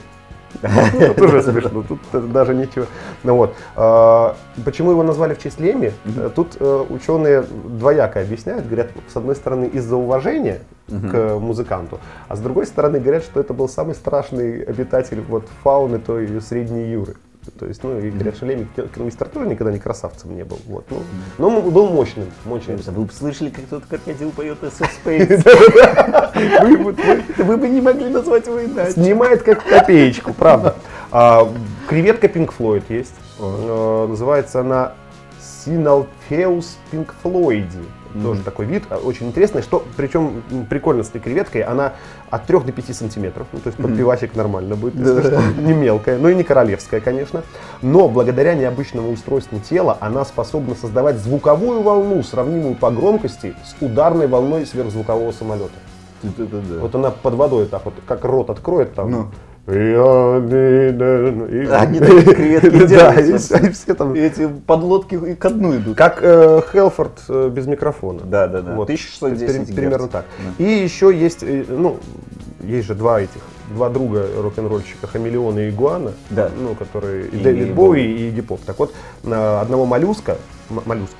Ну, 0.63 0.69
Это 1.01 1.15
тоже 1.15 1.43
смешно, 1.51 1.83
тут 1.83 2.33
даже 2.33 2.55
ничего. 2.55 2.87
Ну 3.25 3.37
вот. 3.37 3.55
А, 3.77 4.37
Почему 4.65 4.91
его 4.91 5.03
назвали 5.03 5.35
в 5.35 5.43
честь 5.43 5.61
Леми? 5.61 5.93
Тут 6.35 6.57
э, 6.61 6.85
ученые 6.91 7.43
двояко 7.43 8.21
объясняют. 8.21 8.67
Говорят, 8.67 8.91
с 9.13 9.17
одной 9.17 9.35
стороны, 9.35 9.65
из-за 9.67 9.97
уважения 9.97 10.61
к 10.89 11.39
музыканту, 11.39 12.01
а 12.29 12.37
с 12.37 12.41
другой 12.41 12.67
стороны, 12.67 13.01
говорят, 13.01 13.23
что 13.23 13.41
это 13.41 13.55
был 13.55 13.69
самый 13.69 13.95
страшный 13.95 14.63
обитатель 14.63 15.23
вот, 15.27 15.47
фауны 15.63 15.99
той 15.99 16.41
средней 16.43 16.91
юры. 16.91 17.15
То 17.59 17.67
есть, 17.67 17.83
ну, 17.83 17.99
и 17.99 18.11
говорят, 18.11 18.37
что 18.37 18.47
Леми 18.47 18.69
киномистер 18.95 19.29
тоже 19.29 19.49
никогда 19.49 19.73
не 19.73 19.81
красавцем 19.81 20.37
не 20.37 20.45
был. 20.45 20.59
Вот, 20.67 20.85
ну, 20.91 21.03
но 21.39 21.49
он 21.49 21.71
был 21.71 21.89
мощным, 21.89 22.27
мощным. 22.45 22.77
Вы 22.77 23.05
бы 23.05 23.13
слышали, 23.13 23.51
как 23.51 23.65
тот 23.65 23.85
крокодил 23.87 24.31
поет 24.31 24.59
Space? 24.63 25.43
Вы- 27.45 27.57
бы 27.57 27.69
не 27.69 27.81
могли 27.81 28.09
назвать 28.11 28.47
его 28.47 28.65
иначе. 28.65 28.93
Снимает 28.93 29.43
как 29.43 29.65
копеечку, 29.65 30.33
правда. 30.33 30.77
А, 31.11 31.53
креветка 31.89 32.29
Pink 32.29 32.53
Floyd 32.57 32.85
есть. 32.89 33.15
Э, 33.41 34.07
Называется 34.09 34.61
она 34.61 34.93
Sinalpheus 35.41 36.67
Pink 36.93 37.09
Floydi. 37.23 37.85
Тоже 38.23 38.43
такой 38.43 38.67
вид, 38.67 38.85
а, 38.91 38.99
очень 38.99 39.29
интересный. 39.29 39.63
Что, 39.63 39.85
причем 39.97 40.43
прикольно 40.69 41.03
с 41.03 41.09
этой 41.09 41.21
креветкой, 41.21 41.63
она 41.63 41.95
от 42.33 42.47
3 42.47 42.61
до 42.61 42.73
5 42.73 42.97
сантиметров. 42.97 43.47
Ну, 43.53 43.61
то 43.61 43.69
есть 43.69 43.79
под 43.79 43.95
пивасик 43.95 44.35
нормально 44.35 44.75
будет. 44.75 44.95
Не 44.95 45.75
мелкая, 45.75 46.19
но 46.19 46.31
и 46.31 46.35
не 46.35 46.45
королевская, 46.45 47.01
конечно. 47.01 47.43
Но 47.83 48.09
благодаря 48.09 48.55
необычному 48.55 49.13
устройству 49.13 49.61
тела 49.61 49.99
она 50.01 50.25
способна 50.25 50.75
создавать 50.75 51.19
звуковую 51.19 51.83
волну, 51.83 52.23
сравнимую 52.23 52.75
по 52.75 52.91
громкости 52.91 53.55
с 53.63 53.77
ударной 53.83 54.29
волной 54.29 54.65
сверхзвукового 54.65 55.33
самолета. 55.33 55.75
Вот 56.81 56.95
она 56.95 57.11
под 57.11 57.35
водой 57.35 57.67
так 57.67 57.85
вот, 57.85 57.95
как 58.07 58.25
рот 58.25 58.49
откроет 58.49 58.95
там. 58.95 59.11
Ну. 59.11 59.27
Я 59.67 60.43
и- 60.43 61.69
Они 61.71 62.01
такие 62.01 62.23
креветки 62.23 62.87
Да, 62.97 63.15
и 63.15 63.39
все, 63.73 63.95
там. 63.95 64.15
Эти 64.15 64.49
подлодки 64.49 65.15
и 65.15 65.35
ко 65.37 65.51
дну 65.51 65.77
идут. 65.77 65.97
Как 65.97 66.19
э, 66.21 66.61
Хелфорд 66.73 67.23
э, 67.29 67.49
без 67.49 67.67
микрофона. 67.67 68.23
Да, 68.25 68.49
да, 68.49 68.63
да. 68.63 68.75
Вот. 68.75 68.85
1610 68.85 69.47
При- 69.47 69.59
герц. 69.67 69.77
Примерно 69.77 70.09
так. 70.09 70.25
И 70.59 70.65
еще 70.65 71.17
есть, 71.17 71.45
э, 71.45 71.65
ну, 71.69 71.99
есть 72.65 72.89
же 72.89 72.97
два 72.97 73.21
этих, 73.21 73.41
два 73.73 73.89
друга 73.89 74.27
рок-н-ролльщика, 74.37 75.07
Хамелеона 75.07 75.61
и 75.61 75.71
Игуана, 75.71 76.13
Да. 76.31 76.51
ну, 76.61 76.75
которые 76.75 77.27
и, 77.29 77.37
И 77.37 77.43
Дэвид 77.43 77.73
Боуи 77.75 78.03
и 78.03 78.29
Игги 78.31 78.41
Поп. 78.41 78.61
Так 78.67 78.79
вот, 78.81 78.93
одного 79.25 79.87
моллюска, 79.87 80.39
моллюск, 80.71 81.15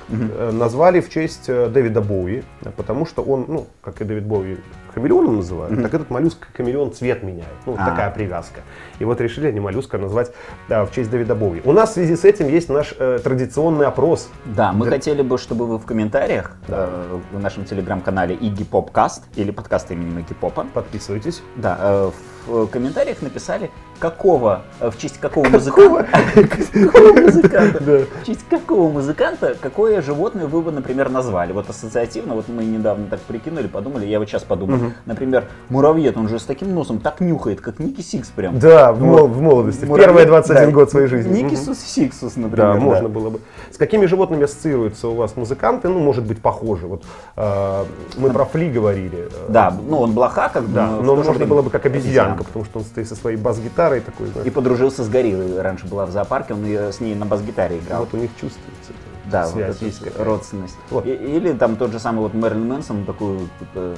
назвали 0.51 0.99
в 0.99 1.09
честь 1.09 1.47
Дэвида 1.47 2.01
Боуи, 2.01 2.43
потому 2.75 3.05
что 3.05 3.21
он, 3.21 3.45
ну, 3.47 3.67
как 3.81 4.01
и 4.01 4.03
Дэвид 4.03 4.25
Боуи, 4.25 4.57
хамелеоном 4.93 5.37
называют, 5.37 5.81
так 5.81 5.93
этот 5.93 6.09
моллюск 6.09 6.47
хамелеон 6.55 6.93
цвет 6.93 7.23
меняет. 7.23 7.47
Ну, 7.65 7.73
вот 7.73 7.81
А. 7.81 7.89
такая 7.89 8.11
привязка. 8.11 8.61
И 8.99 9.05
вот 9.05 9.19
решили 9.21 9.47
они 9.47 9.59
моллюска 9.59 9.97
назвать 9.97 10.31
да, 10.69 10.85
в 10.85 10.91
честь 10.93 11.09
Дэвида 11.09 11.35
Боуи. 11.35 11.61
У 11.65 11.71
нас 11.71 11.91
в 11.91 11.93
связи 11.93 12.15
с 12.15 12.23
этим 12.25 12.47
есть 12.47 12.69
наш 12.69 12.93
э, 12.97 13.19
традиционный 13.23 13.85
опрос. 13.87 14.29
Да, 14.45 14.71
мы 14.71 14.87
хотели 14.87 15.21
бы, 15.21 15.37
чтобы 15.37 15.65
вы 15.65 15.77
в 15.77 15.85
комментариях 15.85 16.55
э, 16.67 17.19
в 17.31 17.39
нашем 17.39 17.65
телеграм-канале 17.65 18.35
Iggy 18.35 18.67
Popcast 18.69 19.23
или 19.35 19.51
подкаст 19.51 19.91
именем 19.91 20.19
Игги 20.19 20.35
Попа, 20.35 20.65
Подписывайтесь. 20.73 21.41
да, 21.55 21.77
э, 21.79 22.11
в 22.11 22.32
комментариях 22.71 23.21
написали, 23.21 23.71
какого, 23.99 24.63
э, 24.79 24.89
в 24.89 24.97
честь 24.97 25.19
какого 25.19 25.47
музыканта, 25.47 26.07
какого 26.33 27.13
музыканта, 27.21 28.05
в 28.21 28.25
честь 28.25 28.45
какого 28.49 28.91
музыканта, 28.91 29.55
какое 29.59 30.01
животное 30.01 30.45
вы 30.45 30.61
бы, 30.61 30.71
например, 30.71 31.09
назвали. 31.09 31.53
Вот 31.53 31.69
ассоциативно, 31.69 32.35
вот 32.35 32.47
мы 32.49 32.65
недавно 32.65 33.07
так 33.07 33.19
прикинули, 33.21 33.67
подумали, 33.67 34.05
я 34.05 34.19
вот 34.19 34.27
сейчас 34.27 34.43
подумал, 34.43 34.91
например, 35.05 35.45
муравьед, 35.69 36.17
он 36.17 36.27
же 36.27 36.39
с 36.39 36.43
таким 36.43 36.73
носом 36.73 36.99
так 36.99 37.21
нюхает, 37.21 37.61
как 37.61 37.79
Ники 37.79 38.01
Сикс 38.01 38.29
прям. 38.29 38.59
Да, 38.59 38.91
в, 38.91 38.99
в 38.99 39.41
молодости. 39.41 39.85
В 39.85 39.95
Первые 39.95 40.25
21 40.25 40.65
да, 40.65 40.71
год 40.71 40.91
своей 40.91 41.07
жизни. 41.07 41.43
Ники 41.43 41.61
Сикс 41.61 41.79
Сиксус, 41.79 42.35
например. 42.35 42.73
Да, 42.73 42.79
можно 42.79 43.09
было 43.09 43.29
бы. 43.29 43.39
С 43.71 43.77
какими 43.77 44.05
животными 44.05 44.43
ассоциируются 44.43 45.07
у 45.07 45.15
вас 45.15 45.35
музыканты? 45.35 45.89
Ну, 45.89 45.99
может 45.99 46.25
быть, 46.25 46.41
похожи. 46.41 46.87
Вот 46.87 47.03
э, 47.35 47.85
мы 48.17 48.29
про 48.29 48.45
Фли 48.45 48.69
говорили. 48.69 49.29
Да, 49.49 49.75
ну 49.87 49.99
он 49.99 50.13
блоха, 50.13 50.49
как 50.49 50.63
бы, 50.63 50.73
Да, 50.73 50.87
в 50.87 51.03
но 51.03 51.15
можно 51.15 51.45
было 51.45 51.61
бы 51.61 51.69
как 51.69 51.85
обезьянка, 51.85 52.32
обезьянка. 52.33 52.43
потому 52.43 52.65
что 52.65 52.79
он 52.79 52.85
стоит 52.85 53.07
со 53.07 53.15
своей 53.15 53.37
бас-гитарой 53.37 54.01
такой, 54.01 54.27
знаешь, 54.27 54.47
И 54.47 54.49
подружился 54.51 55.03
с 55.03 55.09
гориллой. 55.09 55.61
Раньше 55.61 55.85
была 55.87 56.05
в 56.05 56.11
зоопарке, 56.11 56.53
он 56.53 56.65
её- 56.65 56.91
с 56.91 56.99
ней 56.99 57.15
на 57.15 57.25
бас-гитаре 57.25 57.79
играл. 57.79 58.01
вот 58.01 58.13
у 58.13 58.17
них 58.17 58.31
чувствуется 58.39 58.91
эта 58.91 59.31
да, 59.31 59.43
вот 59.45 59.53
связь 59.53 59.75
эта 59.77 59.85
есть 59.85 59.99
какая-то. 59.99 60.23
родственность. 60.23 60.75
Вот. 60.89 61.05
И- 61.05 61.13
или 61.13 61.53
там 61.53 61.75
тот 61.77 61.91
же 61.91 61.99
самый 61.99 62.19
вот 62.19 62.33
Мэрилин 62.33 62.67
Мэнсон, 62.67 63.05
такой 63.05 63.47
э, 63.75 63.95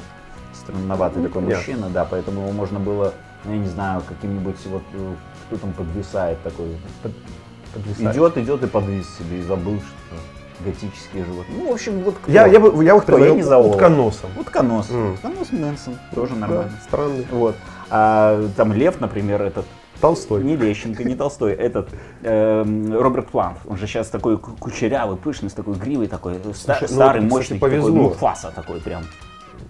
странноватый 0.53 1.23
такой 1.23 1.43
Нет. 1.43 1.57
мужчина, 1.57 1.89
да, 1.89 2.05
поэтому 2.05 2.41
его 2.41 2.51
можно 2.51 2.79
было, 2.79 3.13
ну, 3.43 3.51
я 3.53 3.57
не 3.57 3.67
знаю, 3.67 4.01
каким-нибудь 4.07 4.55
вот, 4.67 4.83
э, 4.93 5.13
кто 5.47 5.57
там 5.57 5.73
подвисает 5.73 6.41
такой. 6.43 6.77
Подвисает. 7.73 8.15
Идет, 8.15 8.37
идет 8.37 8.63
и 8.63 8.67
подвис 8.67 9.05
себе, 9.17 9.39
и 9.39 9.41
забыл, 9.41 9.77
что 9.79 10.15
готические 10.63 11.25
животные. 11.25 11.57
Ну, 11.57 11.69
в 11.69 11.73
общем, 11.73 11.99
вот 12.03 12.15
кто? 12.21 12.31
Я, 12.31 12.47
я, 12.47 12.59
бы, 12.61 12.83
я 12.85 12.95
бы 12.95 13.01
Кто? 13.01 13.17
Я 13.17 13.31
не 13.33 13.41
зоолог. 13.43 13.73
утконосом. 13.75 14.29
Утконос. 14.39 14.89
М. 14.89 15.13
Утконос 15.13 15.51
Мэнсон, 15.51 15.97
тоже 16.15 16.33
Да, 16.35 16.39
нормально. 16.39 16.71
странный. 16.87 17.27
Вот. 17.31 17.55
А 17.89 18.47
там 18.57 18.73
Лев, 18.73 18.99
например, 18.99 19.41
этот 19.41 19.65
Толстой. 20.01 20.43
не 20.43 20.55
Лещенко, 20.55 21.03
не 21.03 21.15
Толстой, 21.15 21.53
этот 21.53 21.89
эм, 22.23 22.93
Роберт 22.93 23.27
Плант. 23.29 23.57
Он 23.67 23.77
же 23.77 23.87
сейчас 23.87 24.09
такой 24.09 24.37
ку- 24.37 24.51
кучерявый, 24.59 25.17
пышный, 25.17 25.49
с 25.49 25.53
такой 25.53 25.75
гривой 25.75 26.07
такой, 26.07 26.35
ста- 26.53 26.75
Слушай, 26.75 26.89
ну, 26.91 26.95
старый, 26.95 27.21
кстати, 27.21 27.33
мощный, 27.33 27.59
такой 27.59 27.69
повезло. 27.69 27.95
Муфаса 27.95 28.51
такой 28.53 28.81
прям. 28.81 29.03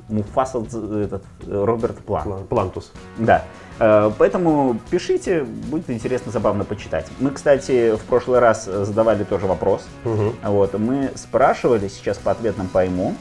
Муфаса 0.10 0.60
этот 0.60 1.24
э, 1.48 1.64
Роберт 1.66 1.98
Плант. 2.00 2.26
План- 2.26 2.44
Плантус. 2.48 2.92
Да. 3.18 3.44
Э, 3.80 4.12
Поэтому 4.18 4.78
пишите, 4.90 5.44
будет 5.44 5.90
интересно, 5.90 6.32
забавно 6.32 6.64
почитать. 6.64 7.08
Мы, 7.20 7.30
кстати, 7.32 7.96
в 7.96 8.02
прошлый 8.02 8.40
раз 8.40 8.68
э, 8.68 8.84
задавали 8.86 9.24
тоже 9.24 9.46
вопрос. 9.48 9.86
Мгм. 10.04 10.34
Вот, 10.44 10.74
мы 10.78 11.12
спрашивали, 11.16 11.88
сейчас 11.88 12.18
по 12.18 12.32
ответам 12.32 12.68
пойму. 12.68 13.16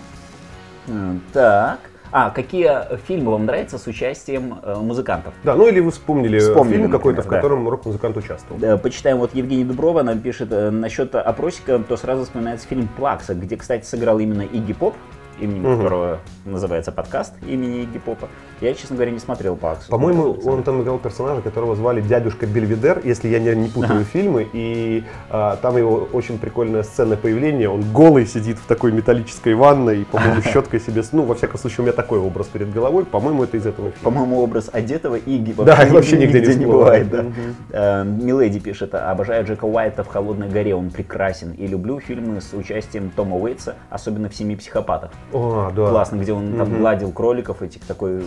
М, 0.89 1.23
Так. 1.33 1.79
А, 2.17 2.31
какие 2.31 2.97
фильмы 3.09 3.33
вам 3.33 3.45
нравятся 3.45 3.77
с 3.77 3.89
участием 3.89 4.61
э, 4.63 4.77
музыкантов? 4.77 5.35
Да, 5.43 5.57
ну 5.57 5.67
или 5.67 5.81
вы 5.81 5.91
вспомнили, 5.91 6.39
Вспомнили, 6.39 6.77
фильм 6.77 6.91
какой-то, 6.93 7.23
в 7.23 7.25
например, 7.25 7.43
да. 7.43 7.49
котором 7.49 7.69
рок-музыкант 7.69 8.17
участвовал. 8.17 8.63
Э, 8.63 8.79
Почитаем, 8.79 9.19
вот 9.19 9.35
Евгений 9.35 9.65
Дуброва 9.65 10.05
нам 10.05 10.21
пишет 10.21 10.53
э, 10.53 10.71
насчет 10.71 11.13
опросика, 11.17 11.81
то 11.81 11.97
сразу 11.97 12.23
вспоминается 12.23 12.69
фильм 12.69 12.87
«Плакса», 12.87 13.35
где, 13.35 13.57
кстати, 13.57 13.85
сыграл 13.85 14.21
именно 14.21 14.43
Игги 14.43 14.75
Поп, 14.75 14.95
именем 15.41 15.63
Мгм. 15.63 15.77
которого 15.79 16.19
называется 16.45 16.93
подкаст 16.93 17.33
имени 17.47 17.83
Игги 17.83 17.99
Попа. 17.99 18.29
Я, 18.61 18.75
честно 18.75 18.97
говоря, 18.97 19.11
не 19.13 19.19
смотрел 19.19 19.57
«Плаксу». 19.57 19.91
По-моему, 19.91 20.35
Смотрел, 20.35 20.53
он 20.53 20.63
там 20.63 20.83
играл 20.83 20.99
персонажа, 20.99 21.41
которого 21.43 21.75
звали 21.75 22.01
дядюшка 22.01 22.47
Бельведер, 22.47 23.01
если 23.05 23.29
я 23.29 23.39
не, 23.39 23.55
не 23.55 23.69
путаю 23.69 24.05
фильмы. 24.05 24.47
И 24.53 25.05
а, 25.31 25.57
там 25.57 25.77
его 25.77 26.09
очень 26.13 26.39
прикольная 26.39 26.83
сцена 26.83 27.17
появления. 27.17 27.69
Он 27.69 27.83
голый 27.93 28.27
сидит 28.27 28.59
в 28.59 28.67
такой 28.67 28.93
металлической 28.93 29.55
ванной, 29.55 30.03
и, 30.03 30.05
по-моему, 30.05 30.41
щеткой 30.53 30.81
себе... 30.81 31.03
Ну, 31.13 31.23
во 31.25 31.35
всяком 31.35 31.59
случае, 31.59 31.81
у 31.81 31.83
меня 31.83 31.93
такой 31.93 32.19
образ 32.19 32.47
перед 32.47 32.73
головой. 32.73 33.05
По-моему, 33.05 33.45
это 33.45 33.57
из 33.57 33.67
этого 33.67 33.91
фильма. 33.91 34.05
По-моему, 34.05 34.41
образ 34.41 34.71
одетого 34.73 35.17
Игги 35.17 35.53
Да, 35.59 35.85
вообще 35.91 36.17
нигде 36.17 36.55
не 36.55 36.67
бывает. 36.67 37.11
да. 37.11 37.25
Э, 37.71 38.05
Миледи 38.05 38.61
пишет, 38.61 38.95
обожаю 38.95 39.45
Джека 39.47 39.65
Уайта 39.65 40.05
в 40.05 40.09
«Холодной 40.09 40.49
горе», 40.49 40.75
он 40.75 40.91
прекрасен. 40.91 41.53
И 41.53 41.67
люблю 41.67 41.99
фильмы 42.01 42.41
с 42.41 42.53
участием 42.53 43.11
Тома 43.11 43.37
Уэйтса, 43.37 43.75
особенно 43.91 44.29
в 44.29 44.35
«Семи 44.35 44.57
психопатах». 44.57 45.11
А, 45.33 45.71
да. 45.73 45.91
Классно, 45.91 46.17
где 46.17 46.33
он 46.33 46.57
там 46.57 46.69
Мгм. 46.69 46.79
гладил 46.79 47.13
кроликов 47.13 47.63
этих, 47.63 47.83
такой... 47.83 48.25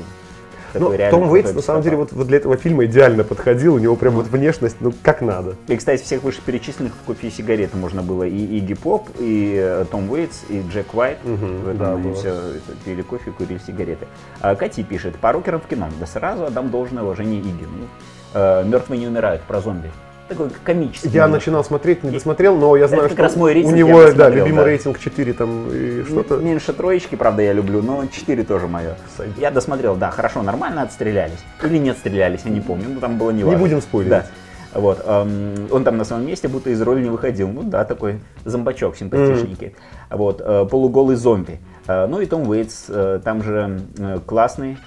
Ну, 0.73 0.93
Том 1.09 1.31
Уэйтс, 1.31 1.53
на 1.53 1.61
самом 1.61 1.81
деле, 1.81 1.95
вот, 1.95 2.11
вот 2.11 2.27
для 2.27 2.37
этого 2.37 2.57
фильма 2.57 2.85
идеально 2.85 3.23
подходил. 3.23 3.75
У 3.75 3.79
него 3.79 3.95
прям 3.95 4.13
вот 4.15 4.27
внешность, 4.27 4.75
ну, 4.81 4.93
как 5.01 5.21
надо. 5.21 5.55
И, 5.67 5.75
кстати, 5.77 6.03
всех 6.03 6.23
вышеперечисленных 6.23 6.93
в 6.93 7.05
копии 7.05 7.29
сигареты 7.29 7.77
можно 7.77 8.03
было. 8.03 8.23
И 8.23 8.57
Игги 8.59 8.73
Поп, 8.73 9.09
и 9.17 9.55
э, 9.57 9.85
Том 9.89 10.11
Уэйтс, 10.11 10.43
и 10.49 10.61
Джек 10.69 10.93
Уайт. 10.93 11.19
Этом 11.23 11.77
да, 11.77 11.93
они 11.93 12.03
было. 12.03 12.13
все 12.13 12.35
пили 12.83 13.01
кофе, 13.01 13.31
курили 13.31 13.59
сигареты. 13.65 14.07
А 14.41 14.55
Кати 14.55 14.83
пишет, 14.83 15.15
по 15.15 15.31
рокерам 15.31 15.61
в 15.61 15.67
кино. 15.67 15.87
Да 15.99 16.05
сразу 16.05 16.45
отдам 16.45 16.69
должное 16.69 17.01
уважение 17.01 17.39
Игги. 17.39 17.63
Ну, 17.63 17.87
э, 18.33 18.63
мертвые 18.65 18.99
не 18.99 19.07
умирают, 19.07 19.41
про 19.43 19.61
зомби. 19.61 19.89
Такой 20.27 20.49
комический. 20.63 21.09
Я 21.09 21.27
начинал 21.27 21.63
смотреть, 21.63 22.03
не 22.03 22.11
досмотрел, 22.11 22.57
но 22.57 22.75
я 22.75 22.87
знаю, 22.87 23.03
как 23.03 23.11
что 23.13 23.21
раз 23.23 23.35
мой 23.37 23.51
у 23.51 23.53
рейтинг 23.55 23.75
него, 23.75 24.01
я 24.01 24.11
да, 24.11 24.29
любимый 24.29 24.57
да. 24.57 24.65
рейтинг 24.65 24.99
4 24.99 25.33
там 25.33 25.71
и 25.71 26.03
что-то. 26.03 26.37
Меньше 26.37 26.73
троечки, 26.73 27.15
правда, 27.15 27.43
я 27.43 27.53
люблю, 27.53 27.81
но 27.81 28.05
4 28.05 28.43
тоже 28.43 28.67
мое. 28.67 28.95
Сойдет. 29.15 29.37
Я 29.37 29.51
досмотрел, 29.51 29.95
да, 29.95 30.11
хорошо, 30.11 30.41
нормально 30.41 30.81
отстрелялись. 30.81 31.39
Или 31.63 31.77
не 31.77 31.91
отстрелялись, 31.91 32.41
я 32.43 32.51
не 32.51 32.59
помню, 32.59 32.85
ну 32.89 32.99
там 32.99 33.17
было 33.17 33.31
не 33.31 33.37
Не 33.37 33.43
важно. 33.45 33.59
будем 33.59 33.81
спойлерить. 33.81 34.11
Да. 34.11 34.25
Вот, 34.73 35.01
эм, 35.05 35.67
он 35.71 35.83
там 35.85 35.97
на 35.97 36.03
своем 36.03 36.27
месте 36.27 36.47
будто 36.49 36.69
из 36.69 36.81
роли 36.81 37.01
не 37.01 37.09
выходил. 37.09 37.47
Ну 37.47 37.63
да, 37.63 37.85
такой 37.85 38.19
зомбачок 38.43 38.97
симпатичненький. 38.97 39.75
Вот, 40.09 40.41
э, 40.43 40.65
полуголый 40.69 41.15
зомби. 41.15 41.59
Э, 41.87 42.05
ну 42.05 42.19
и 42.19 42.25
Том 42.25 42.47
Уэйтс, 42.49 42.85
э, 42.89 43.21
там 43.23 43.43
же 43.43 43.81
э, 43.97 44.19
классный, 44.25 44.77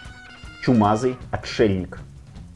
чумазый 0.62 1.16
отшельник. 1.31 1.98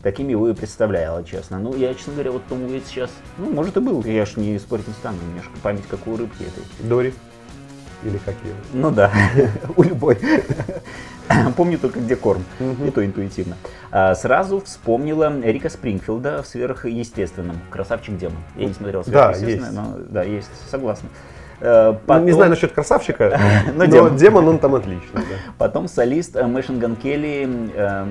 Таким 0.05 0.29
его 0.29 0.51
и 0.51 0.53
представляла, 0.53 1.25
честно. 1.25 1.59
Ну, 1.59 1.75
я, 1.75 1.95
честно 1.95 2.13
говоря, 2.13 2.33
вот 2.33 2.43
Том 2.47 2.63
Уэйтс 2.65 2.89
сейчас, 2.89 3.11
ну, 3.39 3.51
может 3.51 3.79
и 3.79 3.81
был, 3.81 4.05
я 4.05 4.27
ж 4.27 4.37
не 4.37 4.59
спорить 4.59 4.87
не 4.87 4.93
стану, 4.93 5.17
ж 5.17 5.45
память 5.63 5.87
как 5.89 6.07
у 6.07 6.15
рыбки 6.15 6.43
этой. 6.43 6.87
Дори. 6.87 7.15
Или 8.05 8.19
как 8.19 8.35
ее? 8.45 8.53
Ну 8.75 8.91
да, 8.91 9.11
у 9.77 9.83
любой. 9.83 10.19
Помню 11.57 11.79
только, 11.79 12.01
где 12.01 12.17
корм, 12.17 12.45
и 12.87 12.91
то 12.91 13.03
интуитивно. 13.03 13.57
А, 13.91 14.15
Сразу 14.15 14.61
вспомнила 14.61 15.41
Рика 15.41 15.71
Спрингфилда 15.71 16.43
в 16.43 16.47
«Сверхъестественном». 16.47 17.59
Красавчик 17.71 18.19
демон. 18.19 18.37
Я 18.57 18.67
не 18.67 18.75
смотрел 18.75 19.05
«Сверхъестественное», 19.05 19.71
но 19.71 19.97
да, 20.11 20.23
есть, 20.23 20.51
согласна. 20.71 21.09
Э, 21.61 21.93
Ну, 21.93 21.99
Потом, 22.07 22.27
не 22.27 22.33
знаю 22.33 22.51
насчет 22.51 22.73
красавчика, 22.73 23.39
Но 23.75 23.85
но, 23.85 23.87
демон. 23.87 24.17
демон. 24.17 24.49
он 24.49 24.59
там 24.59 24.75
отличный. 24.75 25.15
да. 25.15 25.23
потом 25.59 25.89
солист 25.89 26.35
Мэшин 26.41 26.79
Ган 26.79 26.97
Келли 26.97 27.49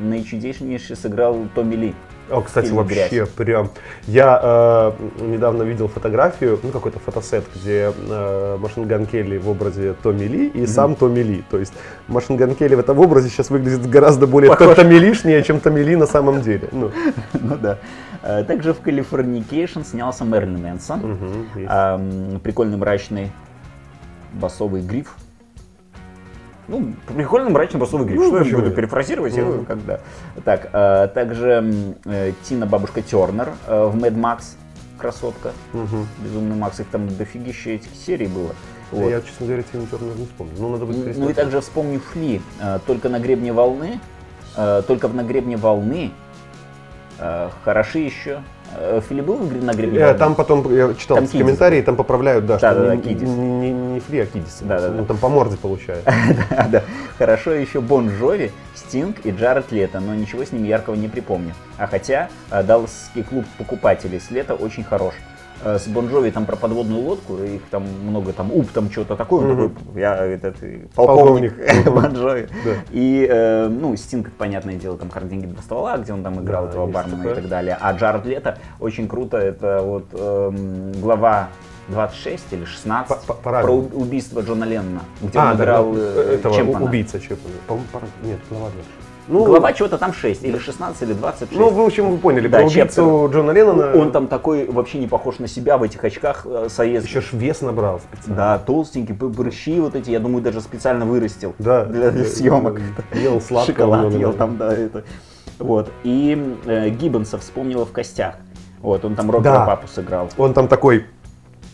наичудеснейше 0.03 0.95
сыграл 0.95 1.37
Томми 1.55 1.75
Ли. 1.75 1.95
О, 2.29 2.41
кстати, 2.41 2.67
Фильм 2.67 2.77
вообще 2.77 3.09
«Грязь». 3.09 3.29
прям. 3.29 3.69
Я 4.07 4.39
э, 4.41 4.91
недавно 5.21 5.63
видел 5.63 5.87
фотографию, 5.87 6.59
ну 6.63 6.69
какой-то 6.69 6.99
фотосет, 6.99 7.45
где 7.55 7.91
э, 8.09 8.57
Machine 8.59 8.87
Gun 8.87 9.05
Kelly 9.05 9.37
в 9.37 9.49
образе 9.49 9.93
Томми 10.01 10.25
Ли 10.25 10.47
и 10.47 10.65
сам 10.65 10.95
Томми 10.95 11.19
Ли. 11.19 11.43
То 11.49 11.57
есть 11.57 11.73
Machine 12.07 12.37
Gun 12.37 12.55
Kelly 12.55 12.75
в 12.75 12.79
этом 12.79 12.99
образе 12.99 13.29
сейчас 13.29 13.49
выглядит 13.49 13.89
гораздо 13.89 14.25
более. 14.27 14.55
томмилишнее, 14.55 15.43
чем 15.43 15.59
Томми 15.59 15.81
Ли 15.81 15.95
на 15.95 16.07
самом 16.07 16.41
деле. 16.41 16.69
Ну, 16.71 16.91
Ну 17.33 17.57
да. 17.57 17.77
Э, 18.21 18.43
Также 18.43 18.73
в 18.73 18.79
«Californication» 18.79 19.81
снялся 19.81 20.23
Мэрилин 20.23 20.61
Мэнсон. 20.61 21.45
есть. 21.55 22.43
Прикольный 22.43 22.77
мрачный 22.77 23.31
басовый 24.33 24.81
гриф. 24.81 25.15
Ну, 26.67 26.93
прикольно, 27.07 27.49
мрачно, 27.49 27.77
просто 27.79 27.97
выглядит. 27.97 28.21
Ну, 28.21 28.27
что 28.27 28.37
я 28.49 28.55
буду 28.55 28.67
нет? 28.67 28.75
перефразировать? 28.75 29.35
Я, 29.35 29.43
Мгм. 29.43 29.65
когда. 29.65 29.99
Так, 30.45 30.69
э, 30.71 31.07
также 31.13 31.95
э, 32.05 32.31
Тина 32.43 32.65
бабушка 32.65 33.01
Тернер 33.01 33.49
э, 33.67 33.85
в 33.85 33.95
Mad 33.97 34.15
Max. 34.15 34.55
Красотка. 34.97 35.51
Мгм. 35.73 36.07
Безумный 36.23 36.55
Макс. 36.55 36.79
Их 36.79 36.87
там 36.87 37.07
дофигища 37.17 37.71
этих 37.71 37.89
серий 37.95 38.27
было. 38.27 38.51
Вот. 38.91 39.09
Я, 39.09 39.19
честно 39.21 39.47
говоря, 39.47 39.63
Тину 39.63 39.85
Тернер 39.87 40.15
не 40.15 40.25
вспомнил. 40.25 40.53
Ну, 40.59 40.69
надо 40.69 40.85
будет 40.85 41.17
Ну 41.17 41.29
и 41.29 41.33
также 41.33 41.59
вспомню 41.59 41.99
Фли. 41.99 42.41
э, 42.61 42.79
Только 42.87 43.09
на 43.09 43.19
гребне 43.19 43.51
волны. 43.51 43.99
э, 44.55 44.81
Только 44.87 45.07
на 45.09 45.23
гребне 45.23 45.57
волны. 45.57 46.11
э, 47.19 47.49
Хороши 47.65 47.99
еще. 47.99 48.41
Э, 48.75 49.01
Фили 49.07 49.21
был 49.21 49.37
на 49.39 49.73
гребне? 49.73 50.13
Там 50.13 50.35
потом, 50.35 50.73
я 50.73 50.93
читал 50.93 51.17
Там 51.17 51.27
в 51.27 51.31
комментарии, 51.31 51.81
там 51.81 51.95
поправляют, 51.95 52.45
да, 52.45 52.57
что 52.57 52.69
Да-да-да, 52.69 52.95
не, 52.95 53.01
Кидис. 53.01 53.27
не, 53.27 53.71
не- 53.71 53.99
фри, 53.99 54.19
а 54.19 54.25
Кидис. 54.25 54.59
Да-да-да. 54.61 54.99
Он 54.99 55.05
там 55.05 55.17
по 55.17 55.29
морде 55.29 55.57
получает. 55.57 56.03
Да, 56.49 56.67
да. 56.71 56.83
Хорошо 57.17 57.51
еще 57.51 57.81
Бон 57.81 58.09
Джови, 58.09 58.51
Стинг 58.75 59.25
и 59.25 59.31
Джаред 59.31 59.71
Лето, 59.71 59.99
но 59.99 60.13
ничего 60.15 60.43
с 60.43 60.51
ним 60.51 60.63
яркого 60.63 60.95
не 60.95 61.07
припомню. 61.07 61.53
А 61.77 61.87
хотя 61.87 62.29
э, 62.51 62.63
Далласский 62.63 63.23
клуб 63.23 63.45
покупателей 63.57 64.19
с 64.19 64.31
Лето 64.31 64.55
очень 64.55 64.83
хорош. 64.83 65.13
Э, 65.65 65.77
С 65.79 65.87
Бон 65.87 66.07
Джови 66.09 66.29
там 66.31 66.45
про 66.45 66.55
подводную 66.55 67.01
лодку, 67.01 67.37
их 67.37 67.61
там 67.71 67.83
много, 68.07 68.33
там 68.33 68.51
УП, 68.51 68.67
там 68.73 68.91
что-то 68.91 69.15
такое, 69.15 69.47
он 69.51 69.69
такой, 69.69 70.01
я 70.01 70.15
этот, 70.25 70.61
э, 70.61 70.79
полковник, 70.95 71.55
Полковник. 71.55 71.85
Мгм. 71.85 71.93
Бон 72.01 72.13
Джови. 72.13 72.47
Да. 72.65 72.71
И, 72.91 73.27
э, 73.29 73.67
ну, 73.69 73.95
Стинг, 73.95 74.31
понятное 74.31 74.75
дело, 74.75 74.97
там 74.97 75.09
«Карты, 75.09 75.27
деньги, 75.29 75.45
два 75.45 75.61
ствола», 75.61 75.97
где 75.97 76.11
он 76.13 76.23
там 76.23 76.41
играл 76.43 76.63
Да, 76.65 76.69
этого 76.69 76.87
бармена 76.87 77.17
такое. 77.17 77.31
и 77.33 77.35
так 77.35 77.47
далее. 77.47 77.77
А 77.79 77.93
Джаред 77.93 78.25
Лето 78.25 78.57
очень 78.79 79.07
круто, 79.07 79.37
это 79.37 79.81
вот 79.81 80.05
эм, 80.13 80.91
глава 81.01 81.47
26 81.89 82.43
или 82.53 82.65
16 82.65 83.25
По- 83.25 83.33
по- 83.33 83.51
про 83.51 83.71
убийство 83.73 84.41
Джона 84.41 84.63
Леннона, 84.65 85.01
где 85.21 85.37
А, 85.39 85.51
он 85.51 85.57
да, 85.57 85.63
играл 85.63 85.91
да, 85.93 85.99
э, 85.99 86.35
этого 86.39 86.55
Чемпмана. 86.55 86.85
убийца 86.85 87.19
пара- 87.91 88.03
Нет, 88.23 88.39
глава 88.49 88.67
26. 88.69 89.02
Ну, 89.27 89.45
Глава 89.45 89.71
чего-то 89.73 89.97
там 89.97 90.11
6, 90.13 90.43
или 90.43 90.57
16, 90.57 91.01
или 91.03 91.13
26. 91.13 91.59
Ну, 91.59 91.69
в 91.69 91.79
общем, 91.79 92.09
вы 92.11 92.17
поняли. 92.17 92.47
Да, 92.47 92.57
Про 92.59 92.67
убийцу 92.67 93.29
Джона 93.31 93.51
Леннона. 93.51 93.93
Он 93.95 94.11
там 94.11 94.27
такой 94.27 94.65
вообще 94.69 94.97
не 94.99 95.07
похож 95.07 95.39
на 95.39 95.47
себя 95.47 95.77
в 95.77 95.83
этих 95.83 96.03
очках 96.03 96.45
э, 96.45 96.67
советских. 96.69 97.09
еще 97.09 97.21
ж 97.21 97.29
вес 97.33 97.61
набрал 97.61 97.99
специально. 98.01 98.35
Да, 98.35 98.59
толстенький, 98.59 99.15
прыщи 99.15 99.79
вот 99.79 99.95
эти, 99.95 100.09
я 100.09 100.19
думаю, 100.19 100.43
даже 100.43 100.59
специально 100.61 101.05
вырастил 101.05 101.55
Да. 101.59 101.85
для, 101.85 102.11
для 102.11 102.25
съемок. 102.25 102.81
Ел 103.13 103.39
сладкого 103.39 103.65
Шоколад 103.77 103.99
много, 104.01 104.17
ел 104.17 104.31
да. 104.33 104.37
там, 104.37 104.57
да, 104.57 104.73
это. 104.73 105.03
Вот. 105.59 105.89
И 106.03 106.57
э, 106.65 106.89
Гиббонса 106.89 107.37
вспомнила 107.37 107.85
в 107.85 107.91
костях. 107.91 108.35
Вот, 108.81 109.05
он 109.05 109.15
там 109.15 109.31
Робера 109.31 109.53
Да. 109.53 109.65
папу 109.65 109.87
сыграл. 109.87 110.27
Он 110.37 110.53
там 110.53 110.67
такой, 110.67 111.05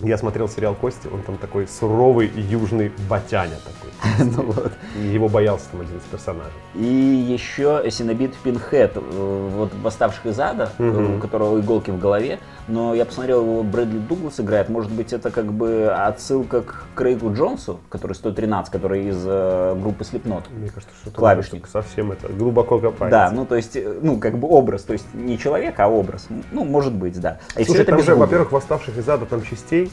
я 0.02 0.18
смотрел 0.18 0.48
сериал 0.48 0.76
Кости, 0.76 1.08
он 1.12 1.22
там 1.24 1.38
такой 1.38 1.68
суровый 1.68 2.32
южный 2.36 2.92
батяня 3.10 3.56
такой. 3.58 3.90
Ну 4.20 4.44
вот. 4.44 4.72
И 4.98 5.08
его 5.08 5.28
боялся 5.28 5.66
там 5.72 5.82
один 5.82 5.98
из 5.98 6.04
персонажей. 6.04 6.52
И 6.76 6.84
еще 6.84 7.84
Синобит 7.90 8.36
Пинхед, 8.36 8.94
э, 8.96 9.50
вот 9.56 9.74
«Восставших 9.82 10.26
из 10.28 10.40
ада», 10.40 10.72
э, 10.78 11.16
у 11.18 11.20
которого 11.20 11.60
иголки 11.60 11.92
в 11.92 12.00
голове, 12.00 12.40
но 12.68 12.94
я 12.94 13.06
посмотрел, 13.06 13.42
его 13.42 13.64
Брэдли 13.64 13.98
Дуглас 13.98 14.40
играет, 14.40 14.70
может 14.70 14.92
быть, 14.92 15.12
это 15.12 15.32
как 15.32 15.52
бы 15.52 15.88
отсылка 15.88 16.62
к 16.62 16.86
Крейгу 16.96 17.34
Джонсу, 17.34 17.80
который 17.90 18.14
113, 18.14 18.72
который 18.72 19.08
из 19.08 19.22
э, 19.26 19.76
группы 19.82 20.04
Slipknot. 20.04 20.44
Мне 20.52 20.70
кажется, 20.70 20.96
что 21.02 21.12
Клавишник. 21.12 21.68
совсем 21.68 22.12
это 22.12 22.28
глубоко 22.30 22.80
копается. 22.80 23.10
Да, 23.10 23.32
ну 23.32 23.46
то 23.46 23.56
есть, 23.56 23.78
ну 24.02 24.18
как 24.18 24.38
бы 24.38 24.48
образ, 24.48 24.84
то 24.84 24.94
есть 24.94 25.14
не 25.14 25.38
человек, 25.38 25.80
а 25.80 25.90
образ. 25.90 26.28
Ну, 26.52 26.64
может 26.64 26.94
быть, 26.94 27.20
да. 27.20 27.40
А 27.56 27.64
Слушай, 27.64 27.86
там 27.86 28.02
же, 28.02 28.16
во-первых, 28.16 28.52
восставших 28.52 28.98
из 28.98 29.10
ада 29.10 29.26
там 29.26 29.42
частей 29.44 29.89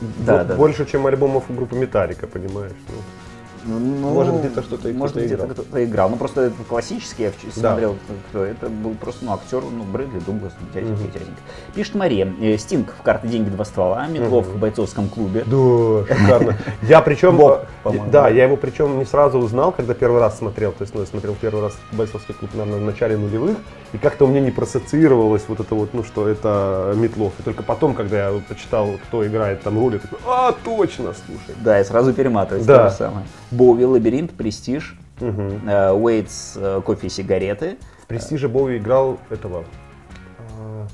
Да, 0.00 0.44
да. 0.44 0.54
больше, 0.54 0.84
чем 0.86 1.06
альбомов 1.06 1.44
группы 1.48 1.76
Металлика, 1.76 2.26
понимаешь? 2.26 2.72
Ну, 2.88 2.94
Ну, 3.66 3.78
Может, 4.10 4.38
где-то 4.40 4.62
что-то 4.62 4.88
Может, 4.88 5.12
кто-то 5.16 5.26
где-то 5.26 5.44
играл. 5.44 5.54
кто-то 5.54 5.84
играл. 5.84 6.10
Ну, 6.10 6.16
просто 6.16 6.40
это 6.42 6.54
классический, 6.68 7.24
я 7.24 7.28
вч- 7.30 7.52
Да. 7.56 7.70
смотрел, 7.70 7.96
кто 8.30 8.44
это 8.44 8.68
был 8.68 8.94
просто, 8.94 9.24
ну, 9.24 9.32
актер, 9.34 9.62
ну, 9.62 9.82
Брэдли, 9.84 10.20
Дуглас, 10.20 10.52
Мгм. 10.74 10.96
дяденька. 11.06 11.40
Пишет 11.74 11.94
Мария, 11.94 12.32
э, 12.40 12.56
Стинг 12.58 12.94
в 12.98 13.02
карты 13.02 13.28
«Деньги. 13.28 13.48
Два 13.50 13.64
ствола», 13.64 14.06
Метлов 14.06 14.46
в 14.46 14.58
бойцовском 14.58 15.08
клубе. 15.08 15.44
Да, 15.46 16.06
шикарно. 16.14 16.56
Я 16.82 17.00
причем, 17.00 17.40
э, 17.40 17.58
по-моему. 17.82 18.10
да, 18.10 18.28
я 18.28 18.44
его 18.44 18.56
причем 18.56 18.98
не 18.98 19.04
сразу 19.04 19.38
узнал, 19.38 19.72
когда 19.72 19.94
первый 19.94 20.20
раз 20.20 20.38
смотрел. 20.38 20.72
То 20.72 20.82
есть, 20.82 20.94
ну, 20.94 21.00
я 21.00 21.06
смотрел 21.06 21.34
первый 21.40 21.62
раз 21.62 21.74
бойцовский 21.92 22.34
клуб, 22.34 22.50
наверное, 22.54 22.80
в 22.80 22.84
начале 22.84 23.16
нулевых, 23.16 23.56
и 23.92 23.98
как-то 23.98 24.24
у 24.24 24.28
меня 24.28 24.40
не 24.40 24.50
проассоциировалось 24.50 25.42
вот 25.48 25.60
это 25.60 25.74
вот, 25.74 25.90
ну, 25.94 26.04
что 26.04 26.28
это 26.28 26.92
Метлов. 26.96 27.32
И 27.38 27.42
только 27.42 27.62
потом, 27.62 27.94
когда 27.94 28.30
я 28.30 28.40
почитал, 28.48 28.90
кто 29.08 29.26
играет 29.26 29.62
там 29.62 29.78
роль, 29.78 29.94
я 29.94 29.98
такой, 29.98 30.18
а, 30.26 30.52
точно, 30.64 31.12
слушай. 31.26 31.54
Да, 31.62 31.80
и 31.80 31.84
сразу 31.84 32.12
перематывать 32.12 32.64
Да. 32.66 32.84
то 32.84 32.90
же 32.90 32.96
самое. 32.96 33.26
Боуи, 33.56 33.84
Лабиринт, 33.84 34.32
Престиж, 34.32 34.98
э, 35.20 35.92
Уэйтс, 35.92 36.56
э, 36.56 36.80
Кофе 36.84 37.06
и 37.06 37.10
сигареты. 37.10 37.78
В 38.02 38.06
«Престиже» 38.06 38.48
Боуи 38.48 38.78
играл 38.78 39.18
этого, 39.30 39.64
а, 40.58 40.86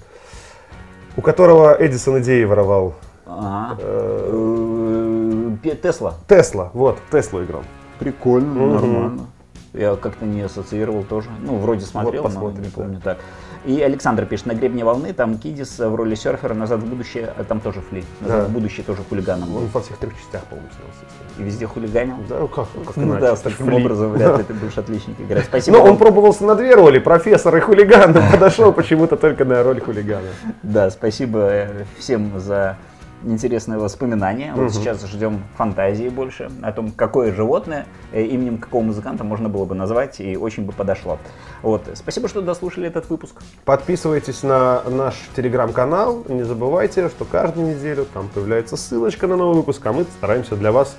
у 1.16 1.20
которого 1.20 1.76
Эдисон 1.78 2.20
идеи 2.20 2.44
воровал. 2.44 2.94
Ага. 3.26 3.76
Э, 3.80 5.56
Тесла. 5.82 6.14
Тесла, 6.28 6.70
вот, 6.72 6.98
Теслу 7.10 7.44
играл. 7.44 7.62
Прикольно, 7.98 8.66
нормально. 8.66 9.26
Я 9.74 9.96
как-то 9.96 10.24
не 10.24 10.42
ассоциировал 10.42 11.02
тоже. 11.02 11.30
Ну, 11.40 11.56
вроде 11.56 11.84
смотрел, 11.84 12.28
но 12.28 12.50
не 12.50 12.68
помню 12.68 13.00
так. 13.02 13.18
И 13.64 13.80
Александр 13.80 14.26
пишет, 14.26 14.46
на 14.46 14.54
гребне 14.54 14.84
волны, 14.84 15.12
там 15.12 15.38
Кидис 15.38 15.78
в 15.78 15.94
роли 15.94 16.14
серфера, 16.16 16.52
назад 16.54 16.80
в 16.80 16.86
будущее, 16.86 17.32
а 17.36 17.44
там 17.44 17.60
тоже 17.60 17.80
фли. 17.80 18.04
Назад 18.20 18.42
Да. 18.42 18.48
в 18.48 18.50
будущее 18.50 18.84
тоже 18.84 19.02
хулиганом. 19.08 19.54
Он 19.56 19.66
во 19.72 19.80
всех 19.80 19.98
трех 19.98 20.12
частях, 20.18 20.42
по-моему, 20.46 20.68
снялся. 20.70 21.14
И 21.38 21.42
везде 21.44 21.66
хулиганил. 21.66 22.16
Да, 22.28 22.40
ну 22.40 22.48
как, 22.48 22.66
как 22.86 22.96
Ну 22.96 23.04
иначе? 23.04 23.20
да, 23.20 23.36
с 23.36 23.40
таким 23.40 23.66
Фли. 23.66 23.76
образом 23.76 24.12
вряд 24.12 24.38
ли 24.38 24.44
ты 24.44 24.54
будешь 24.54 24.76
отличник 24.76 25.20
играть. 25.20 25.44
Спасибо. 25.44 25.76
Но 25.76 25.82
вам. 25.84 25.92
он 25.92 25.98
пробовался 25.98 26.44
на 26.44 26.54
две 26.56 26.74
роли, 26.74 26.98
профессор 26.98 27.56
и 27.56 27.60
хулиган, 27.60 28.14
подошел 28.32 28.72
почему-то 28.72 29.16
только 29.16 29.44
на 29.44 29.62
роль 29.62 29.80
хулигана. 29.80 30.26
Да, 30.62 30.90
спасибо 30.90 31.38
э, 31.50 31.84
всем 31.98 32.40
за 32.40 32.76
интересные 33.24 33.78
воспоминания. 33.78 34.52
Вот 34.54 34.72
сейчас 34.72 35.04
ждем 35.06 35.42
фантазии 35.56 36.08
больше 36.08 36.50
о 36.62 36.72
том, 36.72 36.90
какое 36.90 37.32
животное, 37.32 37.86
э, 38.12 38.22
именем 38.22 38.58
какого 38.58 38.82
музыканта 38.82 39.24
можно 39.24 39.48
было 39.48 39.64
бы 39.64 39.74
назвать 39.74 40.20
и 40.20 40.36
очень 40.36 40.64
бы 40.64 40.72
подошло. 40.72 41.18
Вот. 41.62 41.88
Спасибо, 41.94 42.28
что 42.28 42.42
дослушали 42.42 42.86
этот 42.86 43.08
выпуск. 43.10 43.36
Подписывайтесь 43.64 44.42
на 44.42 44.82
наш 44.88 45.14
телеграм-канал. 45.36 46.24
Не 46.28 46.42
забывайте, 46.42 47.08
что 47.08 47.24
каждую 47.24 47.74
неделю 47.74 48.06
там 48.12 48.28
появляется 48.28 48.76
ссылочка 48.76 49.26
на 49.26 49.36
новый 49.36 49.56
выпуск, 49.56 49.84
а 49.86 49.92
мы 49.92 50.04
стараемся 50.04 50.56
для 50.56 50.72
вас. 50.72 50.96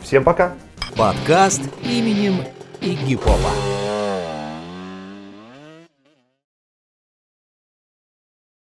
Всем 0.00 0.24
пока! 0.24 0.52
Подкаст 0.96 1.62
именем 1.82 2.42
Игги 2.80 3.16
Попа. 3.16 3.87